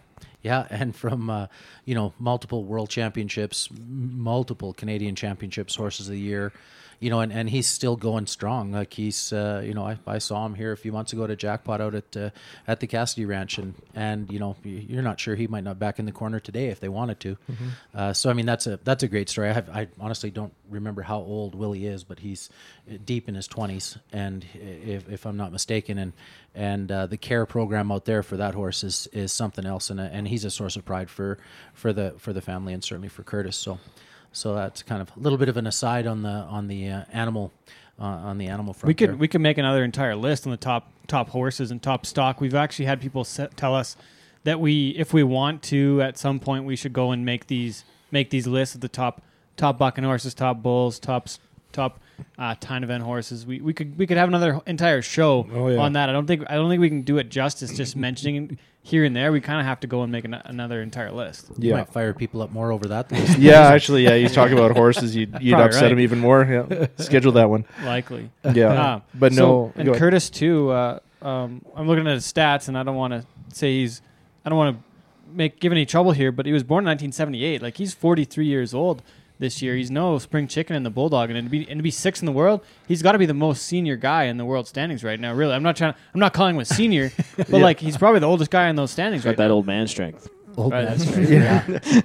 [0.43, 1.47] yeah, and from uh,
[1.85, 6.53] you know multiple world championships, m- multiple Canadian championships, horses of the year,
[7.01, 8.73] you know, and, and he's still going strong.
[8.73, 11.31] Like he's, uh, you know, I, I saw him here a few months ago at
[11.31, 12.31] a jackpot out at uh,
[12.67, 15.99] at the Cassidy Ranch, and and you know you're not sure he might not back
[15.99, 17.37] in the corner today if they wanted to.
[17.95, 19.51] Uh, so I mean that's a that's a great story.
[19.51, 22.51] I have, I honestly don't remember how old Willie is, but he's
[22.91, 26.13] uh, deep in his 20s, and if, if I'm not mistaken, and
[26.55, 30.01] and uh, the care program out there for that horse is is something else, and
[30.01, 31.39] a, and he's a source of pride for
[31.73, 33.57] for the for the family and certainly for Curtis.
[33.57, 33.79] So
[34.31, 37.05] so that's kind of a little bit of an aside on the on the uh,
[37.13, 37.51] animal
[37.99, 38.89] uh, on the animal front.
[38.89, 39.17] We could there.
[39.17, 42.41] we could make another entire list on the top top horses and top stock.
[42.41, 43.97] We've actually had people set, tell us
[44.45, 47.85] that we, if we want to, at some point we should go and make these
[48.11, 49.23] make these lists of the top
[49.57, 51.29] top bucking horses, top bulls, top
[51.73, 52.01] top
[52.39, 53.47] uh, time event horses.
[53.47, 55.79] We, we could we could have another entire show Oh, yeah.
[55.79, 56.09] on that.
[56.09, 59.15] I don't think I don't think we can do it justice just mentioning here and
[59.15, 59.33] there.
[59.33, 61.49] We kind of have to go and make an, another entire list.
[61.59, 61.77] You Yeah.
[61.79, 63.11] might fire people up more over that.
[63.39, 64.15] Yeah, actually, yeah.
[64.15, 65.93] You talk about horses, you'd, you'd upset right.
[65.93, 66.45] him even more.
[66.45, 67.65] Yeah, schedule that one.
[67.85, 68.31] Likely.
[68.55, 69.73] Yeah, Ah, but so- no.
[69.77, 69.99] and ahead.
[70.01, 70.71] Curtis too.
[70.71, 74.01] Uh, um, I'm looking at his stats, and I don't want to say he's.
[74.45, 74.83] I don't want to
[75.35, 77.61] make give any trouble here, but he was born in 1978.
[77.61, 79.03] Like he's 43 years old.
[79.39, 79.75] This year.
[79.77, 82.27] He's no spring chicken in the bulldog, and to be and to be sixth in
[82.27, 85.19] the world, he's got to be the most senior guy in the world standings right
[85.19, 85.33] now.
[85.35, 85.95] Really, I'm not trying.
[86.15, 88.91] I'm not calling him a senior, but like he's probably the oldest guy in those
[88.91, 89.55] standings Got right that now.
[89.55, 90.29] old man strength.
[90.57, 91.31] Old Right, man that's strength.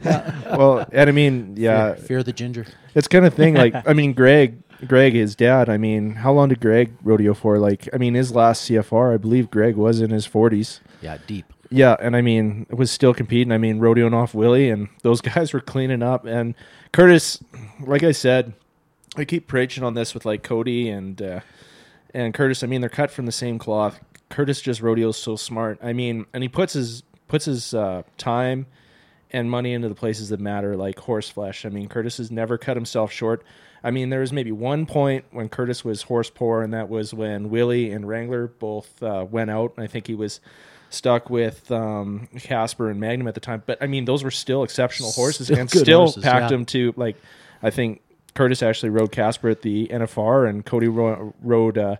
[0.05, 0.55] yeah.
[0.57, 2.65] well, and I mean, yeah, Fear, fear the ginger.
[2.93, 3.55] it's kind of thing.
[3.55, 5.69] Like, I mean, Greg, Greg, his dad.
[5.69, 7.57] I mean, how long did Greg rodeo for?
[7.57, 10.81] Like, I mean, his last CFR, I believe Greg was in his forties.
[11.01, 11.45] Yeah, deep.
[11.71, 13.51] Yeah, and I mean, was still competing.
[13.51, 16.23] I mean, rodeoing off Willie, and those guys were cleaning up.
[16.23, 16.53] And
[16.93, 17.43] Curtis,
[17.81, 18.53] like I said,
[19.17, 21.39] I keep preaching on this with like Cody and uh,
[22.13, 22.63] and Curtis.
[22.63, 23.99] I mean, they're cut from the same cloth.
[24.29, 25.79] Curtis just rodeos so smart.
[25.81, 28.67] I mean, and he puts his puts his uh, time
[29.31, 31.65] and money into the places that matter, like horse flesh.
[31.65, 33.43] I mean, Curtis has never cut himself short.
[33.83, 37.11] I mean, there was maybe one point when Curtis was horse poor, and that was
[37.11, 39.73] when Willie and Wrangler both uh, went out.
[39.75, 40.39] And I think he was
[40.93, 43.63] stuck with um, Casper and Magnum at the time.
[43.65, 46.57] But I mean, those were still exceptional horses, Still and still horses, packed yeah.
[46.57, 47.17] him to like.
[47.61, 48.01] I think
[48.33, 51.95] Curtis actually rode Casper at the NFR, and Cody ro- rode uh,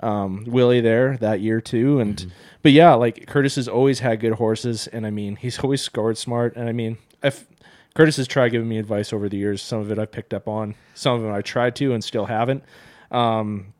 [0.00, 2.00] um, Willie there that year too.
[2.00, 2.28] And Mm-hmm.
[2.62, 6.18] but yeah, like Curtis has always had good horses, and I mean he's always scored
[6.18, 6.56] smart.
[6.56, 7.46] And I mean, if
[7.94, 10.48] Curtis has tried giving me advice over the years, some of it I've picked up
[10.48, 12.62] on, some of it I tried to and still haven't.
[13.10, 13.72] Um,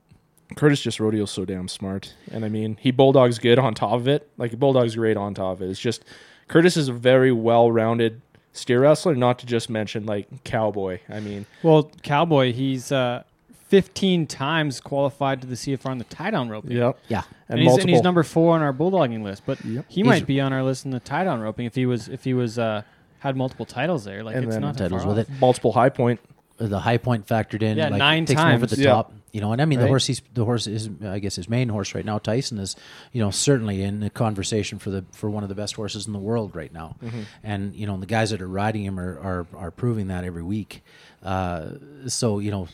[0.55, 4.07] Curtis just rodeos so damn smart, and I mean he bulldogs good on top of
[4.07, 4.29] it.
[4.37, 5.71] Like bulldogs great on top of it.
[5.71, 6.05] It's just
[6.49, 8.21] Curtis is a very well-rounded
[8.53, 11.01] steer wrestler, not to just mention like cowboy.
[11.09, 13.25] I mean, Well, Cowboy, he's uh,
[13.69, 16.71] 15 times qualified to the CFR on the tie down roping.
[16.71, 17.23] yep, Yeah.
[17.49, 19.85] And, and, he's, and he's number four on our bulldogging list, but Yep.
[19.89, 22.09] he He's- might be on our list in the tie down roping if he was
[22.09, 22.83] if he was uh,
[23.19, 24.23] had multiple titles there.
[24.23, 25.29] Like And it's then not titles far with off.
[25.35, 25.41] it.
[25.41, 26.21] multiple high point.
[26.59, 27.77] the high point factored in.
[27.77, 28.91] Yeah, like, nine takes him over the Yeah.
[28.91, 29.13] top.
[29.37, 30.07] You know, and I mean the horse.
[30.07, 32.17] He's the horse is I guess his main horse right now.
[32.17, 32.75] Tyson is,
[33.13, 36.15] you know, certainly in the conversation for the for one of the best horses in
[36.15, 36.97] the world right now.
[37.05, 37.21] Mm-hmm.
[37.45, 40.43] And you know, the guys that are riding him are are, are proving that every
[40.43, 40.83] week.
[41.23, 41.73] Uh,
[42.07, 42.69] so you know,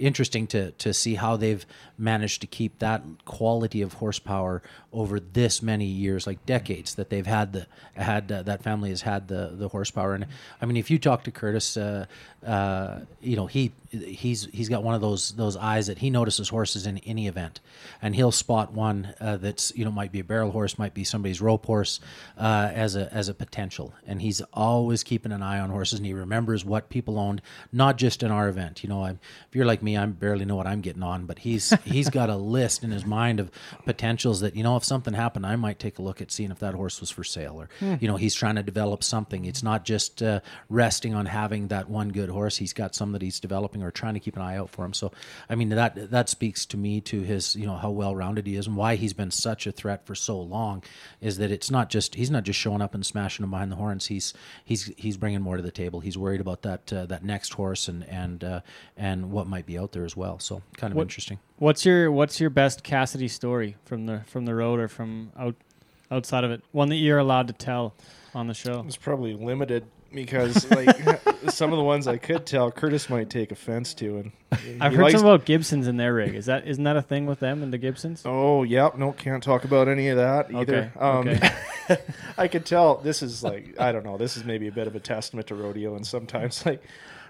[0.00, 1.66] interesting to to see how they've
[1.98, 4.62] managed to keep that quality of horsepower
[4.92, 7.66] over this many years, like decades that they've had the
[7.96, 10.14] had uh, that family has had the the horsepower.
[10.14, 10.26] And
[10.62, 12.06] I mean, if you talk to Curtis, uh,
[12.46, 16.48] uh, you know he he's he's got one of those those eyes that he notices
[16.48, 17.60] horses in any event,
[18.02, 21.04] and he'll spot one uh, that's you know might be a barrel horse, might be
[21.04, 22.00] somebody's rope horse
[22.38, 26.06] uh, as a as a potential, and he's always keeping an eye on horses, and
[26.06, 27.42] he remembers what people owned,
[27.72, 28.82] not just in our event.
[28.82, 29.18] You know, I'm,
[29.48, 32.30] if you're like me, I barely know what I'm getting on, but he's he's got
[32.30, 33.50] a list in his mind of
[33.84, 36.58] potentials that you know if something happened, I might take a look at seeing if
[36.60, 39.44] that horse was for sale, or you know he's trying to develop something.
[39.44, 42.56] It's not just uh, resting on having that one good horse.
[42.56, 44.92] He's got some that he's developing or trying to keep an eye out for him.
[44.92, 45.12] So,
[45.48, 48.56] I mean that that speaks to me to his you know how well rounded he
[48.56, 50.82] is and why he's been such a threat for so long.
[51.20, 53.76] Is that it's not just he's not just showing up and smashing him behind the
[53.76, 54.06] horns.
[54.06, 54.34] He's
[54.64, 56.00] he's he's bringing more to the table.
[56.00, 58.60] He's worried about that uh, that next horse and and uh,
[58.96, 60.38] and what might be out there as well.
[60.38, 61.38] So kind of What- interesting.
[61.58, 65.54] What's your What's your best Cassidy story from the from the road or from out
[66.10, 66.62] outside of it?
[66.72, 67.94] One that you're allowed to tell
[68.34, 68.84] on the show.
[68.86, 70.88] It's probably limited because like
[71.50, 74.32] some of the ones I could tell, Curtis might take offense to, and
[74.80, 76.34] I've heard likes- something about Gibsons in their rig.
[76.34, 78.22] Is that isn't that a thing with them and the Gibsons?
[78.24, 78.96] Oh, yep.
[78.98, 80.90] No, can't talk about any of that either.
[80.96, 81.98] Okay, Um, okay.
[82.38, 84.16] I could tell this is like I don't know.
[84.16, 86.82] This is maybe a bit of a testament to rodeo, and sometimes like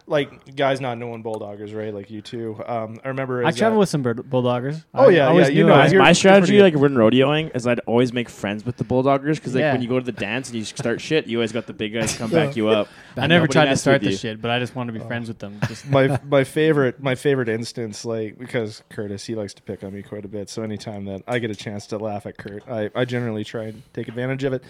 [0.09, 1.93] like guys not knowing bulldoggers, right?
[1.93, 2.61] Like you too.
[2.65, 3.45] Um, I remember.
[3.45, 4.85] I as, travel with some bird, bulldoggers.
[4.95, 6.95] Oh, I yeah, always yeah, you knew know, I- I my you're strategy, like when
[6.95, 9.73] rodeoing, is I'd always make friends with the bulldoggers because like Yeah.
[9.73, 11.93] when you go to the dance and you start shit, you always got the big
[11.93, 12.89] guys come back you up.
[13.16, 14.16] I never Nobody tried to messed start with the you.
[14.16, 15.59] shit, but I just wanted to be friends with them.
[15.69, 19.93] Just my my favorite my favorite instance like because Curtis he likes to pick on
[19.93, 22.62] me quite a bit so anytime that I get a chance to laugh at Kurt
[22.69, 24.62] I, I generally try and take advantage of it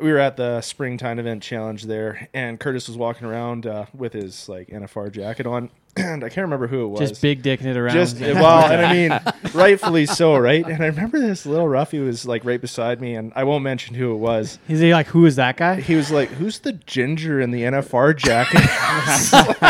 [0.00, 4.12] we were at the springtime event challenge there and Curtis was walking around uh, with
[4.12, 7.64] his like NFR jacket on and I can't remember who it was just big dicking
[7.64, 7.94] it around.
[7.94, 9.18] just well, and I mean,
[9.54, 10.62] rightfully so, right?
[10.66, 13.94] And I remember this little roughie was like right beside me, and I won't mention
[13.94, 14.58] who it was.
[14.68, 15.80] He's like, who is that guy?
[15.80, 18.60] He was like, "Who's the ginger in the NFR jacket?"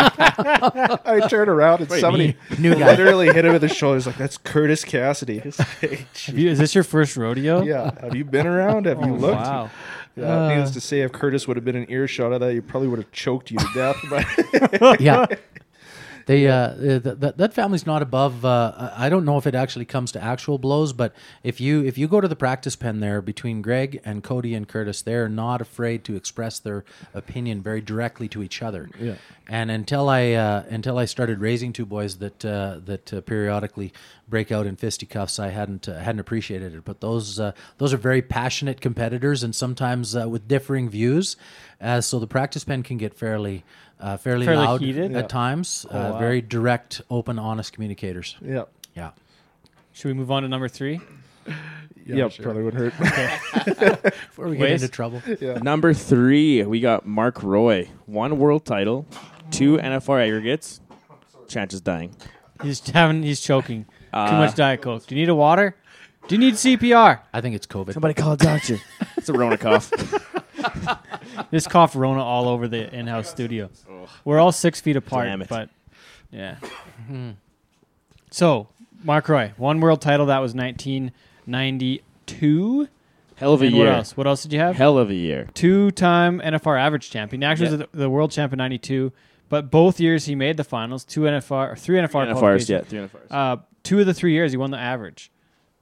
[0.03, 5.41] I turned around and somebody literally hit him with the shoulders, like, "That's Curtis Cassidy."
[5.81, 7.61] Like, Have you- is this your first rodeo?
[7.63, 8.85] yeah, have you been around?
[8.85, 9.37] Have you Oh, looked?
[9.41, 9.69] Wow.
[10.17, 10.73] Yeah, needless uh.
[10.73, 13.11] to say, if Curtis would have been an earshot of that, he probably would have
[13.11, 13.97] choked you to death.
[14.09, 15.25] But Yeah,
[16.27, 18.43] They uh, th- th- that family's not above.
[18.43, 21.97] Uh, I don't know if it actually comes to actual blows, but if you if
[21.97, 25.61] you go to the practice pen there between Greg and Cody and Curtis, they're not
[25.61, 26.83] afraid to express their
[27.13, 28.89] opinion very directly to each other.
[28.99, 29.15] Yeah.
[29.47, 33.93] And until I uh, until I started raising two boys that uh, that uh, periodically
[34.27, 36.83] break out in fisticuffs, I hadn't uh, hadn't appreciated it.
[36.83, 41.37] But those uh, those are very passionate competitors, and sometimes uh, with differing views.
[41.79, 43.63] Uh, so the practice pen can get fairly
[43.99, 45.15] uh, fairly, Fairly loud heated?
[45.15, 45.27] at Yeah.
[45.27, 45.85] times.
[45.89, 46.19] uh, wow.
[46.19, 48.35] Very direct, open, honest communicators.
[48.41, 48.63] Yeah.
[48.95, 49.11] Yeah.
[49.93, 50.99] Should we move on to number three?
[52.09, 52.93] Yeah, probably would hurt.
[54.01, 54.73] Before we get Waze?
[54.75, 55.21] into trouble.
[55.61, 57.89] Number three, we got Mark Roy.
[58.05, 59.05] One world title,
[59.51, 60.79] two NFR aggregates.
[61.49, 62.15] Chance is dying.
[62.63, 63.23] He's having.
[63.23, 63.83] He's choking.
[63.83, 65.05] Too Uh, much diet coke.
[65.05, 65.75] Do you need a water?
[66.29, 67.19] Do you need CPR?
[67.33, 67.91] I think it's COVID.
[67.91, 68.79] Somebody call a doctor.
[69.17, 69.91] it's a Rona cough.
[71.51, 73.69] This cough Rona all over the in-house studio.
[74.25, 75.49] We're all six feet apart, Damn it.
[75.49, 75.69] but
[76.31, 76.55] yeah.
[78.31, 78.67] so
[79.03, 80.53] Mark Roy, one world title that was
[81.47, 82.87] 1992.
[83.35, 83.85] Hell of a And year.
[83.85, 84.17] what else?
[84.17, 84.75] What else did you have?
[84.75, 85.47] Hell of a year.
[85.53, 87.43] Two-time NFR average champion.
[87.43, 89.11] Actually, was the, the world champion '92,
[89.49, 91.03] but both years he made the finals.
[91.03, 92.69] Two NFR, or three NFR NFRs, qualifications.
[92.69, 93.27] yeah, three NFRs.
[93.31, 95.29] Uh, two of the three years he won the average.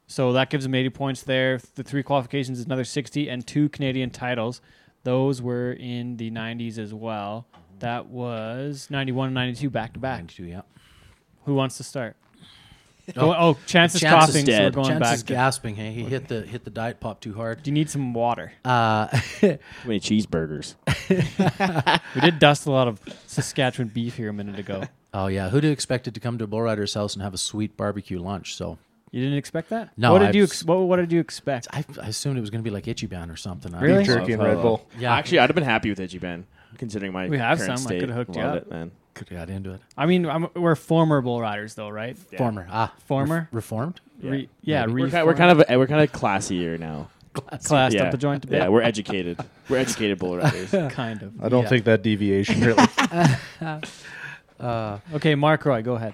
[0.07, 1.59] So that gives him 80 points there.
[1.75, 4.61] The three qualifications is another 60, and two Canadian titles.
[5.03, 7.47] Those were in the 90s as well.
[7.79, 10.19] That was 91 and 92 back to back.
[10.19, 10.61] 92, yeah.
[11.45, 12.15] Who wants to start?
[13.15, 13.29] Oh.
[13.29, 14.73] Oh, oh Chance is Chance is coughing, so we're dead.
[14.73, 15.13] going Chance back.
[15.13, 15.75] is To, gasping.
[15.75, 17.61] Hey, he hit the hit the diet pop too hard.
[17.61, 18.51] do you need some water?
[18.65, 19.05] Uh,
[19.41, 20.73] Too many cheeseburgers.
[22.15, 24.85] We did dust a lot of Saskatchewan beef here a minute ago.
[25.13, 27.37] oh yeah, who'd have expected to come to a bull rider's house and have a
[27.37, 28.55] sweet barbecue lunch?
[28.55, 28.79] So
[29.15, 29.91] You didn't expect that?
[29.95, 31.69] No, What did I've you ex- what, what did you expect?
[31.71, 33.73] I, I assumed it was going to be like Ichiban or something.
[33.73, 33.97] I Really?
[33.99, 34.85] Beef jerky and Red Bull.
[34.99, 36.43] Yeah, Actually, I'd have been happy with Ichiban,
[36.77, 37.95] considering my We have current some.
[37.95, 38.61] I could've hooked you Love up.
[38.63, 38.91] it, man.
[39.13, 39.79] could have got into it.
[39.97, 42.17] I mean, I'm, we're former bull riders, though, right?
[42.17, 43.37] Former, ah, Former?
[43.37, 44.01] Ref- reformed.
[44.21, 45.11] Re- yeah, We're, reformed.
[45.13, 47.07] kind, we're kind of we're kind of classier now.
[47.63, 48.03] classed yeah.
[48.03, 48.57] up the joint a bit.
[48.63, 49.39] Yeah, we're educated.
[49.69, 50.71] We're educated bull riders.
[50.93, 51.41] kind of.
[51.41, 51.69] I don't Yeah.
[51.69, 52.85] think that deviation really.
[55.13, 56.13] Okay, Mark Roy, go ahead.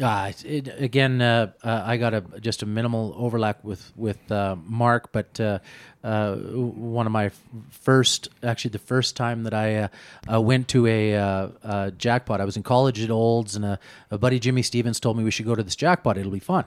[0.00, 4.54] Uh, it, again, uh, uh, I got a just a minimal overlap with with uh,
[4.64, 5.58] Mark, but uh,
[6.04, 7.32] uh, one of my
[7.70, 9.90] first, actually the first time that I
[10.38, 13.80] went to a jackpot, I was in college at Olds, and a,
[14.10, 16.16] a buddy Jimmy Stevens told me we should go to this jackpot.
[16.16, 16.66] It'll be fun.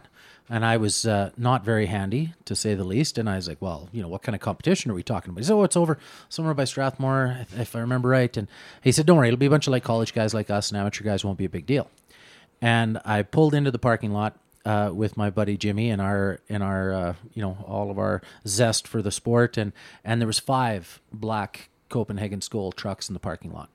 [0.49, 3.17] And I was not very handy, to say the least.
[3.17, 5.39] And I was like, well, you know, what kind of competition are we talking about?
[5.39, 5.97] He said, oh, it's over
[6.27, 8.35] somewhere by Strathmore, if I remember right.
[8.35, 8.49] And
[8.83, 10.77] he said, don't worry, it'll be a bunch of like college guys like us, and
[10.77, 11.89] amateur guys won't be a big deal
[12.61, 16.61] and I pulled into the parking lot uh, with my buddy Jimmy and our in
[16.61, 19.73] our uh, you know all of our zest for the sport and
[20.03, 23.69] and there was five black Copenhagen Skoal trucks in the parking lot.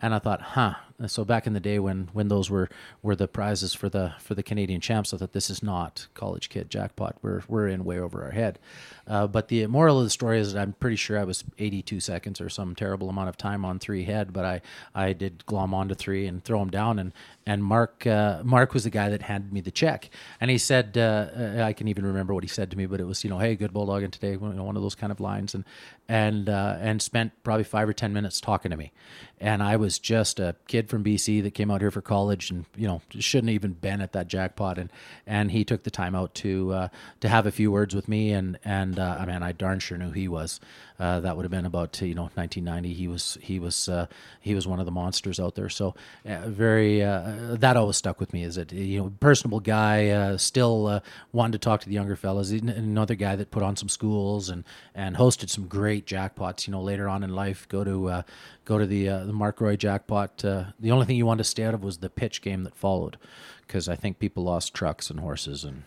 [0.00, 0.74] And I thought, huh.
[1.06, 2.70] So back in the day when when those were
[3.02, 6.48] were the prizes for the for the Canadian champs, I thought this is not college
[6.48, 7.16] kid jackpot.
[7.20, 8.58] We're we're in way over our head.
[9.06, 12.00] Uh, but the moral of the story is that I'm pretty sure I was 82
[12.00, 14.62] seconds or some terrible amount of time on three head, but I
[14.94, 16.98] I did glom onto three and throw him down.
[16.98, 17.12] And
[17.46, 20.08] and Mark uh, Mark was the guy that handed me the check,
[20.40, 21.28] and he said uh,
[21.60, 23.38] uh, I can even remember what he said to me, but it was you know
[23.38, 25.64] hey good bulldogging today, you know, one of those kind of lines, and
[26.08, 28.92] and uh, and spent probably five or ten minutes talking to me,
[29.40, 32.64] and I was just a kid from BC that came out here for college, and
[32.76, 34.90] you know shouldn't even been at that jackpot, and
[35.26, 36.88] and he took the time out to uh,
[37.20, 39.98] to have a few words with me, and and uh, I mean I darn sure
[39.98, 40.60] knew he was.
[40.98, 42.92] Uh, that would have been about you know 1990.
[42.94, 44.06] He was he was uh,
[44.40, 45.68] he was one of the monsters out there.
[45.68, 45.94] So
[46.24, 48.44] uh, very uh, that always stuck with me.
[48.44, 51.00] Is that you know personable guy, uh, still uh,
[51.32, 52.50] wanted to talk to the younger fellas.
[52.50, 54.64] Another guy that put on some schools and
[54.94, 56.66] and hosted some great jackpots.
[56.66, 58.24] You know later on in life, go to
[58.64, 60.38] go to the the Mark Roy jackpot.
[60.38, 63.18] The only thing you wanted to stay out of was the pitch game that followed,
[63.66, 65.82] because I think people lost trucks and horses and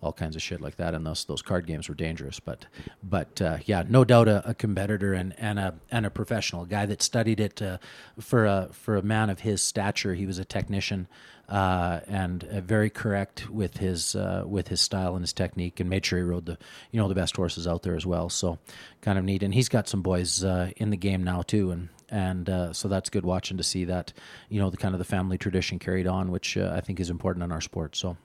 [0.00, 0.94] all kinds of shit like that.
[0.94, 2.40] And those those card games were dangerous.
[2.40, 2.66] But
[3.02, 6.66] but uh, yeah, no doubt a, a competitor and, and a and a professional a
[6.66, 7.78] guy that studied it uh,
[8.20, 10.14] for a for a man of his stature.
[10.14, 11.08] He was a technician.
[11.48, 15.90] Uh, and uh, very correct with his uh, with his style and his technique, and
[15.90, 16.56] made sure he rode the
[16.92, 18.30] you know the best horses out there as well.
[18.30, 18.58] So
[19.02, 21.90] kind of neat, and he's got some boys uh, in the game now too, and
[22.08, 24.12] and uh, so that's good watching to see that
[24.48, 27.10] you know the kind of the family tradition carried on, which uh, I think is
[27.10, 27.96] important in our sport.
[27.96, 28.16] So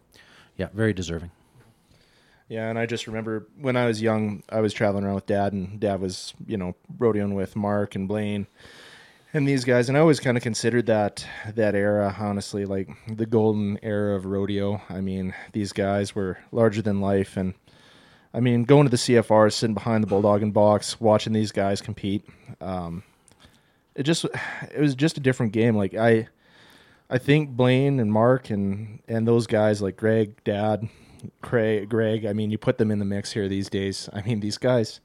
[0.57, 1.31] yeah, very deserving.
[2.49, 5.53] Yeah, and I just remember when I was young, I was traveling around with Dad,
[5.53, 8.47] and Dad was, you know, rodeoing with Mark and Blaine
[9.33, 13.25] and these guys, and I always kind of considered that that era, honestly, like the
[13.25, 14.81] golden era of rodeo.
[14.89, 17.53] I mean, these guys were larger than life, and
[18.33, 22.25] I mean, going to the CFR, sitting behind the bulldogging box, watching these guys compete,
[22.61, 23.03] um,
[23.95, 25.75] it just it was just a different game.
[25.75, 26.29] Like I,
[27.09, 30.87] I think Blaine and Mark and and those guys like Greg, Dad,
[31.41, 32.25] Craig, Greg.
[32.25, 34.09] I mean, you put them in the mix here these days.
[34.13, 34.99] I mean, these guys.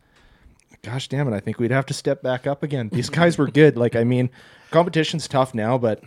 [0.83, 1.37] Gosh damn it!
[1.37, 2.89] I think we'd have to step back up again.
[2.89, 3.77] These guys were good.
[3.77, 4.31] Like, I mean,
[4.71, 6.03] competition's tough now, but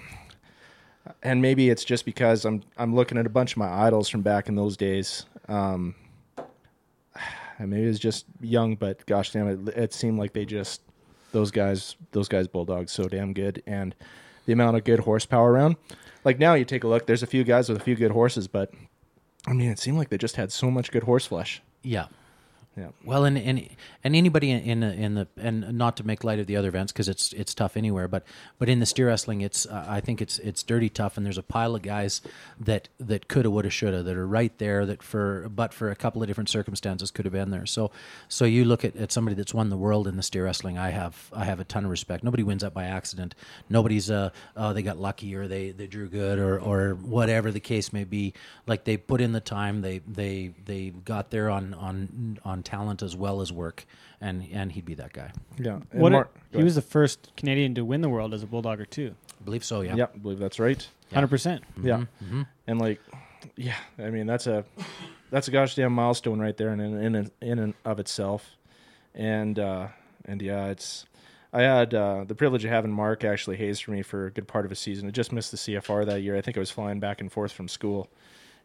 [1.24, 4.22] and maybe it's just because I'm I'm looking at a bunch of my idols from
[4.22, 5.26] back in those days.
[5.48, 5.96] Um,
[7.60, 10.82] and maybe it was just young, but gosh damn it, it seemed like they just
[11.32, 13.94] those guys those guys bulldogs so damn good and
[14.46, 15.76] the amount of good horsepower around.
[16.24, 18.48] Like now you take a look, there's a few guys with a few good horses,
[18.48, 18.74] but
[19.48, 21.62] I mean it seemed like they just had so much good horse flesh.
[21.84, 22.08] Yeah.
[22.78, 22.90] Yeah.
[23.06, 23.70] Well, and and,
[24.04, 27.08] and anybody in in the, and not to make light of the other events because
[27.08, 28.24] it's it's tough anywhere, but
[28.60, 31.38] but in the steer wrestling, it's uh, I think it's it's dirty tough, and there's
[31.38, 32.22] a pile of guys
[32.60, 36.22] that that coulda, woulda, shoulda that are right there that for but for a couple
[36.22, 37.66] of different circumstances could have been there.
[37.66, 37.92] So
[38.28, 40.78] so you look at, at somebody that's won the world in the steer wrestling.
[40.78, 42.26] I have I have a ton of respect.
[42.26, 43.36] Nobody wins that by accident.
[43.70, 47.62] Nobody's uh oh they got lucky or they they drew good or or whatever the
[47.62, 48.34] case may be.
[48.68, 53.02] Like they put in the time, they they they got there on on on talent
[53.02, 53.86] as well as work,
[54.20, 55.32] and and he'd be that guy.
[55.58, 55.80] Yeah.
[55.92, 58.90] And What Mark- he was the first Canadian to win the world as a bulldogger
[58.90, 59.16] too.
[59.40, 59.82] I believe so.
[59.82, 59.96] Yeah.
[59.96, 60.86] yeah, I believe that's right.
[61.14, 61.64] Hundred percent.
[61.82, 62.06] Yeah.
[62.68, 63.00] And like
[63.56, 64.66] yeah, I mean that's a
[65.32, 68.58] that's a gosh damn milestone right there in in in, in and of itself.
[69.14, 69.88] And uh
[70.26, 71.06] and yeah, it's
[71.54, 74.46] I had uh, the privilege of having Mark actually haze for me for a good
[74.46, 75.08] part of a season.
[75.08, 76.36] I just missed the CFR that year.
[76.36, 78.10] I think I was flying back and forth from school,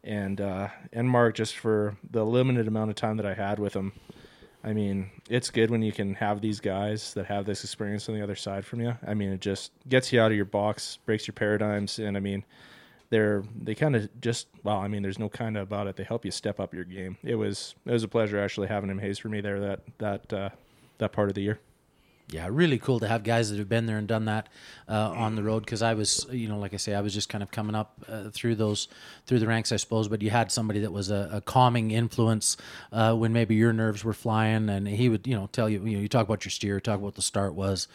[0.05, 3.75] and uh, and Mark just for the limited amount of time that I had with
[3.75, 3.93] him.
[4.63, 8.15] I mean, it's good when you can have these guys that have this experience on
[8.15, 8.95] the other side from you.
[9.07, 12.21] I mean, it just gets you out of your box, breaks your paradigms, and I
[12.21, 12.45] mean,
[13.09, 15.97] they're they kind of just well, I mean, there's no kind of about it.
[15.97, 17.17] They help you step up your game.
[17.23, 20.33] It was it was a pleasure actually having him haze for me there that that
[20.33, 20.51] uh,
[20.99, 21.59] that part of the year.
[22.33, 24.49] Yeah, really cool to have guys that have been there and done that
[24.89, 25.65] uh, on the road.
[25.65, 28.05] Because I was, you know, like I say, I was just kind of coming up
[28.09, 28.87] uh, through those
[29.27, 30.07] through the ranks, I suppose.
[30.07, 32.57] But you had somebody that was a, a calming influence
[32.93, 35.97] uh, when maybe your nerves were flying, and he would, you know, tell you, you
[35.97, 37.89] know, you talk about your steer, talk about the start was,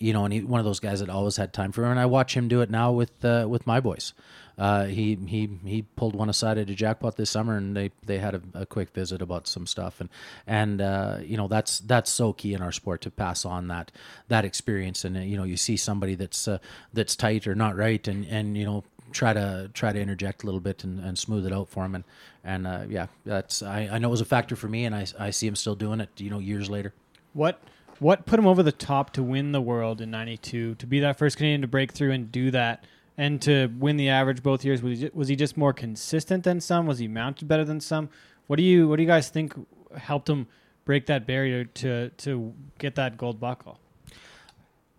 [0.00, 1.92] you know, and he one of those guys that always had time for him.
[1.92, 4.12] And I watch him do it now with uh, with my boys.
[4.58, 8.18] Uh, he he he pulled one aside at a jackpot this summer, and they they
[8.18, 10.10] had a, a quick visit about some stuff, and
[10.46, 13.92] and uh, you know that's that's so key in our sport to pass on that
[14.28, 16.58] that experience, and uh, you know you see somebody that's uh,
[16.92, 20.46] that's tight or not right, and and you know try to try to interject a
[20.46, 22.04] little bit and, and smooth it out for him, and
[22.44, 25.06] and uh, yeah, that's I, I know it was a factor for me, and I
[25.18, 26.92] I see him still doing it, you know, years later.
[27.32, 27.62] What
[28.00, 30.74] what put him over the top to win the world in '92?
[30.74, 32.84] To be that first Canadian to break through and do that,
[33.16, 34.82] and to win the average both years.
[34.82, 36.86] Was he, ju- was he just more consistent than some?
[36.86, 38.08] Was he mounted better than some?
[38.46, 39.54] What do you what do you guys think
[39.96, 40.48] helped him
[40.84, 43.78] break that barrier to to get that gold buckle?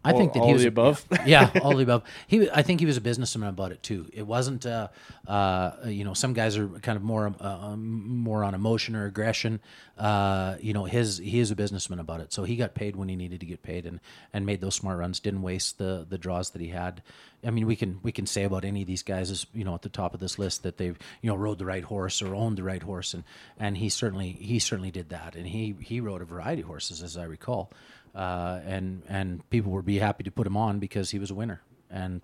[0.04, 1.06] I All- think that all he was the above?
[1.26, 2.04] Yeah, all the above.
[2.28, 4.08] He, I think he was a businessman about it too.
[4.12, 4.88] It wasn't, uh,
[5.28, 9.06] uh, you know, some guys are kind of more, uh, um, more on emotion or
[9.06, 9.60] aggression.
[10.00, 12.34] Uh, you know, his he is a businessman about it.
[12.34, 14.00] So he got paid when he needed to get paid, and
[14.34, 15.20] and made those smart runs.
[15.20, 17.04] Didn't waste the the draws that he had.
[17.46, 19.76] I mean, we can we can say about any of these guys as you know
[19.76, 22.34] at the top of this list that they've you know rode the right horse or
[22.34, 23.24] owned the right horse, and
[23.60, 27.04] and he certainly he certainly did that, and he he rode a variety of horses
[27.04, 27.72] as I recall
[28.16, 31.36] uh, and and people would be happy to put him on because he was a
[31.36, 32.22] winner, and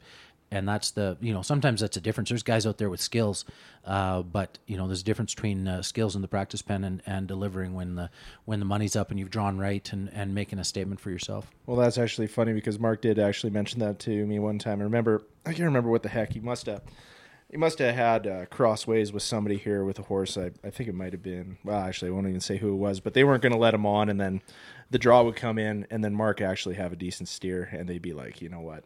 [0.52, 2.30] and that's the you know sometimes that's a difference.
[2.30, 3.46] There's guys out there with skills,
[3.86, 7.02] uh, but you know there's a difference between uh, skills in the practice pen and,
[7.06, 8.10] and delivering when the
[8.46, 11.52] when the money's up and you've drawn right and, and making a statement for yourself.
[11.66, 14.80] Well, that's actually funny because Mark did actually mention that to me one time.
[14.80, 16.82] I remember, I can't remember what the heck he must have.
[17.50, 20.38] He must have had uh, crossways with somebody here with a horse.
[20.38, 21.58] I, I think it might have been.
[21.64, 23.74] Well, actually, I won't even say who it was, but they weren't going to let
[23.74, 24.42] him on, and then
[24.90, 28.02] the draw would come in, and then Mark actually have a decent steer, and they'd
[28.02, 28.84] be like, you know what,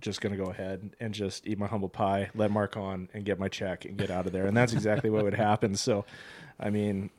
[0.00, 3.24] just going to go ahead and just eat my humble pie, let Mark on, and
[3.24, 5.74] get my check and get out of there, and that's exactly what would happen.
[5.74, 6.04] So,
[6.58, 7.10] I mean,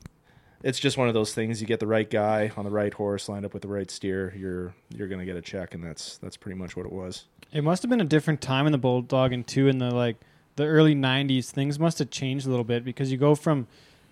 [0.64, 1.62] it's just one of those things.
[1.62, 4.34] You get the right guy on the right horse, lined up with the right steer,
[4.36, 7.26] you're you're gonna get a check, and that's that's pretty much what it was.
[7.52, 10.18] It must have been a different time in the bulldog and two in the like
[10.56, 11.52] the early '90s.
[11.52, 13.68] Things must have changed a little bit because you go from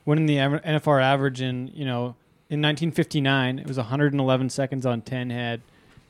[0.06, 2.16] winning the NFR average in you know
[2.52, 5.62] in 1959 it was 111 seconds on 10 head.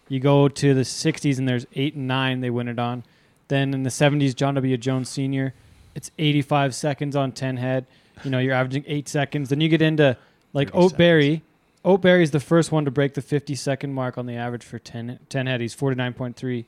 [0.10, 3.04] You go to the 60s and there's eight and nine they win it on.
[3.48, 4.76] Then in the 70s, John W.
[4.76, 5.54] Jones Sr.
[5.96, 7.86] It's 85 seconds on 10 head.
[8.24, 9.50] You know you're averaging eight seconds.
[9.50, 10.18] Then you get into
[10.54, 11.44] like 30 Ote Berry.
[11.84, 14.78] Oatberry is the first one to break the 50 second mark on the average for
[14.78, 15.62] 10, 10 head.
[15.62, 16.66] He's 49.3.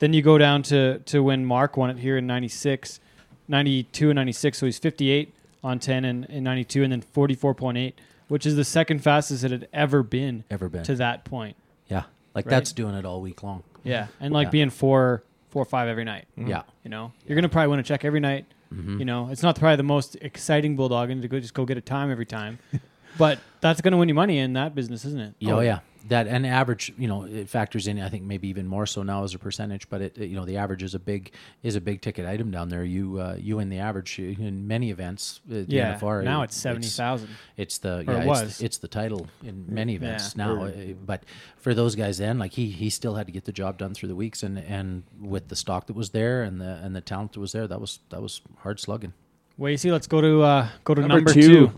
[0.00, 2.98] Then you go down to, to when Mark won it here in 96,
[3.46, 4.58] 92 and 96.
[4.58, 5.32] So he's 58
[5.62, 7.92] on 10 and, in 92 and then 44.8,
[8.30, 10.82] which is the second fastest it had ever been Ever been?
[10.84, 11.56] to that point.
[11.88, 12.04] yeah,
[12.34, 12.50] like Right.
[12.50, 13.62] that's doing it all week long.
[13.84, 14.06] Yeah.
[14.20, 14.50] And like Yeah.
[14.50, 16.26] being four four or five every night.
[16.36, 16.62] Yeah.
[16.84, 18.46] You know, you're gonna probably win a check every night.
[18.72, 19.00] Mm-hmm.
[19.00, 21.76] You know, it's not probably the most exciting bulldog and to go just go get
[21.76, 22.58] a time every time,
[23.18, 25.34] but that's gonna win you money in that business, isn't it?
[25.38, 25.80] Yeah, oh, yeah.
[26.08, 28.00] That and average, you know, it factors in.
[28.00, 29.86] I think maybe even more so now as a percentage.
[29.90, 31.30] But it, you know, the average is a big
[31.62, 32.84] is a big ticket item down there.
[32.84, 35.40] You uh, you win the average in many events.
[35.50, 35.98] uh, the Yeah.
[35.98, 37.28] NFR, now it- it's seventy thousand.
[37.58, 40.46] It's the Or yeah, it it's, the, it's the title in many events Yeah.
[40.46, 40.64] now.
[40.64, 40.72] uh,
[41.04, 41.24] But
[41.58, 44.08] for those guys then, like he he still had to get the job done through
[44.08, 47.32] the weeks, and and with the stock that was there and the and the talent
[47.34, 49.12] that was there, that was that was hard slugging.
[49.58, 51.72] Well, you see, let's go to uh, go to Number, number, two, two,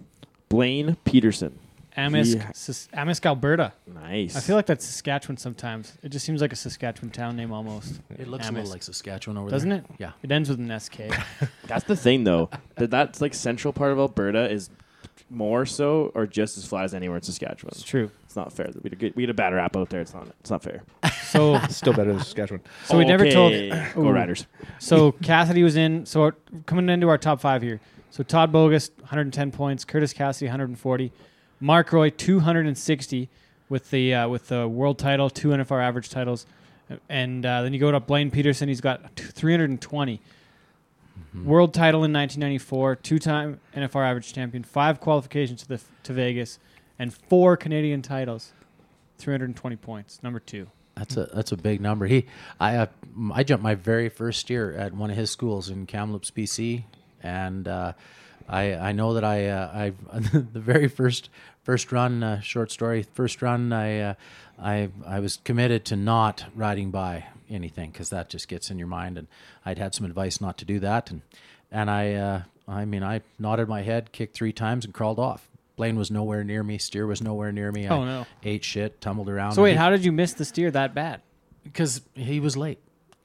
[0.53, 1.53] Blaine Pederson.
[1.97, 2.51] Amisk, Yeah.
[2.53, 3.73] Sis- Amisk, Alberta.
[3.87, 4.37] Nice.
[4.37, 5.93] I feel like that's Saskatchewan sometimes.
[6.03, 8.01] It just seems like a Saskatchewan town name almost.
[8.19, 9.57] It looks a little like Saskatchewan over there.
[9.57, 9.85] Doesn't it?
[9.99, 10.13] Yeah.
[10.23, 11.11] It ends with an SK.
[11.67, 12.51] That's the thing, though.
[12.77, 14.69] that that's like central part of Alberta is
[15.31, 17.73] more so or just as flat as anywhere in Saskatchewan.
[17.75, 18.11] it's true.
[18.25, 18.69] It's not fair.
[18.75, 20.03] We had a, good, we had a bad rap out there.
[20.03, 20.29] It's not.
[20.41, 20.83] It's not fair.
[21.29, 22.61] So, Still better than Saskatchewan.
[22.85, 23.53] so we never told.
[23.55, 23.89] Okay.
[23.95, 24.47] Go Riders.
[24.79, 26.05] So Cassidy was in.
[26.07, 27.81] So our- coming into our top five here.
[28.13, 29.87] So Todd Boggust, 110 points.
[29.87, 31.11] Curtis Cassidy, 140.
[31.61, 33.31] Mark Roy, 260
[33.71, 36.45] with the uh, with the world title, two NFR average titles,
[37.09, 38.69] and uh, then you go to Blaine Pederson.
[38.69, 40.21] He's got t- 320.
[41.43, 46.59] World title in 1994, two-time NFR average champion, five qualifications to the to Vegas,
[46.99, 48.53] and four Canadian titles.
[49.17, 50.23] 320 points.
[50.23, 50.67] Number two.
[50.97, 52.07] That's a that's a big number.
[52.07, 52.27] He
[52.61, 52.87] I uh,
[53.33, 56.85] I jumped my very first year at one of his schools in Kamloops, BC,
[57.23, 57.93] and uh,
[58.49, 60.19] I I know that I uh, I
[60.53, 61.31] the very first
[61.63, 64.15] first run uh, short story first run I uh,
[64.61, 68.89] I I was committed to not riding by anything because that just gets in your
[68.89, 69.29] mind and
[69.65, 71.23] I'd had some advice not to do that and
[71.71, 75.49] and I uh, I mean I nodded my head, kicked three times, and crawled off.
[75.77, 76.77] Blaine was nowhere near me.
[76.77, 77.89] Steer was nowhere near me.
[77.89, 78.27] Oh, I no.
[78.43, 79.53] Ate shit, tumbled around.
[79.53, 81.23] So wait, and how did you miss the steer that bad?
[81.65, 82.79] because he was late.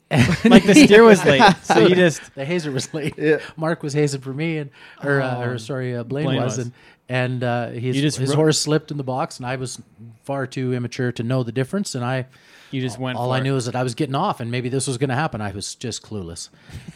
[0.45, 3.15] Like the steer was late, so you just the hazer was late.
[3.17, 3.39] Yeah.
[3.57, 4.69] Mark was hazing for me, and
[5.03, 6.65] or, uh, or sorry, uh, Blaine, Blaine was, was.
[6.67, 6.73] and
[7.09, 9.81] and uh, his just his ro- horse slipped in the box, and I was
[10.23, 12.25] far too immature to know the difference, and I.
[12.71, 13.17] you just went.
[13.17, 13.43] All I it.
[13.43, 15.41] knew is that I was getting off, and maybe this was going to happen.
[15.41, 16.49] I was just clueless,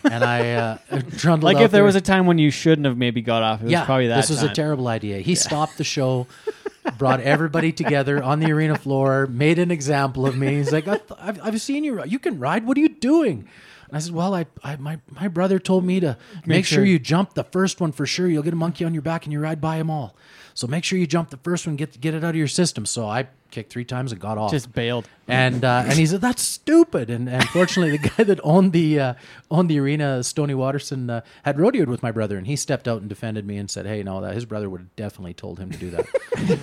[0.03, 0.77] and I uh,
[1.17, 1.43] trundled.
[1.43, 3.71] Like if there was a time when you shouldn't have maybe got off, it was
[3.73, 4.17] yeah, probably that.
[4.17, 5.19] this was a terrible idea.
[5.19, 6.27] He stopped the show,
[6.97, 10.55] brought everybody together on the arena floor, made an example of me.
[10.57, 12.03] He's like, I've, I've, I've seen you.
[12.05, 12.65] You can ride.
[12.65, 13.47] What are you doing?
[13.87, 16.77] And I said, Well, I, I my, my brother told me to make, sure.
[16.77, 16.85] sure.
[16.85, 18.27] you jump the first one for sure.
[18.27, 20.15] You'll get a monkey on your back and you ride by them all.
[20.53, 22.85] So make sure you jump the first one, get get it out of your system.
[22.85, 24.51] So I kicked three times and got off.
[24.51, 25.07] Just bailed.
[25.27, 27.09] and uh, and he said that's stupid.
[27.09, 29.13] And, and fortunately, the guy that owned the uh,
[29.51, 33.01] owned the arena, Stony Watterson, uh, had rodeoed with my brother, and he stepped out
[33.01, 35.69] and defended me and said, "Hey, no, that his brother would have definitely told him
[35.71, 36.05] to do that,"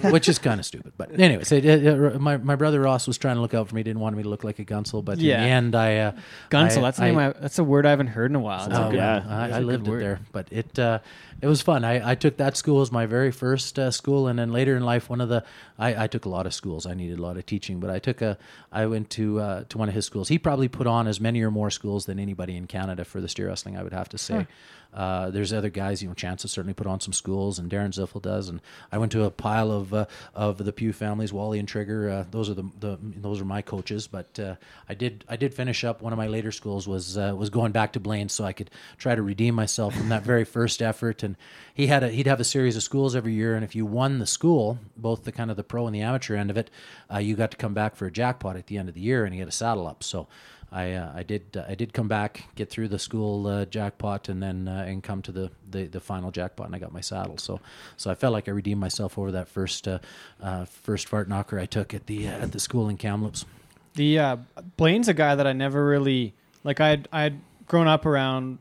[0.12, 0.93] which is kind of stupid.
[0.97, 3.74] But anyways, it, it, it- my my brother Ross was trying to look out for
[3.74, 5.36] me, didn't want me to look like a gunsel, but Yeah.
[5.36, 6.12] in the end, I uh,
[6.51, 6.78] Gunsel.
[6.78, 7.19] I- that's I- name.
[7.19, 8.70] I, that's a word I haven't heard in a while.
[8.70, 9.24] A Oh, good- yeah.
[9.28, 10.98] I, good lived it there, but it uh,
[11.40, 11.85] it was fun.
[11.85, 14.82] I, I took that school as my very first uh, school, and then later in
[14.82, 15.44] life, one of the
[15.78, 16.77] I, I took a lot of schools.
[16.86, 18.38] I needed a lot of teaching, but I took a
[18.72, 20.28] I went to uh, to one of his schools.
[20.28, 23.28] He probably put on as many or more schools than anybody in Canada for the
[23.28, 23.76] steer wrestling.
[23.76, 24.46] I would have to say.
[24.93, 27.90] Uh, there's other guys, you know, Chance has certainly put on some schools, and Darren
[27.90, 28.48] Zieffle does.
[28.48, 28.60] And
[28.90, 32.10] I went to a pile of uh, of the Pew families, Wally and Trigger.
[32.10, 34.06] Uh, those are the, the those are my coaches.
[34.06, 34.56] But uh,
[34.89, 36.01] I did I did finish up.
[36.01, 38.70] One of my later schools was uh, was going back to Blaine, so I could
[38.97, 41.23] try to redeem myself from that very first effort.
[41.23, 41.36] And
[41.74, 44.19] he had a he'd have a series of schools every year, and if you won
[44.19, 46.70] the school, both the kind of the pro and the amateur end of it,
[47.12, 49.24] uh, you got to come back for a jackpot at the end of the year,
[49.24, 50.02] and he had a saddle up.
[50.02, 50.28] So.
[50.70, 54.28] I, uh, I did uh, I did come back, get through the school uh, jackpot,
[54.28, 57.00] and then uh, and come to the, the, the final jackpot, and I got my
[57.00, 57.38] saddle.
[57.38, 57.60] So
[57.96, 59.98] so I felt like I redeemed myself over that first uh,
[60.42, 63.46] uh, first fart knocker I took at the at the school in Kamloops.
[63.94, 64.38] The
[64.76, 66.34] Blaine's a guy that I never really
[66.64, 66.80] like.
[66.80, 68.58] I had I had grown up around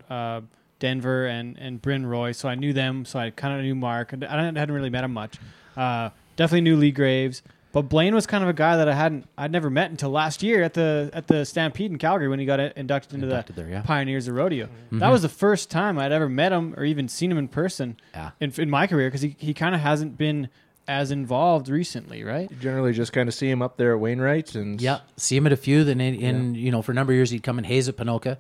[0.80, 3.04] Denver and and Bryn Roy, so I knew them.
[3.04, 4.14] So I kind of knew Mark.
[4.14, 5.38] I hadn't really met him much.
[5.76, 7.42] Definitely knew Lee Graves,
[7.82, 10.42] but Blaine was kind of a guy that I hadn't I'd never met until last
[10.44, 13.62] year at the at the Stampede in Calgary when he got inducted into Inducted the
[13.62, 13.82] there, yeah.
[13.82, 14.66] Pioneers of Rodeo.
[14.66, 15.00] Mm-hmm.
[15.00, 17.98] That was the first time I'd ever met him or even seen him in person
[18.14, 18.32] Yeah.
[18.40, 20.50] in, in my career because he, he kind of hasn't been
[20.88, 22.50] as involved recently, right?
[22.50, 25.46] You generally just kind of see him up there at Wainwright's and Yeah, see him
[25.46, 25.84] at a few.
[25.84, 27.98] Then in, in you know for a number of years he'd come and haze at
[27.98, 28.38] Ponoka.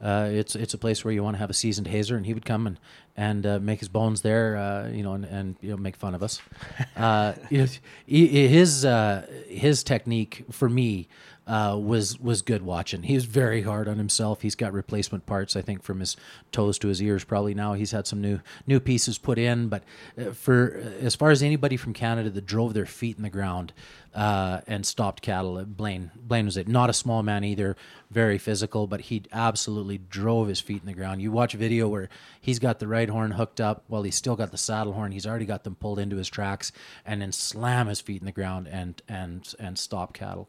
[0.00, 2.34] Uh, it's it's a place where you want to have a seasoned hazer, and he
[2.34, 2.78] would come and
[3.16, 6.14] and uh, make his bones there, uh, you know, and, and you know make fun
[6.14, 6.40] of us.
[6.96, 7.66] Uh, you know,
[8.06, 11.08] he- his uh, his technique for me
[11.46, 13.04] uh, was was good watching.
[13.04, 14.42] He was very hard on himself.
[14.42, 16.16] He's got replacement parts, I think, from his
[16.52, 17.24] toes to his ears.
[17.24, 19.68] Probably now he's had some new new pieces put in.
[19.68, 19.84] But
[20.18, 23.72] uh, for as far as anybody from Canada that drove their feet in the ground,
[24.16, 25.62] uh, and stopped cattle.
[25.66, 27.76] Blaine Blaine was it not a small man either,
[28.10, 31.20] very physical, but he absolutely drove his feet in the ground.
[31.20, 32.08] You watch a video where
[32.40, 35.12] he's got the right horn hooked up while he's still got the saddle horn.
[35.12, 36.72] He's already got them pulled into his tracks,
[37.04, 40.48] and then slam his feet in the ground and and and stop cattle.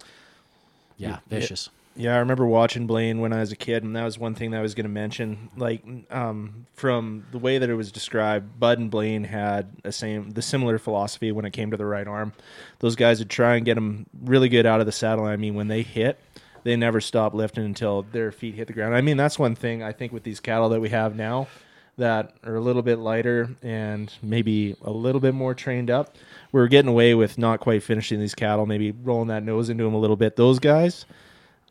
[0.97, 1.69] Yeah, vicious.
[1.95, 4.51] Yeah, I remember watching Blaine when I was a kid, and that was one thing
[4.51, 5.49] that I was going to mention.
[5.57, 10.29] Like, um, from the way that it was described, Bud and Blaine had a same,
[10.29, 12.33] the similar philosophy when it came to the right arm.
[12.79, 15.25] Those guys would try and get them really good out of the saddle.
[15.25, 16.19] I mean, when they hit,
[16.63, 18.95] they never stop lifting until their feet hit the ground.
[18.95, 21.47] I mean, that's one thing I think with these cattle that we have now
[21.97, 26.15] that are a little bit lighter and maybe a little bit more trained up.
[26.51, 29.93] We're getting away with not quite finishing these cattle, maybe rolling that nose into them
[29.93, 30.35] a little bit.
[30.35, 31.05] Those guys,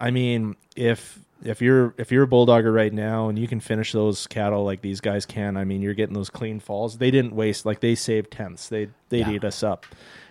[0.01, 3.93] I mean, if if you're if you're a bulldogger right now and you can finish
[3.93, 6.99] those cattle like these guys can, I mean, you're getting those clean falls.
[6.99, 8.69] They didn't waste like they saved tenths.
[8.69, 9.39] They they Yeah.
[9.47, 9.87] us up,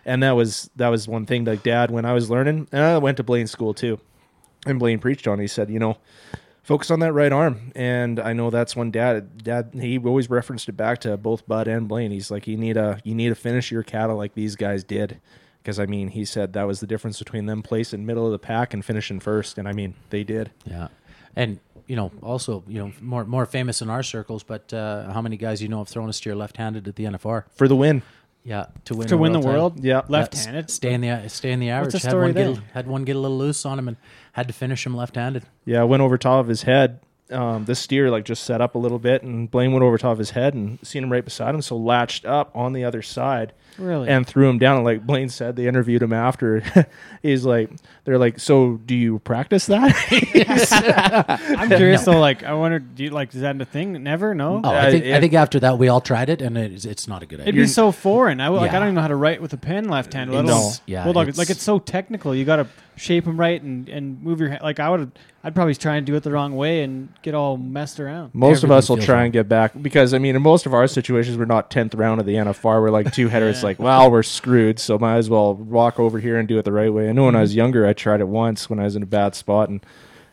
[0.05, 1.45] and that was that was one thing.
[1.45, 3.99] Like Dad, when I was learning, and I went to Blaine school too,
[4.65, 5.39] and Blaine preached on.
[5.39, 5.43] it.
[5.43, 5.97] He said, you know,
[6.65, 7.71] focus on that right arm.
[7.75, 11.67] And I know that's when Dad Dad he always referenced it back to both Bud
[11.67, 12.11] and Blaine.
[12.11, 15.21] He's like, you need a you need to finish your cattle like these guys did.
[15.61, 18.39] Because I mean, he said that was the difference between them placing middle of the
[18.39, 20.51] pack and finishing first, and I mean, they did.
[20.65, 20.89] Yeah,
[21.35, 24.43] and you know, also you know, more more famous in our circles.
[24.43, 27.45] But uh, how many guys you know have thrown a steer left-handed at the NFR?
[27.55, 28.03] for the win.
[28.43, 29.53] Yeah, to win to a win the title.
[29.53, 30.03] world, Yeah.
[30.07, 30.69] left-handed.
[30.69, 31.93] Stay in the stay in the average.
[31.93, 32.53] the had one there?
[32.53, 33.97] get had one get a little loose on him and
[34.35, 35.43] had to finish him left-handed.
[35.65, 36.99] Yeah, went over top of his head.
[37.31, 40.11] Um, this steer like just set up a little bit, and Blaine went over top
[40.11, 43.01] of his head and seen him right beside him, so latched up on the other
[43.01, 44.07] side Really?
[44.09, 44.75] and threw him down.
[44.75, 46.63] And like Blaine said, they interviewed him after.
[47.23, 47.71] He's like,
[48.03, 49.91] they're like, so do you practice that?
[51.57, 52.19] I'm curious though.
[52.19, 54.03] Like, I wonder, do you like is that a thing?
[54.03, 54.61] Never, no.
[54.63, 57.07] Oh, I think I it- think after that we all tried it and it's, it's
[57.07, 57.49] not a good idea.
[57.49, 58.39] It'd be so foreign.
[58.39, 60.31] I, like, I don't even know how to write with a pen left-handed.
[60.35, 60.53] Let No.
[60.59, 61.23] alone Yeah, bulldog.
[61.29, 62.35] it's- like it's so technical.
[62.35, 64.61] You got to shape them right and, and move your hand.
[64.63, 65.11] Like I would,
[65.43, 68.33] I'd probably try and do it the wrong way and get all messed around.
[68.33, 70.87] most of us will try and get back because I mean, in most of our
[70.87, 72.81] situations, we're not tenth round of the NFR.
[72.81, 73.63] We're like two headers.
[73.63, 76.71] Like, well, we're screwed, so might as well walk over here and do it the
[76.71, 77.09] right way.
[77.09, 79.07] I know when I was younger, I tried it once when I was in a
[79.07, 79.81] bad spot, and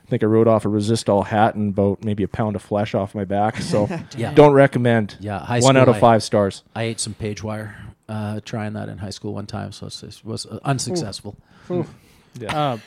[0.06, 2.62] I think I rode off a resist all hat and about maybe a pound of
[2.62, 3.56] flesh off my back.
[3.58, 4.34] So, Yeah.
[4.34, 5.16] don't recommend.
[5.20, 6.62] Yeah, high one out school, of I- five stars.
[6.74, 7.76] I ate some page wire
[8.08, 10.58] uh, trying that in high school one time, so it was uh,
[12.34, 12.58] unsuccessful.
[12.60, 12.78] Uh,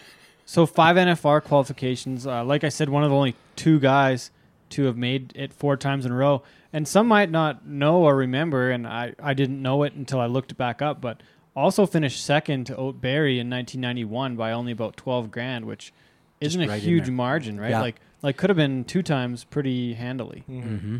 [0.45, 2.27] so five NFR qualifications.
[2.27, 4.31] Uh, like I said, one of the only two guys
[4.71, 6.43] to have made it four times in a row.
[6.73, 10.25] And some might not know or remember, and I, I didn't know it until I
[10.25, 11.21] looked back up, but
[11.55, 15.93] also finished second to Ote Berry in 1991 by only about 12 grand, which
[16.41, 17.69] isn't a right in huge margin, right?
[17.71, 17.81] Yeah.
[17.81, 20.43] Like like could have been two times pretty handily.
[20.47, 20.97] hmm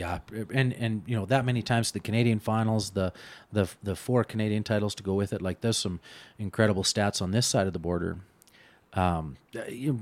[0.00, 0.20] Yeah,
[0.54, 3.12] and and you know that many times the Canadian finals, the
[3.52, 5.42] the the four Canadian titles to go with it.
[5.42, 6.00] Like there's some
[6.38, 8.16] incredible stats on this side of the border.
[8.94, 9.36] Um,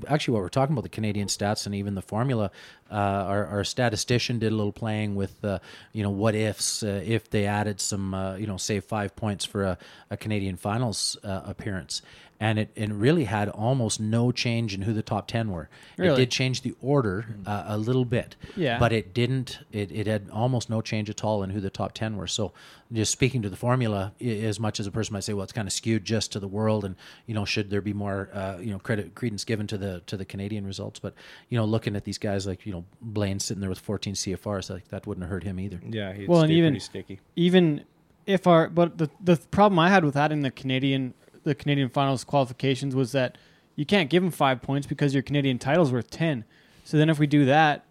[0.07, 2.49] actually, what we're talking about the Canadian stats and even the formula,
[2.89, 5.59] uh, our, our statistician did a little playing with, uh,
[5.93, 9.45] you know, what ifs uh, if they added some, uh, you know, say five points
[9.45, 9.77] for a,
[10.09, 12.01] a Canadian finals uh, appearance,
[12.41, 15.69] and it and really had almost no change in who the top ten were.
[15.97, 18.79] It did change the order uh, a little bit, Yeah.
[18.79, 19.59] but it didn't.
[19.73, 22.27] It, it had almost no change at all in who the top ten were.
[22.27, 22.53] So,
[22.93, 25.51] just speaking to the formula, i- as much as a person might say, well, it's
[25.51, 26.95] kind of skewed just to the world, and
[27.25, 30.15] you know, should there be more, uh, you know, credit credence given to the to
[30.15, 30.99] the Canadian results?
[30.99, 31.13] But
[31.49, 34.69] you know, looking at these guys like you know Blaine sitting there with 14 CFRs,
[34.69, 35.81] like that wouldn't have hurt him either.
[35.87, 37.19] Yeah, he'd Well, and even- pretty sticky.
[37.35, 37.83] even
[38.25, 41.13] if our but the the problem I had with that adding the Canadian
[41.43, 43.37] the Canadian finals qualifications was that
[43.75, 46.43] you can't give them five points because your Canadian title's worth ten.
[46.83, 47.85] So then if we do that,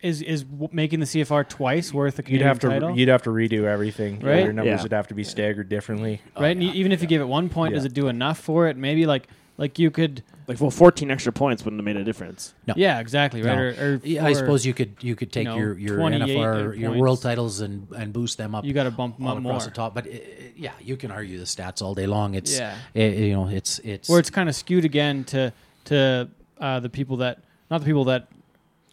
[0.00, 2.98] is is making the CFR twice worth a You'd Canadian have to title?
[2.98, 4.18] you'd have to redo everything.
[4.20, 4.42] Right?
[4.44, 4.82] Your numbers Yeah.
[4.82, 6.20] would have to be staggered differently.
[6.38, 6.50] right?
[6.56, 8.76] And e- even if you give it one point, does it do enough for it?
[8.76, 9.28] Maybe like
[9.62, 10.24] like you could.
[10.48, 12.52] Like, well, 14 extra points wouldn't have made a difference.
[12.66, 12.74] No.
[12.76, 13.42] Yeah, exactly.
[13.42, 13.54] Right.
[13.56, 13.62] No.
[13.62, 16.20] Or, or Yeah, I or suppose you could you could take know, your your 28
[16.36, 17.00] NFR your points.
[17.00, 18.64] world titles and and boost them up.
[18.64, 19.68] you got to bump them up across more.
[19.70, 20.10] the top, but uh,
[20.56, 22.34] yeah, you can argue the stats all day long.
[22.34, 22.76] It's Yeah.
[22.96, 25.52] eh, you know it's it's Or it's kind of skewed again to
[25.84, 26.28] to
[26.60, 27.38] uh, the people that
[27.70, 28.28] not the people that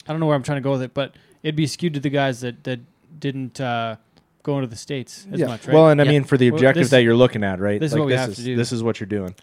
[0.07, 1.99] I don't know where I'm trying to go with it, but it'd be skewed to
[1.99, 2.79] the guys that that
[3.19, 3.95] didn't uh,
[4.43, 5.47] go into the states as yeah.
[5.47, 5.73] much, right?
[5.73, 6.11] Well, and I Yeah.
[6.11, 7.79] mean for the Well, objective this- that you're looking at, right?
[7.79, 8.55] this is Like, what we this have is, to do.
[8.55, 9.33] This is what you're doing.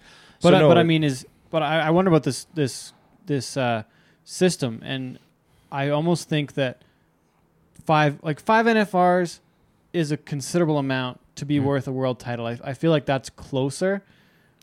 [0.43, 2.93] But So I, no, but I mean is but I, I wonder about this this
[3.27, 3.83] this uh,
[4.25, 5.19] system, and
[5.73, 6.83] I almost think that
[7.85, 9.41] five like five NFRs
[9.93, 11.65] is a considerable amount to be Mhm.
[11.65, 12.47] worth a world title.
[12.47, 14.03] I, I feel like that's closer,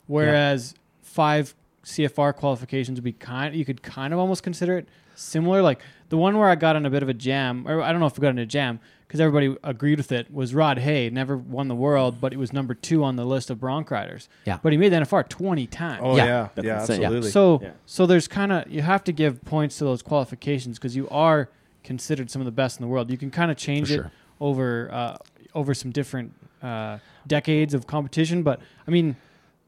[0.08, 3.56] whereas five CFR qualifications would be kind.
[3.56, 5.62] You could kind of almost consider it similar.
[5.62, 8.00] Like the one where I got in a bit of a jam, or I don't
[8.00, 8.80] know if I got in a jam
[9.14, 10.34] because everybody agreed with it.
[10.34, 13.52] Was Rod Hay never won the world, but he was number two on the list
[13.52, 14.27] of bronc riders.
[14.44, 14.57] Yeah.
[14.64, 16.02] but he made the NFR twenty times.
[16.03, 16.26] Oh Yeah.
[16.56, 16.99] yeah, yeah, insane.
[17.02, 17.07] Yeah.
[17.10, 17.30] absolutely.
[17.30, 17.72] So Yeah.
[17.85, 21.49] so there's kind of you have to give points to those qualifications because you are
[21.84, 23.11] considered some of the best in the world.
[23.11, 25.18] You can kind of change For it over uh,
[25.53, 26.34] over some different
[26.64, 29.15] uh, decades of competition, but I mean,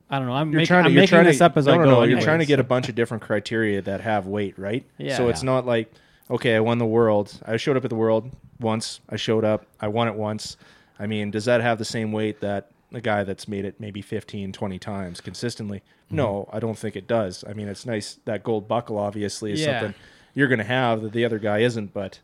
[0.09, 0.33] I don't know.
[0.33, 1.77] I'm, you're make, trying to I'm you're making trying this to, up as no, I
[1.77, 1.83] go.
[1.85, 4.83] no, You're trying to get a bunch of different criteria that have weight, right?
[4.97, 5.17] Yeah.
[5.17, 5.91] So it's not like
[6.31, 7.39] okay, I won the world.
[7.45, 8.99] I showed up at the world once.
[9.09, 9.65] I showed up.
[9.79, 10.57] I won it once.
[10.99, 14.01] I mean, does that have the same weight that a guy that's made it maybe
[14.01, 15.79] 15, 20 times consistently?
[16.07, 16.15] Mm-hmm.
[16.17, 17.43] No, I don't think it does.
[17.47, 19.79] I mean, it's nice that gold buckle obviously is Yeah.
[19.81, 19.99] something
[20.33, 22.19] you're going to have that the other guy isn't, but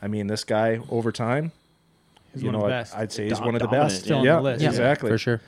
[0.00, 1.52] I mean, this guy over time,
[2.32, 2.96] He's you one of know, the I- best.
[2.96, 4.04] I'd say he's Dom- one of the dominant, best.
[4.04, 4.62] Still on yeah, the list.
[4.62, 5.10] Yeah, exactly.
[5.10, 5.40] for sure.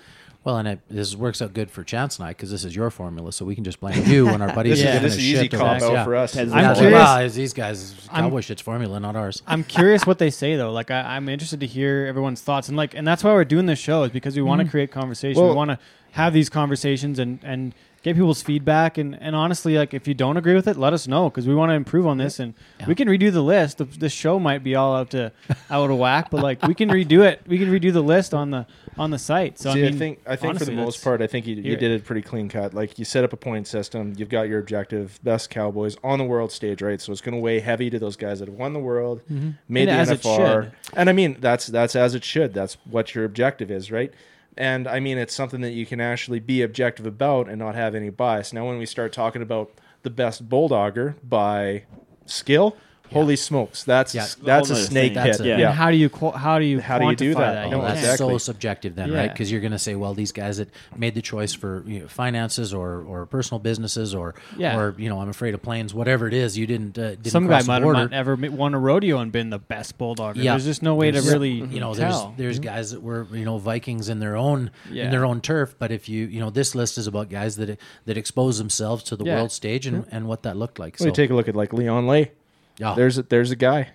[0.44, 2.90] Well, and it, this works out good for Chance and I because this is your
[2.90, 4.78] formula, so we can just blame you when our buddies.
[4.78, 4.90] This are Yeah.
[4.90, 6.04] is giving this us is easy shit cop over out us.
[6.04, 6.32] for us.
[6.32, 9.42] Ted's I'm Yeah, curious- Well, it's these guys, I'm- cowboy shit's formula, not ours.
[9.46, 10.70] I'm curious what they say though.
[10.70, 13.64] Like I, I'm interested to hear everyone's thoughts, and like, and that's why we're doing
[13.64, 14.70] this show is because we want to mm-hmm.
[14.70, 15.42] create conversation.
[15.42, 15.78] we want to
[16.12, 17.74] have these conversations and and
[18.04, 18.98] get people's feedback.
[18.98, 21.54] And and honestly, like if you don't agree with it, let us know because we
[21.54, 22.86] want to improve on this, and Yeah.
[22.86, 23.78] we can redo the list.
[23.78, 25.32] The, the show might be all out to
[25.70, 27.40] out of whack, but like we can redo it.
[27.46, 28.66] We can redo the list on the
[28.96, 29.58] on the site.
[29.58, 31.76] So See, I I, think I think for the most part, I think you, you
[31.76, 32.74] did it pretty clean cut.
[32.74, 36.24] Like you set up a point system, you've got your objective, best Cowboys on the
[36.24, 37.00] world stage, right?
[37.00, 39.50] So it's going to weigh heavy to those guys that have won the world, mm-hmm.
[39.68, 40.72] made And the as NFR, should.
[40.94, 42.52] and I mean that's that's as it should.
[42.54, 44.12] That's what your objective is, right?
[44.56, 47.94] And I mean it's something that you can actually be objective about and not have
[47.94, 48.52] any bias.
[48.52, 49.72] Now, when we start talking about
[50.02, 51.84] the best bulldogger by
[52.26, 52.76] skill,
[53.14, 54.26] holy smokes, that's Yeah.
[54.42, 55.24] that's a Whole snake thing.
[55.24, 55.46] That's pit.
[55.46, 55.72] a- And yeah.
[55.72, 57.64] how do you qu- how do you How do you do quantify that?
[57.66, 58.28] You No, Oh, that's exactly.
[58.34, 59.24] so subjective then, right?
[59.24, 59.32] Yeah.
[59.32, 62.08] Because you're going to say, well, these guys that made the choice for you know,
[62.08, 64.76] finances or, or personal businesses or Yeah.
[64.78, 67.44] or you know, I'm afraid of planes, whatever it is, you didn't uh, didn't Some
[67.44, 67.98] guy cross the might have border.
[68.00, 70.36] not ever ma- won a rodeo and been the best bulldog.
[70.36, 70.52] Yeah.
[70.52, 72.34] There's just no way to really you know tell.
[72.36, 75.04] there's there's guys that were you know Vikings in their own Yeah.
[75.04, 77.78] in their own turf but if you you know this list is about guys that
[78.06, 79.36] that expose themselves to the Yeah.
[79.36, 81.54] world stage and, and what that looked like Well, so you take a look at
[81.56, 82.32] like Leon Lay.
[82.78, 83.88] Yeah There's a, there's a guy.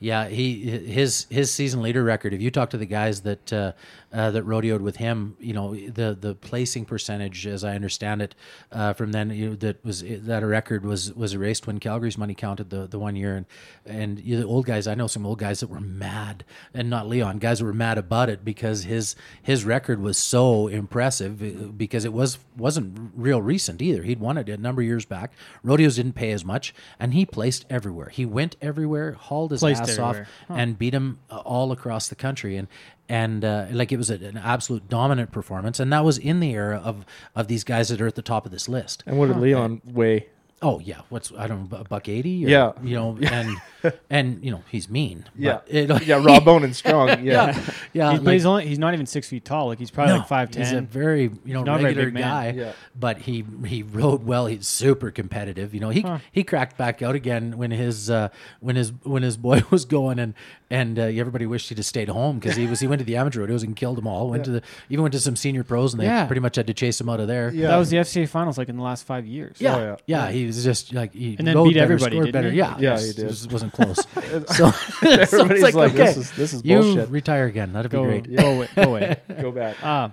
[0.00, 0.58] yeah he
[0.98, 3.72] his his season leader record if you talk to the guys that uh,
[4.14, 8.34] uh, that rodeoed with him you know the the placing percentage as I understand it
[8.72, 12.16] uh, from then you know, that was that a record was was erased when Calgary's
[12.16, 13.36] money counted the the one year.
[13.36, 13.46] And
[13.84, 16.88] and you know, the old guys I know some old guys that were mad and
[16.88, 21.42] not Leon guys that were mad about it because his his record was so impressive
[21.42, 24.02] uh, because it was wasn't real recent either.
[24.02, 25.32] He'd won it a number of years back.
[25.62, 28.08] Rodeos didn't pay as much and he placed everywhere.
[28.08, 30.28] He went everywhere hauled his Placed ass everywhere.
[30.48, 32.56] off and beat them uh, all across the country.
[32.56, 32.68] And
[33.08, 36.52] and uh, like it was a, an absolute dominant performance and that was in the
[36.52, 37.04] era of
[37.36, 39.82] of these guys that are at the top of this list And what did Leon
[39.84, 40.28] weigh?
[40.62, 42.72] oh yeah what's i don't know a buck 80 or, Yeah.
[42.82, 43.56] you know and
[44.08, 45.58] and you know he's mean Yeah.
[45.66, 47.08] but it, yeah, raw bone and strong.
[47.22, 47.22] Yeah.
[47.22, 47.60] yeah
[47.92, 49.66] yeah He's, like- he's only he's not even six feet tall.
[49.66, 52.10] Like he's probably no, like five He's a very you know not a very regular
[52.12, 52.72] big guy, Yeah.
[52.98, 54.46] but he he rode well.
[54.46, 55.74] He's super competitive.
[55.74, 58.28] You know, he he cracked back out again when his uh,
[58.60, 60.32] when his when his boy was going and
[60.70, 63.16] and uh, everybody wished he'd have stayed home because he was he went to the
[63.16, 64.30] amateur rodeos and killed them all.
[64.30, 66.26] Went to the even went to some senior pros and they Yeah.
[66.26, 67.50] pretty much had to chase him out of there.
[67.52, 67.68] Yeah.
[67.68, 69.56] That was the FCA finals like in the last five years.
[69.60, 70.26] Yeah, Oh, yeah.
[70.26, 72.50] yeah, He was just like he And then beat better, everybody, didn't better.
[72.50, 72.58] he?
[72.58, 73.18] Yeah, Yeah, he did.
[73.26, 73.96] It just wasn't close.
[74.16, 74.70] so, so
[75.02, 77.08] it's Everybody's like, like, okay, this is this is you bullshit.
[77.10, 77.72] retire again.
[77.72, 78.34] That'd be Go, great.
[78.36, 78.68] go away.
[78.74, 79.16] Go away.
[79.40, 79.76] Go back.
[79.84, 80.08] Uh,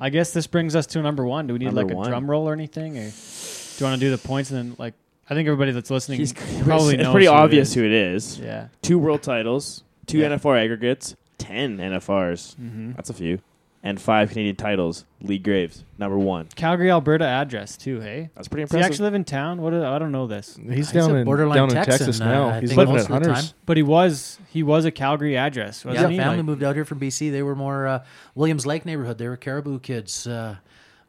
[0.00, 1.46] I guess this brings us to number one.
[1.46, 2.08] Do we need like a one.
[2.10, 2.98] drum roll or anything?
[2.98, 3.08] Or do
[3.78, 4.94] you want to do the points and then like
[5.28, 7.74] I think everybody that's listening He's probably it's knows pretty who obvious is.
[7.74, 8.38] who it is.
[8.38, 8.68] Yeah.
[8.82, 10.28] Two world titles, two Yeah.
[10.28, 12.56] NFR aggregates, ten NFRs.
[12.56, 12.92] Mm-hmm.
[12.92, 13.38] That's a few,
[13.82, 15.04] and five Canadian titles.
[15.20, 16.48] Lee Graves, number one.
[16.54, 18.00] Calgary, Alberta address too.
[18.00, 19.60] Hey, That's pretty does he actually live in town?
[19.62, 19.72] What?
[19.72, 22.24] Is, I don't know this, He's He's down in borderline down in Texan, Texas uh,
[22.26, 22.48] now.
[22.48, 23.54] I He's think living most at Hunters.
[23.66, 26.16] but he was he was a Calgary address, wasn't Yeah, he?
[26.18, 27.30] family Like- moved out here from BC.
[27.32, 28.04] They were more uh,
[28.34, 29.18] Williams Lake neighborhood.
[29.18, 30.26] They were Cariboo kids.
[30.26, 30.56] Uh,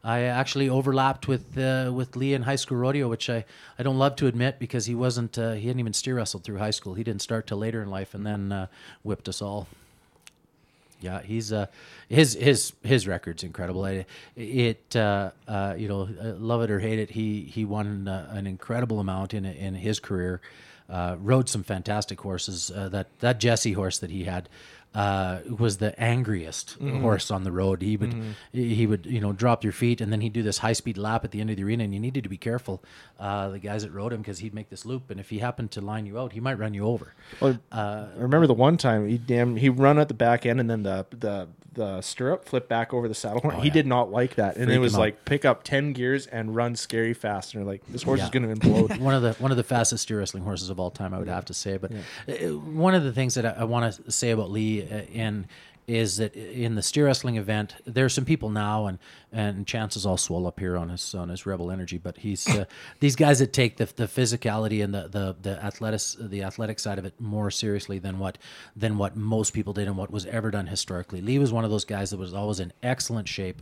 [0.06, 3.44] I actually overlapped with uh, with Lee in high school rodeo, which I,
[3.80, 6.60] I don't love to admit because he wasn't uh, he hadn't even steer wrestled through
[6.60, 6.94] high school.
[6.94, 8.68] He didn't start till later in life, and then uh,
[9.04, 9.68] whipped us all.
[11.02, 11.66] Yeah, he's uh,
[12.08, 13.84] his his his record's incredible.
[13.84, 14.06] I,
[14.36, 18.30] it uh, uh, you know, uh, love it or hate it, he he won uh,
[18.32, 20.40] an incredible amount in in his career.
[20.88, 22.72] Rode some fantastic horses.
[22.76, 24.50] That that Jesse horse that he had,
[24.96, 27.82] uh, was the angriest horse on the road.
[27.82, 28.16] He would
[28.52, 31.24] he would you know drop your feet and then he'd do this high speed lap
[31.26, 32.82] at the end of the arena, and you needed to be careful,
[33.20, 35.72] uh, the guys that rode him, because he'd make this loop, and if he happened
[35.72, 37.14] to line you out, he might run you over.
[37.42, 40.70] Well, I remember the one time he damn he run at the back end and
[40.70, 43.60] then the the the stirrup flip back over the saddle horn.
[43.60, 43.74] he yeah.
[43.74, 47.14] did not like that, and it was like pick up ten gears and run scary
[47.14, 47.54] fast.
[47.54, 48.26] And like, this horse Yeah.
[48.26, 48.98] is going to implode.
[49.00, 51.28] one of the one of the fastest steer wrestling horses of all time, I would
[51.28, 51.78] have to say.
[51.78, 51.92] But
[52.28, 55.48] uh, one of the things that I, I want to say about Lee uh, in
[55.88, 59.00] is that in the steer wrestling event, there are some people now, and
[59.32, 61.98] and chances all swell up here on his on his rebel energy.
[61.98, 62.66] But he's uh,
[63.00, 66.98] these guys that take the the physicality and the the the athletics the athletic side
[66.98, 68.38] of it more seriously than what
[68.76, 71.22] than what most people did and what was ever done historically.
[71.22, 73.62] Lee was one of those guys that was always in excellent shape,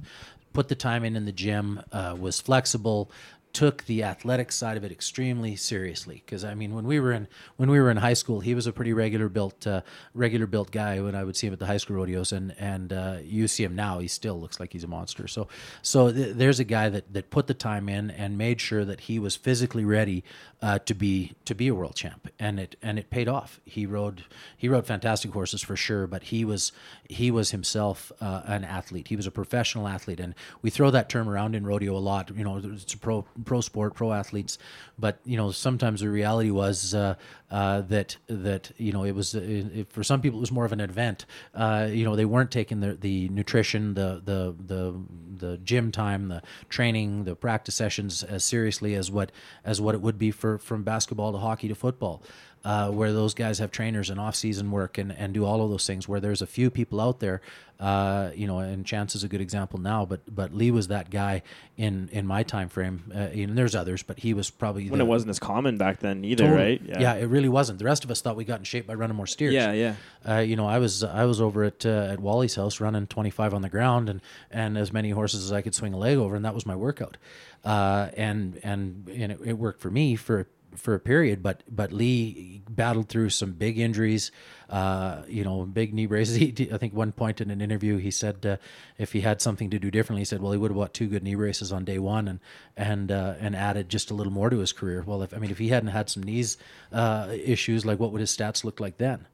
[0.54, 3.12] put the time in in the gym, uh, was flexible
[3.54, 6.24] took the athletic side of it extremely seriously.
[6.26, 7.28] Because I mean when we were in
[7.58, 9.82] when we were in high school he was a pretty regular built uh,
[10.14, 12.92] regular built guy when I would see him at the high school rodeos and and
[12.92, 15.28] uh, you see him now he still looks like he's a monster.
[15.28, 15.48] So
[15.84, 19.02] so th- there's a guy that that put the time in and made sure that
[19.02, 20.24] he was physically ready
[20.64, 22.30] uh, to be to be a world champ.
[22.40, 23.60] And it and it paid off.
[23.65, 24.23] He rode
[24.56, 26.72] he rode fantastic horses for sure but he was
[27.10, 29.10] he was himself uh, an athlete.
[29.10, 30.22] He was a professional athlete.
[30.22, 32.31] And we throw that term around in rodeo a lot.
[32.34, 34.57] You know it's a pro pro sport pro athletes.
[34.98, 37.15] But you know sometimes the reality was uh,
[37.54, 40.66] uh, that that you know it was uh, it, for some people it was more
[40.66, 41.28] of an event.
[41.54, 45.00] Uh, you know they weren't taking the the nutrition the the the
[45.38, 49.32] the gym time the training the practice sessions as seriously as what
[49.64, 52.24] as what it would be for from basketball to hockey to football
[52.64, 55.85] uh, where those guys have trainers and off-season work and, and do all of those
[55.85, 56.07] things.
[56.07, 57.41] Where there's a few people out there,
[57.80, 60.06] uh, you know, and Chance is a good example now.
[60.06, 61.41] But but Lee was that guy
[61.76, 63.11] in in my time frame.
[63.14, 65.99] Uh, and there's others, but he was probably when the- it wasn't as common back
[65.99, 66.61] then either, Totally.
[66.64, 66.81] right?
[66.99, 67.15] Yeah.
[67.15, 67.80] it really wasn't.
[67.80, 69.53] The rest of us thought we got in shape by running more steers.
[69.53, 69.95] Yeah, yeah.
[70.27, 73.53] Uh, you know, I was I was over at uh, at Wally's house running 25
[73.53, 74.22] on the ground and
[74.52, 76.76] and as many horses as I could swing a leg over, and that was my
[76.77, 77.18] workout.
[77.65, 81.91] Uh, and and and it, it worked for me for for a period, but but
[81.91, 84.32] Lee battled through some big injuries,
[84.70, 86.38] uh, you know, big knee braces.
[86.44, 88.58] He, I think one point in an interview he said uh,
[88.98, 91.08] if he had something to do differently, he said, well, he would have bought two
[91.08, 92.40] good knee braces on day one and
[92.76, 95.04] and uh, and added just a little more to his career.
[95.06, 96.58] Well, if I mean, if he hadn't had some knees
[96.91, 99.28] uh, issues, like what would his stats look like then?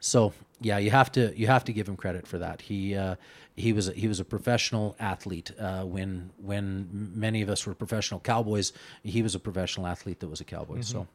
[0.00, 2.62] So yeah, you have to you have to give him credit for that.
[2.62, 3.16] He uh,
[3.54, 7.74] he was a, he was a professional athlete uh, when when many of us were
[7.74, 8.72] professional cowboys.
[9.02, 10.82] He was a professional athlete that was a cowboy.
[10.82, 11.06] So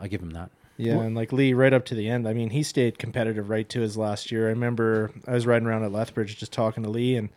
[0.00, 0.50] I give him that.
[0.76, 2.26] Yeah, and like Lee, right up to the end.
[2.26, 4.46] I mean, he stayed competitive right to his last year.
[4.46, 7.28] I remember I was riding around at Lethbridge just talking to Lee, and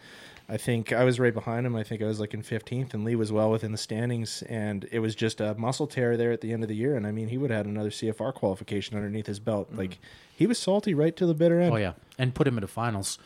[0.49, 1.75] I think I was right behind him.
[1.75, 4.43] I think I was like in 15th, and Lee was well within the standings.
[4.43, 6.95] And it was just a muscle tear there at the end of the year.
[6.95, 9.69] And I mean, he would have had another CFR qualification underneath his belt.
[9.73, 9.99] Like
[10.33, 11.73] he was salty right to the bitter end.
[11.73, 13.17] Oh yeah, and put him into finals.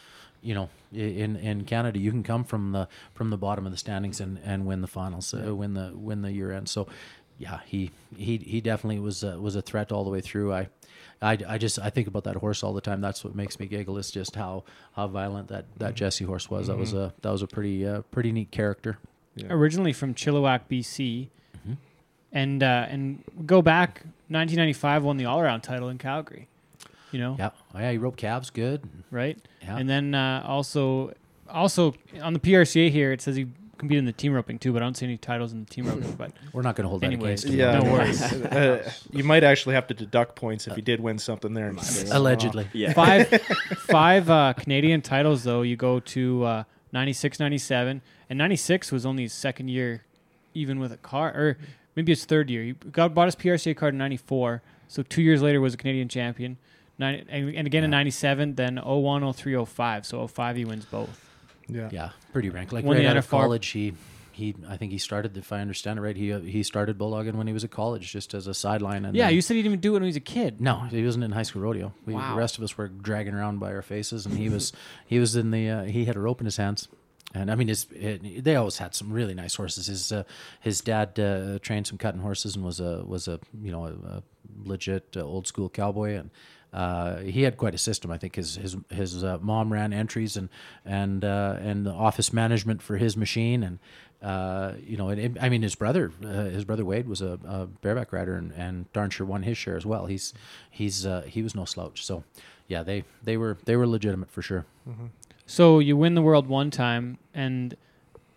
[0.41, 3.77] You know, in in Canada, you can come from the from the bottom of the
[3.77, 6.67] standings and, and win the finals, uh, win the win the year end.
[6.67, 6.87] So,
[7.41, 10.53] yeah, he he he definitely was uh, was a threat all the way through.
[10.53, 10.67] I,
[11.21, 13.01] I, I just I think about that horse all the time.
[13.01, 13.97] That's what makes me giggle.
[13.97, 14.63] Is just how
[14.93, 16.67] how violent that that Jesse horse was.
[16.67, 18.99] That was a that was a pretty uh, pretty neat character.
[19.49, 21.29] originally from Chilliwack, BC,
[22.31, 26.47] and uh, and go back 1995 won the all around title in Calgary.
[27.11, 28.87] You know, Yeah, oh, yeah, he roped calves good.
[29.11, 29.37] right?
[29.61, 29.77] Yeah.
[29.77, 31.13] And then uh, also
[31.49, 33.47] also on the PRCA here it says he
[33.81, 35.87] competed in the team roping too, but I don't see any titles in the team
[35.87, 36.11] roping.
[36.13, 37.59] But We're not going to hold that Anyways, against him.
[37.59, 38.21] Yeah, No worries.
[38.21, 41.73] uh, you might actually have to deduct points if you did win something there.
[42.11, 42.67] Allegedly.
[42.73, 42.93] Yeah.
[42.93, 43.27] five
[43.89, 45.63] five uh, Canadian titles though.
[45.63, 46.63] You go to uh,
[46.93, 50.03] 96, 97, and 96 was only his second year,
[50.53, 51.57] even with a car, or
[51.95, 52.63] maybe his third year.
[52.63, 56.07] He got bought his PRCA card in 94, so two years later was a Canadian
[56.07, 56.57] champion.
[56.99, 60.05] Nine, and, and again in 97, then 01, 03, 05.
[60.05, 61.30] So 05 he wins both.
[61.71, 61.89] Yeah.
[61.91, 62.71] Yeah, pretty rank.
[62.71, 63.93] Like when right out of college, he
[64.33, 65.35] he I think he started.
[65.37, 68.33] If I understand it right, he he started bulldogging when he was at college, just
[68.33, 69.05] as a sideline.
[69.05, 70.61] And Yeah, then- you said he didn't even do it when he was a kid.
[70.61, 71.93] No, he wasn't in high school rodeo.
[72.05, 72.33] We, Wow.
[72.33, 74.73] The rest of us were dragging around by our faces, and he was
[75.07, 76.87] he was in the uh, he had a rope in his hands.
[77.33, 79.87] And I mean, his, it, they always had some really nice horses.
[79.87, 80.23] His uh,
[80.59, 83.91] his dad uh, trained some cutting horses and was a was a you know a,
[84.17, 84.23] a
[84.65, 86.29] legit uh, old school cowboy, and
[86.73, 88.11] uh, he had quite a system.
[88.11, 90.49] I think his his his uh, mom ran entries and
[90.85, 93.79] and uh, and the office management for his machine, and
[94.21, 98.13] uh, you know, I mean, his brother, uh, his brother Wade was a, a bareback
[98.13, 100.05] rider, and, and darn sure won his share as well.
[100.05, 100.33] He's
[100.69, 102.05] he's he was no slouch.
[102.05, 102.23] So,
[102.67, 104.65] yeah, they they were they were legitimate for sure.
[105.45, 107.75] So you win the world one time, and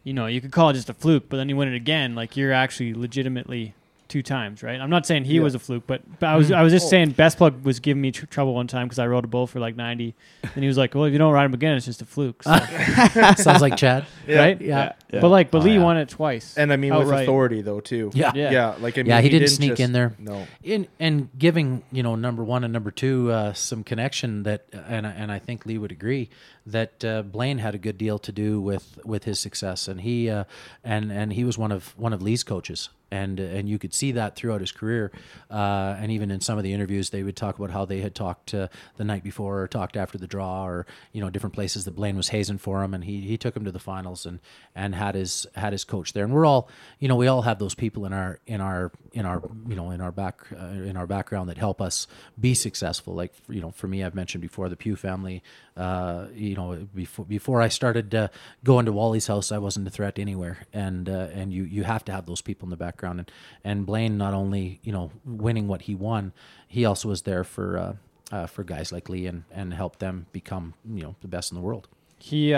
[0.02, 2.16] you know you could call it just a fluke, but then you win it again.
[2.16, 3.74] Like you're actually legitimately
[4.09, 4.81] two times, right?
[4.81, 5.40] I'm not saying he Yeah.
[5.43, 8.01] was a fluke, but, but I was I was just saying Best Plug was giving
[8.01, 10.68] me tr- trouble one time because I rode a bull for like 90, and he
[10.68, 12.55] was like, "Well, if you don't ride him again, it's just a fluke." So,
[13.36, 14.05] Sounds like Chad.
[14.28, 14.60] right?
[14.60, 14.93] Yeah.
[15.12, 15.20] Yeah.
[15.20, 15.82] But like, but Oh, Lee yeah.
[15.82, 16.56] won it twice.
[16.59, 17.22] And I mean, with outright.
[17.22, 18.10] authority though too.
[18.14, 18.32] Yeah.
[18.35, 18.51] Yeah.
[18.51, 20.14] Yeah, like I mean, Yeah, he didn't sneak just- in there.
[20.18, 24.66] No, in and giving you know number one and number two uh, some connection that
[24.72, 26.28] and I- and I think Lee would agree
[26.66, 30.28] that uh, Blaine had a good deal to do with with his success and he
[30.31, 30.44] uh,
[30.82, 34.12] and and he was one of one of Lee's coaches and and you could see
[34.12, 35.12] that throughout his career
[35.51, 38.15] uh, and even in some of the interviews they would talk about how they had
[38.15, 41.85] talked uh, the night before or talked after the draw or you know different places
[41.85, 44.41] that Blaine was hazing for him and he he took him to the finals and
[44.74, 46.24] and had his had his coach there.
[46.24, 46.69] And we're all
[46.99, 49.91] you know we all have those people in our in our in our you know
[49.93, 52.07] in our back uh, in our background that help us
[52.39, 53.15] be successful.
[53.15, 55.43] Like you know for me I've mentioned before the Pew family.
[55.77, 58.28] Uh, you know before before I started uh,
[58.65, 60.66] going to Wally's house I wasn't a threat anywhere.
[60.73, 63.20] And uh, and you you have to have those people in the background.
[63.20, 63.32] And
[63.62, 66.32] and Blaine not only you know winning what he won
[66.66, 67.95] he also was there for uh,
[68.32, 71.55] uh, for guys like Lee and and helped them become you know the best in
[71.55, 71.86] the world.
[72.19, 72.53] He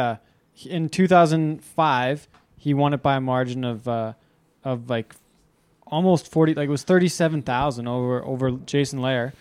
[0.64, 5.14] in 2005 he won it by a margin of of like
[5.86, 9.32] almost 40 like it was 37,000 over over Jason Lair.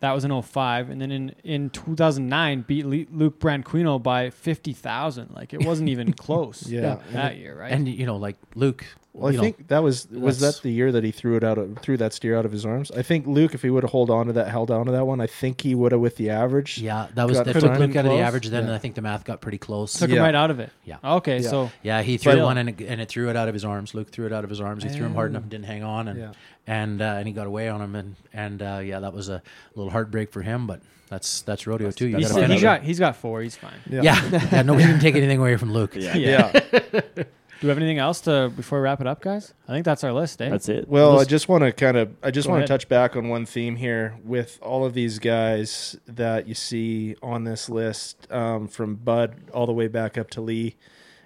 [0.00, 5.30] That was in 05 and then in in 2009 beat Le- Luke Branquinho by 50,000.
[5.34, 6.98] Like it wasn't even close Yeah.
[7.12, 7.70] that year, right?
[7.72, 10.70] and you know like Luke Well, I know, think that was was that's- that the
[10.70, 12.92] year that he threw it out of threw that steer out of his arms.
[12.92, 15.04] I think Luke, if he would have held on to that, held on to that
[15.04, 16.78] one, I think he would have with the average.
[16.78, 18.74] Yeah, that was that the took time Luke out of the average then, and Yeah.
[18.76, 19.94] I think the math got pretty close.
[19.94, 20.70] Took him right out of it.
[20.84, 20.98] Yeah.
[21.02, 21.48] Okay, Yeah.
[21.50, 23.64] so Yeah, he threw But- one and it, and it threw it out of his
[23.64, 23.94] arms.
[23.94, 24.84] Luke threw it out of his arms.
[24.84, 26.32] He threw him hard enough and didn't hang on, and Yeah.
[26.68, 29.42] and uh, and he got away on him, and and uh, yeah, that was a
[29.74, 30.68] little heartbreak for him.
[30.68, 32.06] But that's that's rodeo too.
[32.06, 33.42] You he's, gotta got he's got four.
[33.42, 33.72] He's fine.
[33.90, 34.02] Yeah.
[34.02, 35.96] yeah, yeah, nobody can take anything away from Luke.
[35.96, 36.14] Yeah.
[36.14, 36.60] Yeah.
[37.60, 37.62] Yeah.
[37.62, 39.52] Do we have anything else to before we wrap it up, guys?
[39.68, 40.48] I think that's our list, eh?
[40.48, 40.88] That's it.
[40.88, 43.28] Well, I Let's- just want to kind of I just want to touch back on
[43.28, 48.66] one theme here with all of these guys that you see on this list, um,
[48.66, 50.76] from Bud all the way back up to Lee,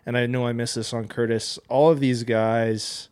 [0.05, 1.59] and I know I missed this on Curtis.
[1.69, 3.09] All of these guys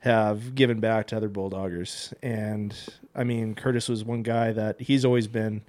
[0.00, 2.74] have given back to other bulldoggers, and
[3.14, 5.62] I mean Curtis was one guy that he's always been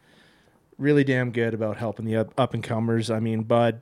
[0.78, 3.10] really damn good about helping the up, up and comers.
[3.12, 3.82] I mean Bud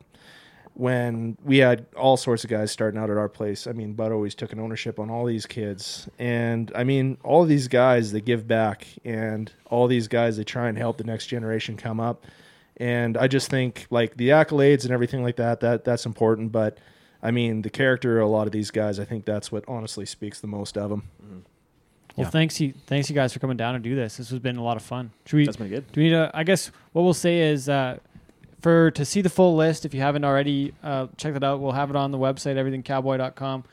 [0.75, 3.67] when we had all sorts of guys starting out at our place.
[3.67, 6.09] I mean, Bud always took an ownership on all these kids.
[6.17, 10.43] And I mean, all of these guys, they give back, and all these guys, they
[10.43, 12.25] try and help the next generation come up.
[12.77, 16.51] And I just think like the accolades and everything like that, that that's important.
[16.51, 16.79] But
[17.21, 20.05] I mean, the character of a lot of these guys, I think that's what honestly
[20.07, 21.03] speaks the most of them.
[22.15, 22.29] Well, Yeah.
[22.31, 24.17] thanks you thanks you guys for coming down and do this.
[24.17, 25.11] This has been a lot of fun.
[25.25, 25.91] Should we That's been good.
[25.91, 26.31] Do we need to?
[26.33, 27.97] I guess what we'll say is uh,
[28.63, 29.85] for to see the full list.
[29.85, 31.59] If you haven't already, uh, check that out.
[31.59, 33.65] We'll have it on the website, everythingcowboy.com.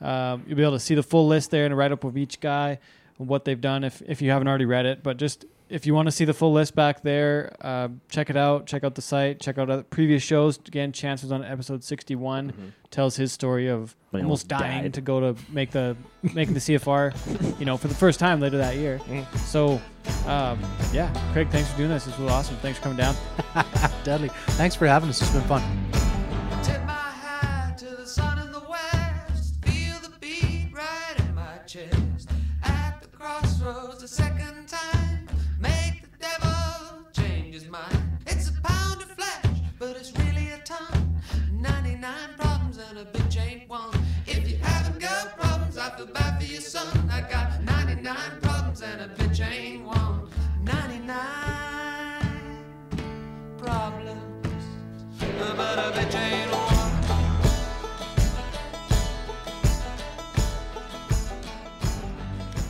[0.00, 2.16] Um, you'll be able to see the full list there and a write up of
[2.16, 2.78] each guy
[3.18, 3.84] and what they've done.
[3.84, 6.34] If if you haven't already read it, but just if you want to see the
[6.34, 8.66] full list back there, uh, check it out.
[8.66, 9.40] Check out the site.
[9.40, 10.58] Check out other previous shows.
[10.58, 12.72] Again, Chance was on episode sixty one.
[12.90, 14.94] Tells his story of almost almost dying died.
[14.94, 17.58] to go to make the making the CFR.
[17.60, 19.00] You know, for the first time later that year.
[19.44, 19.80] So,
[20.26, 20.58] um,
[20.92, 22.04] yeah, Craig, thanks for doing this.
[22.04, 22.56] This was awesome.
[22.56, 23.14] Thanks for coming down.
[24.04, 25.20] Dudley, thanks for having us.
[25.20, 25.97] It's been fun.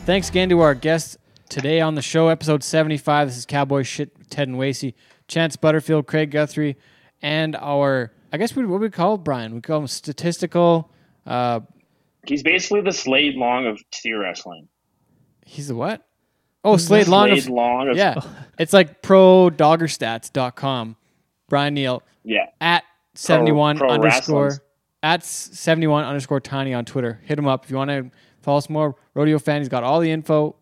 [0.09, 1.19] Thanks again to our guests
[1.49, 3.27] today on the show, episode 75.
[3.27, 4.95] This is Cowboy Shit, Ted and Wasey,
[5.27, 6.77] Chance Butterfield, Craig Guthrie,
[7.21, 9.53] and our, I guess we, what we call Brian?
[9.53, 10.89] We call him statistical.
[11.27, 11.59] Uh,
[12.25, 14.67] He's basically the Slade Long of steer wrestling.
[15.45, 16.07] he's the what?
[16.63, 17.27] Oh, Slade Long.
[17.27, 18.19] Slade Of, Long of yeah,
[18.57, 20.95] it's like prodoggerstats.com.
[21.49, 22.47] Brian Neal yeah.
[22.59, 22.83] at
[23.13, 24.61] 71 pro underscore wrestlings.
[25.03, 27.21] at 71 underscore tiny on Twitter.
[27.25, 28.09] Hit him up if you want to
[28.49, 29.61] follow some more rodeo fan.
[29.61, 30.55] He's got all the info.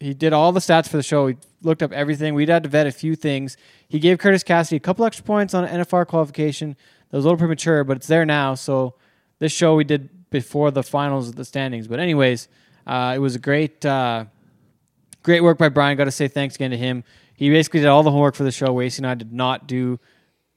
[0.00, 1.26] He did all the stats for the show.
[1.26, 2.34] He looked up everything.
[2.34, 3.58] We'd had to vet a few things.
[3.86, 6.76] He gave Curtis Cassidy a couple extra points on NFR qualification.
[7.10, 8.54] That was a little premature, but it's there now.
[8.54, 8.94] So
[9.40, 11.86] this show we did before the finals of the standings.
[11.86, 12.48] But anyways,
[12.86, 14.24] uh, it was a great, uh,
[15.22, 15.98] great work by Brian.
[15.98, 17.04] Got to say thanks again to him.
[17.34, 18.68] He basically did all the homework for the show.
[18.68, 20.00] Wasey and I did not do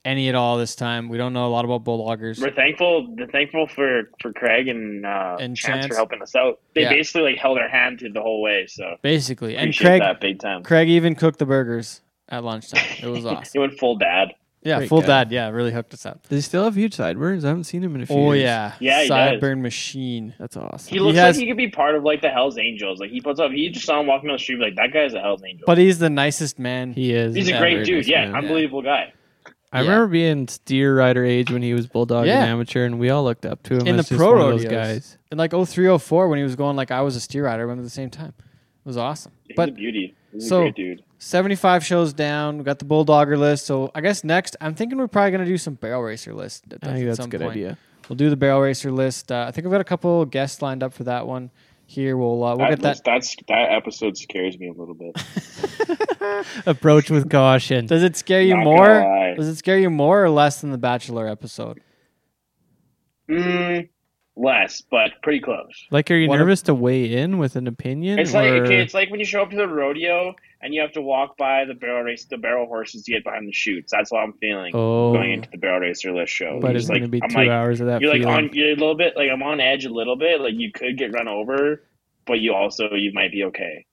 [0.07, 1.09] any at all this time.
[1.09, 2.39] We don't know a lot about bulldoggers.
[2.41, 3.13] We're thankful.
[3.15, 5.87] We're thankful for for Craig and uh, And Chance, Chance.
[5.87, 6.59] for helping us out.
[6.73, 6.89] They Yeah.
[6.89, 8.65] basically like held our hand through the whole way.
[8.67, 10.63] So Basically, and Craig that big time.
[10.63, 12.83] Craig even cooked the burgers at lunchtime.
[13.01, 13.45] It was awesome.
[13.53, 14.33] he went full dad.
[14.63, 15.07] Yeah, Great full guy.
[15.07, 15.31] dad.
[15.31, 16.27] Yeah, really hooked us up.
[16.27, 17.45] Does he still have huge sideburns?
[17.45, 18.43] I haven't seen him in a few Oh years.
[18.43, 19.41] yeah, Yeah, he does.
[19.41, 20.33] sideburn machine.
[20.39, 20.91] That's awesome.
[20.93, 22.99] He looks has- like he could be part of like the Hell's Angels.
[22.99, 23.51] Like he puts up.
[23.51, 24.59] He just saw him walking down the street.
[24.59, 25.63] Like that guy's a Hell's Angel.
[25.65, 26.91] But he's the nicest man.
[26.91, 27.35] He is.
[27.35, 27.97] he's a great dude.
[27.97, 28.35] nice yeah, man.
[28.43, 29.13] unbelievable guy.
[29.77, 29.89] I Yeah.
[29.89, 32.41] remember being steer rider age when he was bulldog Yeah.
[32.41, 34.37] and amateur, and we all looked up to him In as the just pro one
[34.53, 34.65] rodeos.
[34.71, 35.17] guys.
[35.31, 37.63] in like 0304 when he was going like I was a steer rider.
[37.63, 38.33] I went at the same time.
[38.39, 38.43] It
[38.89, 39.31] was awesome.
[39.47, 40.15] He's a But beauty.
[40.31, 41.03] He's so- a great dude.
[41.19, 42.57] 75 shows down.
[42.59, 43.65] We got the bulldogger list.
[43.65, 46.65] So I guess next I'm thinking we're probably gonna do some barrel racer list.
[46.71, 47.51] At, I think at that's a good point.
[47.51, 47.77] idea.
[48.07, 49.31] We'll do the barrel racer list.
[49.31, 51.49] Uh, I think we've got a couple guests lined up for that one.
[51.89, 53.01] Here we'll uh, we'll That, get that.
[53.05, 55.15] that's that episode scares me a little bit.
[56.65, 57.85] Approach with caution.
[57.85, 59.33] Does it scare you Not more?
[59.37, 61.79] Does it scare you more or less than the Bachelor episode?
[63.29, 63.87] Mm,
[64.37, 65.85] less, but pretty close.
[65.91, 68.19] Like, are you What nervous to weigh in with an opinion?
[68.19, 70.81] It's like or- okay, it's like when you show up to the rodeo and you
[70.81, 73.91] have to walk by the barrel race, the barrel horses to get behind the chutes.
[73.91, 76.59] That's what I'm feeling oh, going into the barrel racer list show.
[76.61, 78.25] but You're it's going to like- be I'm two like, hours of that You're like
[78.25, 80.41] on, you're a little bit like I'm on edge a little bit.
[80.41, 81.83] Like you could get run over,
[82.25, 83.85] but you also you might be okay.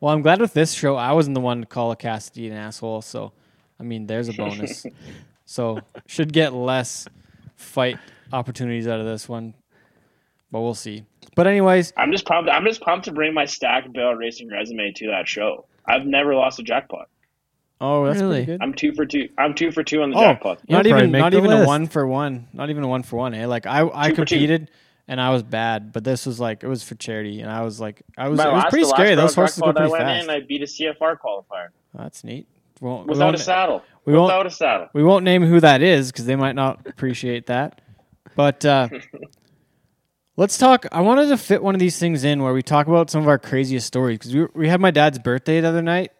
[0.00, 2.54] Well, I'm glad with this show I wasn't the one to call a Cassidy an
[2.54, 3.02] asshole.
[3.02, 3.32] So,
[3.78, 4.84] I mean, there's a bonus.
[5.44, 7.06] so should get less
[7.54, 7.98] fight
[8.32, 9.54] opportunities out of this one,
[10.52, 11.04] but we'll see.
[11.34, 12.50] But anyways, I'm just pumped.
[12.50, 15.64] I'm just pumped to bring my stacked barrel racing resume to that show.
[15.88, 17.08] I've never lost a jackpot.
[17.80, 18.44] oh, that's Really?
[18.44, 18.60] good.
[18.62, 19.28] I'm two for two.
[19.38, 20.60] I'm two for two on the Oh, jackpot.
[20.68, 22.46] You'll not even not the even a one for one.
[22.52, 23.34] Not even a one for one.
[23.34, 23.46] Eh?
[23.46, 24.70] Like I I Two competed
[25.08, 27.80] and I was bad, but this was like it was for charity, and I was
[27.80, 29.14] like I was My it was last- pretty last scary.
[29.16, 30.24] Those horses go jackpot I pretty went fast.
[30.24, 32.46] in, I beat a CFR qualifier That's neat.
[32.80, 33.82] We won't, we without won't- a saddle.
[34.04, 34.88] we won't- without a saddle.
[34.92, 37.80] We won't name who that is because they might not appreciate that.
[38.36, 38.88] But uh,
[40.36, 40.86] let's talk.
[40.92, 43.28] I wanted to fit one of these things in where we talk about some of
[43.28, 46.12] our craziest stories because we, we had my dad's birthday the other night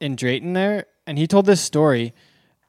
[0.00, 2.14] in Drayton there, and he told this story.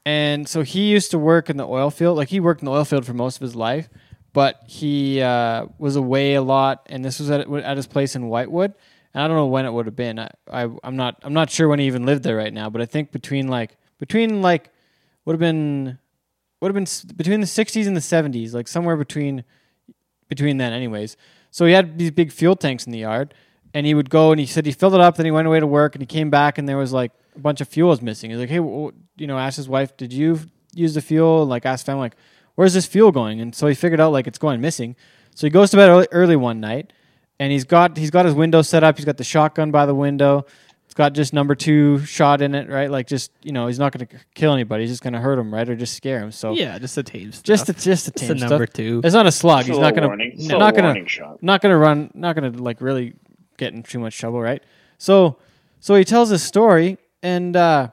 [0.05, 2.17] And so he used to work in the oil field.
[2.17, 3.89] Like he worked in the oil field for most of his life,
[4.33, 6.87] but he uh, was away a lot.
[6.89, 8.73] And this was at, at his place in Whitewood.
[9.13, 10.19] And I don't know when it would have been.
[10.19, 12.69] I, I I'm not I'm not sure when he even lived there right now.
[12.69, 14.69] But I think between like between like
[15.25, 15.99] would have been
[16.61, 19.43] would have been between the 60s and the 70s, like somewhere between
[20.29, 21.17] between then, anyways.
[21.51, 23.33] So he had these big fuel tanks in the yard,
[23.73, 25.59] and he would go and he said he filled it up, then he went away
[25.59, 28.01] to work, and he came back, and there was like a bunch of fuel was
[28.01, 28.29] missing.
[28.29, 30.39] He's like, hey, you know, asked his wife, did you
[30.73, 31.41] use the fuel?
[31.41, 32.15] And like asked family, like,
[32.55, 33.41] where's this fuel going?
[33.41, 34.95] And so he figured out like it's going missing.
[35.35, 36.93] So he goes to bed early, early one night,
[37.39, 38.97] and he's got he's got his window set up.
[38.97, 40.45] He's got the shotgun by the window.
[40.89, 42.89] It's got just number two shot in it, right?
[42.89, 44.81] Like just you know, he's not going to kill anybody.
[44.85, 46.31] He's just going to hurt him, right, or just scare him.
[46.31, 47.43] So yeah, just a tame stuff.
[47.43, 48.73] just a, just a It's tame a number stuff.
[48.73, 49.01] two.
[49.03, 49.59] It's not a slug.
[49.59, 50.33] It's a He's not gonna warning.
[50.39, 51.05] Not gonna
[51.41, 52.09] not gonna run.
[52.15, 53.13] Not gonna like really
[53.57, 54.63] get in too much trouble, right?
[54.97, 55.37] So
[55.79, 57.89] so he tells his story and uh,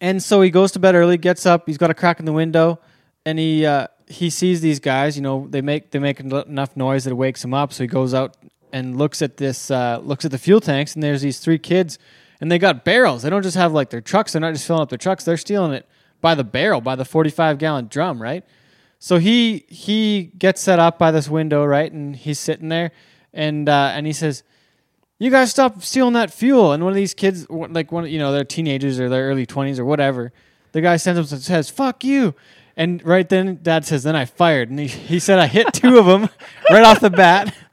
[0.00, 1.64] and so he goes to bed early, gets up.
[1.66, 2.80] He's got a crack in the window,
[3.26, 5.14] and he uh, he sees these guys.
[5.14, 7.74] You know, they make they make enough noise that it wakes him up.
[7.74, 8.34] So he goes out
[8.76, 11.98] and looks at this uh, looks at the fuel tanks, and there's these three kids,
[12.40, 13.22] and they got barrels.
[13.22, 14.32] They don't just have like their trucks.
[14.32, 15.24] They're not just filling up their trucks.
[15.24, 15.88] They're stealing it
[16.20, 18.44] by the barrel, by the 45 gallon drum, right?
[18.98, 22.92] So he he gets set up by this window, right, and he's sitting there,
[23.32, 24.42] and uh, and he says,
[25.18, 28.30] "You guys stop stealing that fuel." And one of these kids, like one, you know,
[28.30, 30.32] they're teenagers or their early twenties or whatever.
[30.72, 32.34] The guy sends him and says, "Fuck you,"
[32.76, 35.98] and right then, Dad says, "Then I fired," and he, he said, "I hit two
[35.98, 36.28] of them
[36.70, 37.54] right off the bat,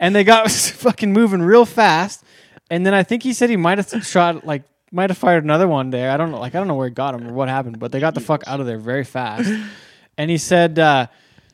[0.00, 2.24] and they got fucking moving real fast."
[2.70, 5.68] And then I think he said he might have shot like might have fired another
[5.68, 6.10] one there.
[6.10, 7.92] I don't know, like I don't know where he got him or what happened, but
[7.92, 9.50] they got the fuck out of there very fast.
[10.16, 11.08] And he said, uh,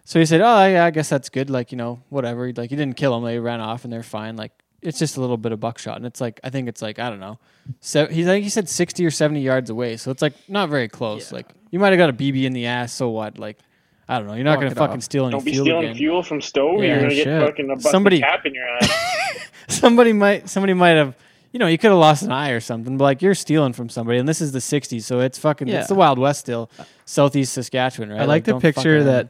[0.05, 1.49] so he said, oh yeah, I guess that's good.
[1.49, 2.53] Like you know, whatever.
[2.53, 4.37] Like he didn't kill them; they ran off and they're fine.
[4.37, 4.53] Like
[4.83, 7.09] it's just a little bit of buckshot, and it's like I think it's like I
[7.09, 7.39] don't know.
[7.81, 10.69] So he I think he said sixty or seventy yards away, so it's like not
[10.69, 11.33] very close.
[11.33, 13.39] Like you might have got a BB in the ass, so what?
[13.39, 13.59] Like
[14.11, 14.35] I don't know.
[14.35, 15.03] You're not Walk gonna it fucking off.
[15.03, 15.97] steal any Don't be fuel stealing again.
[15.97, 16.83] fuel from stove.
[16.83, 18.89] Yeah, You're gonna get fucking a busted Somebody- cap in your eye.
[19.69, 21.17] somebody might somebody might have
[21.53, 23.89] you know you could have lost an eye or something but like you're stealing from
[23.89, 25.79] somebody and this is the 60s so it's fucking Yeah.
[25.81, 26.69] it's the wild west still
[27.05, 29.07] southeast saskatchewan right I like to don't fuck picture around.
[29.07, 29.29] that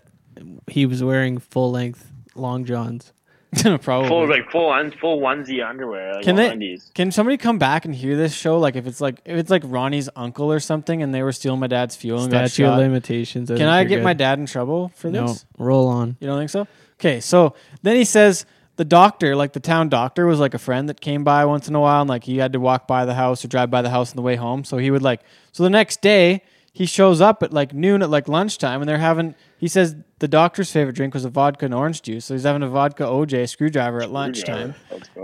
[0.68, 3.12] he was wearing full length long johns.
[3.82, 6.14] probably full like full un, full onesie underwear.
[6.14, 6.90] Like Can they- undies.
[6.94, 9.62] can somebody come back and hear this show like if it's like if it's like
[9.64, 12.74] ronnie's uncle or something and they were stealing my dad's fuel and got Statute of
[12.74, 13.48] shot limitations.
[13.48, 14.04] can think i you're get good.
[14.04, 16.16] my dad in trouble for No, this roll on.
[16.20, 16.66] You don't think so?
[17.00, 18.44] Okay, so then he says
[18.76, 21.74] the doctor, like the town doctor, was like a friend that came by once in
[21.74, 23.90] a while, and like he had to walk by the house or drive by the
[23.90, 24.64] house on the way home.
[24.64, 25.20] So he would like,
[25.52, 28.98] so the next day he shows up at like noon at like lunchtime, and they're
[28.98, 29.34] having.
[29.58, 32.62] He says the doctor's favorite drink was a vodka and orange juice, so he's having
[32.62, 34.74] a vodka OJ screwdriver at lunchtime.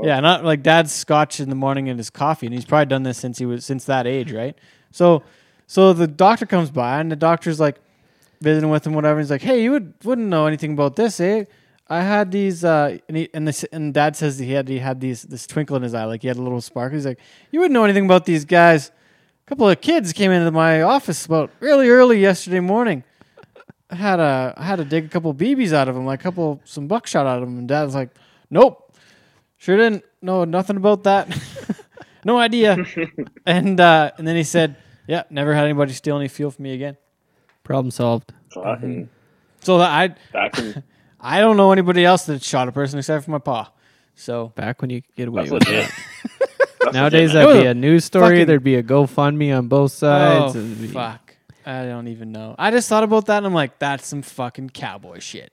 [0.03, 3.05] Yeah, not like dad's scotch in the morning and his coffee, and he's probably done
[3.05, 4.57] this since he was since that age, right?
[4.91, 5.23] So,
[5.67, 7.77] so the doctor comes by, and the doctor's like
[8.41, 9.21] visiting with him, whatever.
[9.21, 11.45] He's like, "Hey, you would wouldn't know anything about this, eh?
[11.89, 15.01] I had these, uh, and, he, and this, and dad says he had he had
[15.01, 16.93] these this twinkle in his eye, like he had a little spark.
[16.93, 17.21] He's like,
[17.53, 18.91] "You wouldn't know anything about these guys."
[19.47, 23.05] A couple of kids came into my office about really early yesterday morning.
[23.89, 26.23] I had a I had to dig a couple BBs out of them, like a
[26.25, 28.11] couple some buckshot out of them, and Dad was like,
[28.51, 28.93] "Nope,
[29.57, 31.29] sure didn't know nothing about that,
[32.25, 32.77] no idea."
[33.47, 34.75] and uh, and then he said,
[35.07, 36.97] "Yeah, never had anybody steal any fuel from me again."
[37.63, 38.33] Problem solved.
[38.53, 39.09] Fucking
[39.61, 40.83] So that I back in,
[41.21, 43.71] I don't know anybody else that shot a person except for my pa.
[44.17, 45.89] So Back when you get away that's with it.
[46.81, 48.29] That's Nowadays, that'd be a news story.
[48.37, 50.55] fucking- There'd be a GoFundMe on both sides.
[50.57, 51.35] oh, It'd be- fuck.
[51.65, 52.55] I don't even know.
[52.59, 55.53] I just thought about that and I'm like, that's some fucking cowboy shit.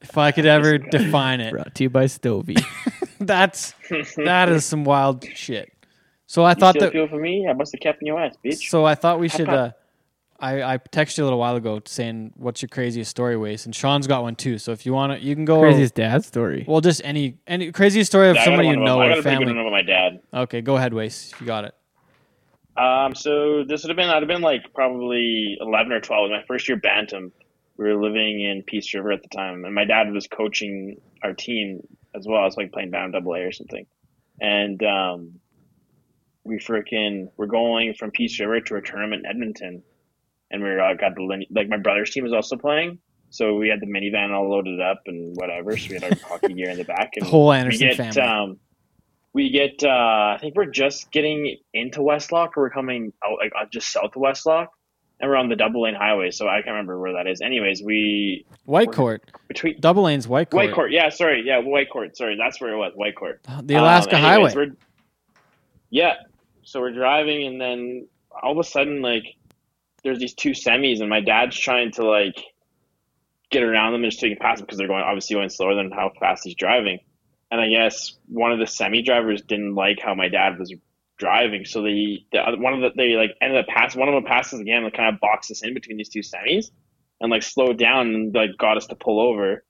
[0.00, 2.56] if I could ever define it, Brought to you by Stovey.
[3.20, 3.74] that's
[4.16, 5.70] that is some wild shit.
[6.26, 6.92] So I You thought steal that.
[6.92, 7.46] fuel for me?
[7.48, 8.68] I must have kept in your ass, bitch.
[8.68, 9.48] So I thought we should.
[9.48, 9.72] Uh,
[10.40, 13.74] I I texted you a little while ago saying what's your craziest story, Waste, and
[13.74, 14.58] Sean's got one too.
[14.58, 15.60] So if you want to, you can go.
[15.60, 16.64] Craziest dad story.
[16.66, 19.06] Well, just any any craziest story of Yeah, I got somebody one you know I
[19.06, 19.54] or got a pretty good family.
[19.54, 20.20] one about my dad.
[20.34, 21.34] Okay, go ahead, Waste.
[21.40, 21.74] You got it.
[22.76, 26.30] Um, so this would have been I'd have been like probably eleven or twelve.
[26.30, 27.32] My first year bantam.
[27.78, 31.34] We were living in Peace River at the time, and my dad was coaching our
[31.34, 32.40] team as well.
[32.40, 33.86] I was like playing bantam double A or something,
[34.40, 35.40] and um,
[36.44, 39.82] we freaking we're going from Peace River to a tournament in Edmonton,
[40.50, 42.98] and we uh, got the lin- like my brother's team was also playing.
[43.30, 45.76] So we had the minivan all loaded up and whatever.
[45.76, 47.10] So we had our hockey gear in the back.
[47.16, 48.20] And The whole we Anderson get, family.
[48.22, 48.58] Um,
[49.32, 49.82] we get.
[49.82, 49.88] Uh,
[50.34, 54.16] I think we're just getting into Westlock, or we're coming out like uh, just south
[54.16, 54.68] of Westlock,
[55.20, 56.30] and we're on the double lane highway.
[56.30, 57.42] So I can't remember where that is.
[57.42, 59.18] Anyways, we Whitecourt,
[59.48, 60.90] between double lanes, Whitecourt, White Court.
[60.92, 61.42] Yeah, sorry.
[61.44, 62.16] Yeah, Whitecourt.
[62.16, 62.92] Sorry, that's where it was.
[62.98, 63.66] Whitecourt.
[63.66, 64.34] the Alaska Um, Highway.
[64.34, 64.72] anyways, we're-
[65.90, 66.14] yeah.
[66.62, 68.08] So we're driving, and then
[68.42, 69.35] all of a sudden, like,
[70.06, 72.42] there's these two semis, and my dad's trying to like
[73.50, 75.90] get around them and just taking past them because they're going obviously going slower than
[75.90, 76.98] how fast he's driving.
[77.50, 80.72] And I guess one of the semi drivers didn't like how my dad was
[81.18, 84.14] driving, so they the other, one of the they like ended up pass one of
[84.14, 86.70] them passes again, and kind of boxed us in between these two semis,
[87.20, 89.64] and like slowed down and like got us to pull over,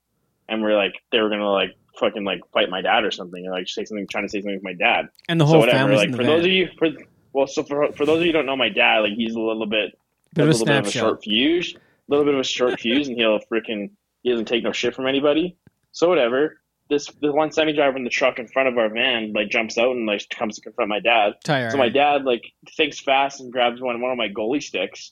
[0.49, 3.51] and we're like they were gonna like fucking like fight my dad or something, or
[3.51, 5.77] like say something trying to say something to my dad and the so whole whatever.
[5.77, 6.25] family's Like for van.
[6.25, 6.89] those of you, for
[7.33, 9.39] well, so for for those of you who don't know my dad, like he's a
[9.39, 9.97] little bit,
[10.33, 11.79] Bit a a little bit of a short fuse, a
[12.09, 13.91] little bit of a short fuse, and he'll freaking
[14.23, 15.57] he doesn't take no shit from anybody.
[15.91, 16.61] So whatever.
[16.89, 19.77] This the one semi driver in the truck in front of our van like jumps
[19.77, 21.33] out and like comes to confront my dad.
[21.43, 21.69] Tire.
[21.69, 22.43] So my dad like
[22.77, 25.11] thinks fast and grabs one one of my goalie sticks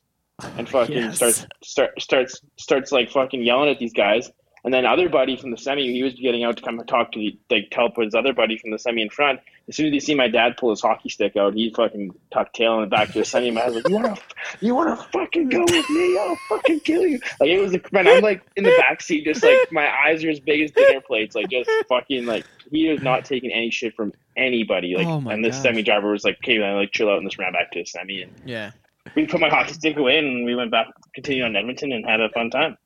[0.58, 1.18] and fucking Yes.
[1.18, 4.32] starts start, starts starts like fucking yelling at these guys.
[4.66, 7.12] And then other buddy from the semi, he was getting out to come and talk
[7.12, 9.40] to like help with his other buddy from the semi in front.
[9.70, 12.56] As soon as he see my dad pull his hockey stick out, he fucking tucked
[12.56, 13.52] tail in the back to the semi.
[13.52, 14.18] My dad's like, "You wanna,
[14.62, 16.18] you wanna fucking go with me?
[16.18, 18.08] I'll fucking kill you!" Like it was, man.
[18.08, 21.00] I'm like in the back seat, just like my eyes are as big as dinner
[21.00, 24.96] plates, like just fucking like he is not taking any shit from anybody.
[24.96, 25.64] Like, Oh and this gosh.
[25.64, 27.86] semi driver was like, "Okay, man, like chill out," and just ran back to the
[27.86, 28.24] semi.
[28.24, 28.72] And yeah.
[29.16, 32.20] we put my hockey stick away, and we went back, continued on Edmonton, and had
[32.20, 32.78] a fun time.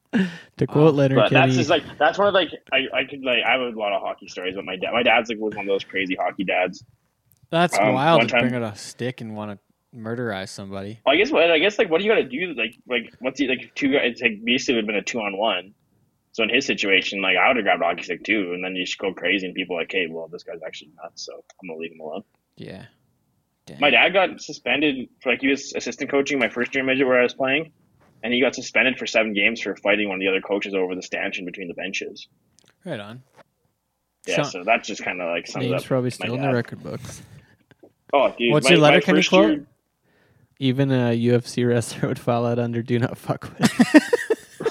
[0.57, 3.51] To quote Letterkenny, that's just like that's one of like I, I could like I
[3.51, 5.69] have a lot of hockey stories, but my dad my dad's like was one of
[5.69, 6.83] those crazy hockey dads.
[7.51, 9.59] That's Um, wild to time- bring out a stick and want to
[9.97, 10.99] murderize somebody.
[11.07, 13.39] I guess what I guess like what do you got to do like like what's
[13.39, 15.73] he like two guys it's like basically would have been a two on one.
[16.31, 18.75] So in his situation, like I would have grabbed a hockey stick too, and then
[18.75, 21.33] you just go crazy, and people are like, hey, well this guy's actually nuts, so
[21.61, 22.23] I'm gonna leave him alone.
[22.55, 22.85] Yeah.
[23.67, 23.79] Damn.
[23.79, 27.19] My dad got suspended for like he was assistant coaching my first year midget where
[27.19, 27.71] I was playing,
[28.23, 30.95] and he got suspended for seven games for fighting one of the other coaches over
[30.95, 32.27] the stanchion between the benches.
[32.85, 33.21] Right on.
[34.27, 35.87] Yeah, Sean- so that's just kind of like sums name's up.
[35.87, 37.21] probably still in the record books.
[38.11, 39.51] Oh, dude, What's my- your Letterkenny first quote?
[39.51, 39.65] year-
[40.57, 43.71] Even a UFC wrestler would fall out under "Do not fuck with."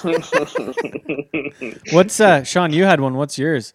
[1.92, 3.14] What's uh Sean, you had one.
[3.14, 3.72] What's yours?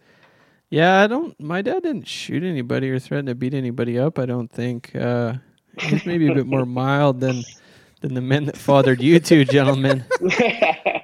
[0.69, 1.39] yeah, I don't.
[1.39, 4.19] My dad didn't shoot anybody or threaten to beat anybody up.
[4.19, 4.95] I don't think.
[4.95, 5.35] Uh,
[5.79, 7.43] he's maybe a bit more mild than
[8.03, 10.03] than the men that fathered you two gentlemen.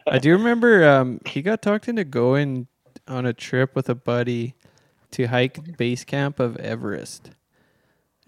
[0.05, 2.67] I do remember um, he got talked into going
[3.07, 4.53] on a trip with a buddy
[5.11, 7.31] to hike base camp of Everest,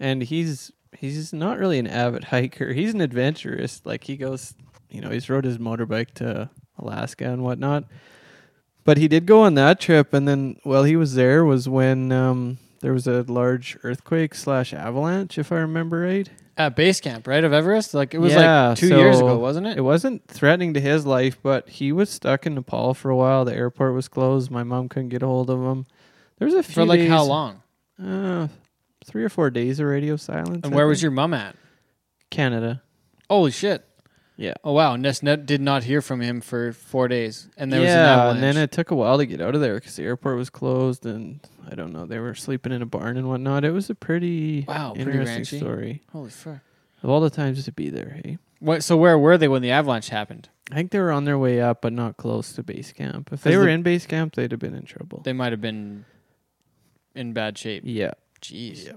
[0.00, 2.72] and he's he's not really an avid hiker.
[2.72, 3.84] He's an adventurist.
[3.84, 4.54] Like he goes,
[4.88, 7.84] you know, he's rode his motorbike to Alaska and whatnot.
[8.84, 12.10] But he did go on that trip, and then while he was there was when
[12.10, 16.30] um, there was a large earthquake slash avalanche, if I remember right.
[16.56, 17.94] At base camp, right of Everest.
[17.94, 19.78] Like it was Yeah, like two years ago, wasn't it?
[19.78, 23.44] It wasn't threatening to his life, but he was stuck in Nepal for a while.
[23.44, 24.50] The airport was closed.
[24.50, 25.86] My mom couldn't get a hold of him.
[26.38, 27.62] There was a few For like how long?
[28.02, 28.48] Uh,
[29.04, 30.60] three or four days of radio silence.
[30.64, 31.56] And I where was your mom at?
[32.30, 32.82] Canada?
[33.30, 33.84] Holy shit!
[34.36, 34.54] Yeah.
[34.64, 37.90] Oh wow, Ness net did not hear from him for four days, and there was
[37.90, 38.34] an yeah, avalanche.
[38.36, 40.48] and then it took a while to get out of there because the airport was
[40.50, 41.40] closed, and
[41.70, 43.64] I don't know, they were sleeping in a barn and whatnot.
[43.64, 45.58] It was a pretty Wow, pretty interesting ranchy.
[45.58, 46.02] story.
[46.12, 46.58] Holy fuck!
[47.02, 48.38] Of all the times to be there, hey.
[48.58, 48.82] What?
[48.82, 50.48] So where were they when the avalanche happened?
[50.70, 53.30] I think they were on their way up, but not close to base camp.
[53.32, 55.20] If they were the- in base camp, they'd have been in trouble.
[55.24, 56.04] They might have been
[57.14, 57.82] in bad shape.
[57.86, 58.12] yeah.
[58.40, 58.90] Jeez.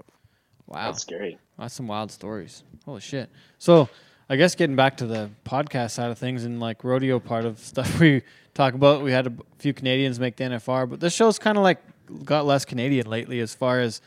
[0.66, 0.86] Wow.
[0.86, 1.38] That's scary.
[1.58, 2.64] That's some wild stories.
[2.84, 3.30] Holy shit.
[3.58, 3.88] So,
[4.28, 7.58] I guess getting back to the podcast side of things and like rodeo part of
[7.60, 8.22] stuff we
[8.54, 11.62] talk about, we had a few Canadians make the NFR, but this show's kind of
[11.62, 11.80] like
[12.24, 14.00] got less Canadian lately as far as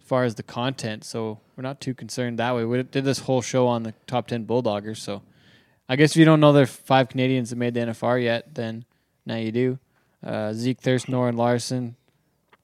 [0.00, 1.02] as far as the content.
[1.02, 2.64] So we're not too concerned that way.
[2.64, 4.98] We did this whole show on the top ten Bulldoggers.
[4.98, 5.22] So
[5.88, 8.54] I guess if you don't know there are five Canadians that made the NFR yet,
[8.54, 8.84] then
[9.26, 9.78] now you do.
[10.24, 11.96] Uh, Zeke Thurston, Orin Larsen,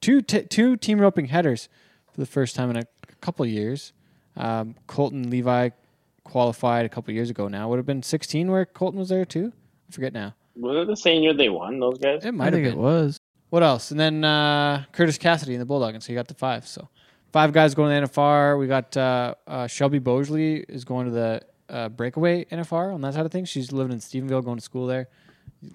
[0.00, 1.68] two t- two team roping headers
[2.12, 2.84] for the first time in a
[3.20, 3.92] couple years.
[4.36, 5.70] Um, Colton Levi
[6.24, 7.68] qualified a couple years ago now.
[7.68, 9.52] Would have been 16 where Colton was there too.
[9.88, 10.34] I forget now.
[10.56, 11.80] Was it the same year they won?
[11.80, 12.24] Those guys.
[12.24, 12.74] It I might have think been.
[12.74, 13.18] it was.
[13.50, 13.90] What else?
[13.90, 16.66] And then uh, Curtis Cassidy in the Bulldog, and so you got the five.
[16.66, 16.88] So
[17.32, 18.58] five guys going to the NFR.
[18.58, 23.14] We got uh, uh, Shelby Boisjoli is going to the uh, breakaway NFR on that
[23.14, 23.48] side of things.
[23.48, 25.08] She's living in Stephenville, going to school there.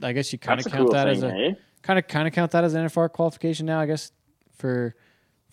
[0.01, 1.53] I guess you kind of count cool that thing, as a eh?
[1.81, 3.79] kind of kind of count that as an NFR qualification now.
[3.79, 4.11] I guess
[4.57, 4.95] for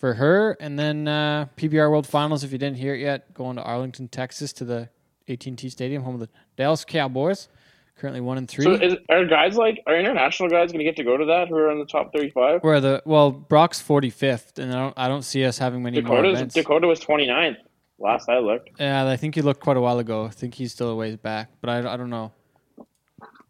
[0.03, 2.43] for her, and then uh, PBR World Finals.
[2.43, 4.89] If you didn't hear it yet, going to Arlington, Texas, to the
[5.29, 6.27] AT&T Stadium, home of the
[6.57, 7.47] Dallas Cowboys.
[7.95, 8.65] Currently one and three.
[8.65, 11.47] So is, are guys like are international guys going to get to go to that
[11.47, 12.61] who are in the top thirty-five?
[12.63, 16.01] Where the well, Brock's forty fifth, and I don't I don't see us having many
[16.01, 16.53] more events.
[16.53, 17.55] Dakota was 29th
[17.97, 18.71] last I looked.
[18.81, 20.25] Yeah, I think he looked quite a while ago.
[20.25, 22.33] I think he's still a ways back, but I, I don't know.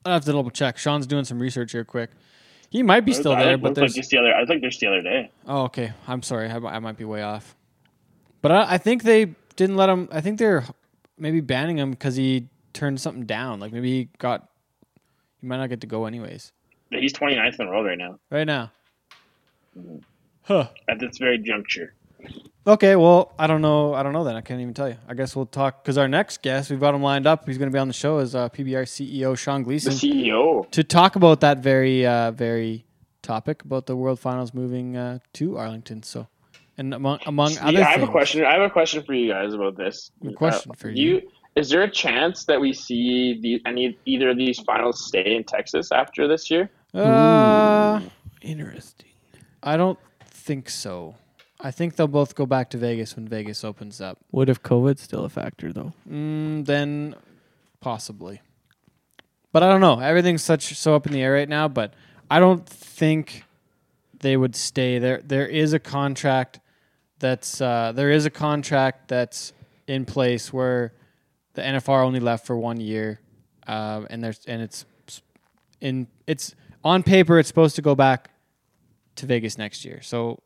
[0.05, 0.77] I have to double check.
[0.77, 2.11] Sean's doing some research here, quick.
[2.73, 4.33] He might be still there, but there's like just the other.
[4.33, 5.29] I think there's the other day.
[5.47, 5.93] Oh, okay.
[6.07, 6.49] I'm sorry.
[6.49, 7.55] I, I might be way off.
[8.41, 10.09] But I, I think they didn't let him.
[10.11, 10.65] I think they're
[11.15, 13.59] maybe banning him because he turned something down.
[13.59, 14.49] Like maybe he got.
[15.39, 16.51] He might not get to go anyways.
[16.89, 18.71] He's 29th in the world right now Right now.
[19.77, 19.97] Mm-hmm.
[20.41, 20.69] Huh.
[20.89, 21.93] at this very juncture.
[22.65, 22.95] Okay.
[22.95, 23.93] Well, I don't know.
[23.93, 24.35] I don't know then.
[24.35, 24.95] I can't even tell you.
[25.07, 27.45] I guess we'll talk because our next guest we've got him lined up.
[27.45, 30.19] He's going to be on the show is uh, PBR CEO Sean Gleason, The Gleason
[30.29, 30.71] CEO.
[30.71, 32.85] to talk about that very uh, very
[33.21, 36.03] topic about the World Finals moving uh, to Arlington.
[36.03, 36.27] So,
[36.77, 38.45] and among among other Yeah, I have things, a question.
[38.45, 40.11] I have a question for you guys about this.
[40.25, 41.21] A question Uh, for do you.
[41.55, 45.43] Is there a chance that we see the any either of these finals stay in
[45.43, 46.71] Texas after this year?
[46.95, 47.99] Uh,
[48.41, 49.09] Interesting.
[49.61, 51.15] I don't think so.
[51.63, 54.19] I think they'll both go back to Vegas when Vegas opens up.
[54.31, 55.93] What if COVID's still a factor though?
[56.09, 57.15] Mm, then
[57.79, 58.41] possibly.
[59.53, 59.99] But I don't know.
[59.99, 61.93] Everything's such so up in the air right now, but
[62.29, 63.45] I don't think
[64.19, 65.21] they would stay there.
[65.23, 66.59] There is a contract
[67.19, 69.53] that's uh, there is a contract that's
[69.87, 70.93] in place where
[71.53, 73.21] the NFR only left for one year,
[73.67, 74.85] uh, and there's and it's
[75.79, 78.31] in it's on paper it's supposed to go back
[79.15, 80.01] to Vegas next year.
[80.01, 80.39] So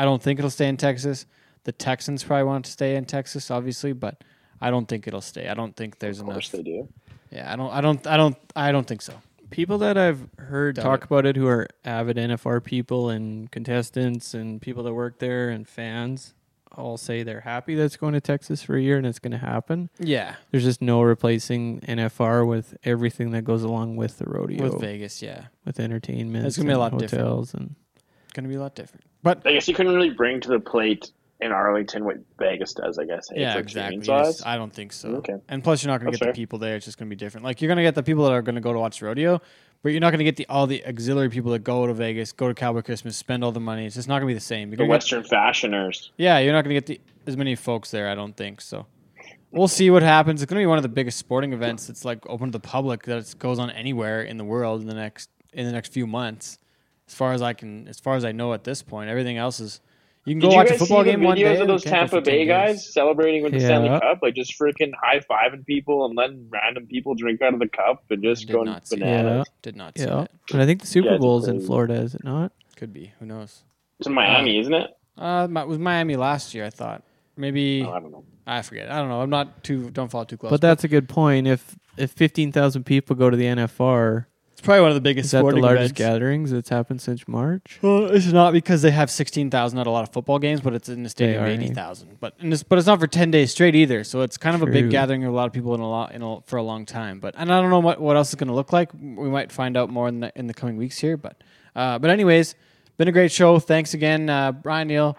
[0.00, 1.26] I don't think it'll stay in Texas.
[1.64, 4.22] The Texans probably want to stay in Texas, obviously, but
[4.60, 5.48] I don't think it'll stay.
[5.48, 6.34] I don't think there's Of enough.
[6.36, 6.88] course they do.
[7.30, 7.70] Yeah, I don't.
[7.70, 8.06] I don't.
[8.06, 8.36] I don't.
[8.56, 9.14] I don't think so.
[9.50, 11.04] People that I've heard Doubt talk it.
[11.06, 15.66] about it who are avid NFR people and contestants and people that work there and
[15.68, 16.34] fans
[16.72, 19.32] all say they're happy that it's going to Texas for a year and it's going
[19.32, 19.90] to happen.
[19.98, 24.74] Yeah, There's just no replacing NFR with everything that goes along with the rodeo, with
[24.74, 26.46] with, Vegas, yeah, With entertainment.
[26.46, 27.24] It's gonna be a lot and different.
[27.24, 27.74] hotels and
[28.24, 29.04] It's gonna be a lot different.
[29.22, 31.10] But I guess you couldn't really bring to the plate
[31.42, 32.98] in Arlington what Vegas does.
[32.98, 33.28] I guess.
[33.34, 33.60] yeah, exactly.
[33.62, 34.26] experience You wise.
[34.36, 35.08] just- I don't think so.
[35.16, 35.34] Okay.
[35.48, 36.32] And plus, you're not gonna get fair.
[36.32, 36.76] the people there.
[36.76, 37.44] It's just gonna be different.
[37.44, 39.40] Like you're gonna get the people that are gonna go to watch the rodeo,
[39.82, 42.48] but you're not gonna get the all the auxiliary people that go to Vegas, go
[42.48, 43.86] to Cowboy Christmas, spend all the money.
[43.86, 44.68] It's just not gonna be the same.
[44.68, 46.10] You're The gonna get- Western fashioners.
[46.18, 48.60] Yeah, you're not going to get the, as many folks there, I don't think.
[48.60, 48.86] So
[49.50, 50.42] we'll see what happens.
[50.42, 52.60] It's going to be one of the biggest sporting events that's like open to the
[52.60, 56.06] public that goes on anywhere in the world in the next in the next few
[56.06, 56.58] months.
[57.10, 59.58] As far as I can, as far as I know at this point, everything else
[59.58, 59.80] is.
[60.26, 61.54] You can go Did you watch a football see the game one videos day.
[61.56, 62.48] of and those you can't go Tampa for 10 Bay days.
[62.48, 64.18] guys celebrating with the Stanley Cup?
[64.22, 68.04] Like just freaking high fiving people and letting random people drink out of the cup
[68.10, 69.46] and just Did going not see bananas.
[69.62, 70.22] Did not see yeah.
[70.22, 70.30] it.
[70.52, 71.60] And I think the Super Yeah, it's Bowl's in.
[71.66, 72.52] Florida, is it not?
[72.76, 73.12] Could be.
[73.18, 73.64] Who knows?
[73.98, 74.90] It's in Miami, isn't it?
[75.18, 76.64] Uh, it was Miami last year.
[76.64, 77.02] I thought
[77.36, 78.24] maybe Oh, I don't know.
[78.46, 78.90] I forget.
[78.90, 79.20] I don't know.
[79.22, 79.90] I'm not too.
[79.90, 80.50] Don't fall too close.
[80.50, 81.46] But that's a good point.
[81.46, 84.26] If if fifteen thousand people go to the NFR,
[84.60, 85.98] It's probably one of the biggest Is that the sporting largest events.
[85.98, 87.78] gatherings that's happened since March?
[87.80, 90.74] Well, it's not because they have sixteen thousand at a lot of football games, but
[90.74, 92.18] it's in a stadium of are, eighty thousand.
[92.20, 94.04] But and it's, but it's not for ten days straight either.
[94.04, 96.12] So it's kind of a big gathering of a lot of people in a lot
[96.12, 97.20] in a, for a long time.
[97.20, 98.92] But and I don't know what, what else is going to look like.
[98.92, 101.16] We might find out more in the in the coming weeks here.
[101.16, 101.42] But
[101.74, 102.54] uh, but anyways,
[102.98, 103.60] been a great show.
[103.60, 105.16] Thanks again, uh, Brian Neal,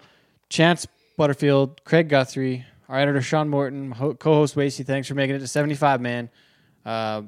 [0.50, 0.86] Chance
[1.16, 4.86] Butterfield, Craig Guthrie, our editor Sean Morton, ho- co-host Wasey.
[4.86, 6.30] Thanks for making it to seventy five, man.
[6.86, 7.22] Uh,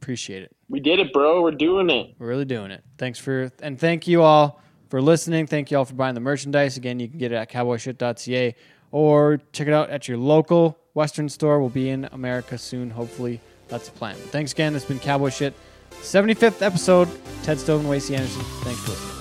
[0.00, 0.52] appreciate it.
[0.68, 1.42] We did it, bro.
[1.42, 2.14] We're doing it.
[2.18, 2.84] We're really doing it.
[2.98, 5.46] Thanks for and thank you all for listening.
[5.46, 6.76] Thank you all for buying the merchandise.
[6.76, 8.54] Again, you can get it at cowboyshit.ca
[8.90, 11.60] or check it out at your local Western store.
[11.60, 12.90] We'll be in America soon.
[12.90, 14.16] Hopefully, that's the plan.
[14.16, 14.74] Thanks again.
[14.74, 15.54] It's been Cowboy Shit,
[15.90, 17.08] 75th episode.
[17.42, 18.42] Ted Stove and Wasey Anderson.
[18.62, 19.17] Thanks for listening.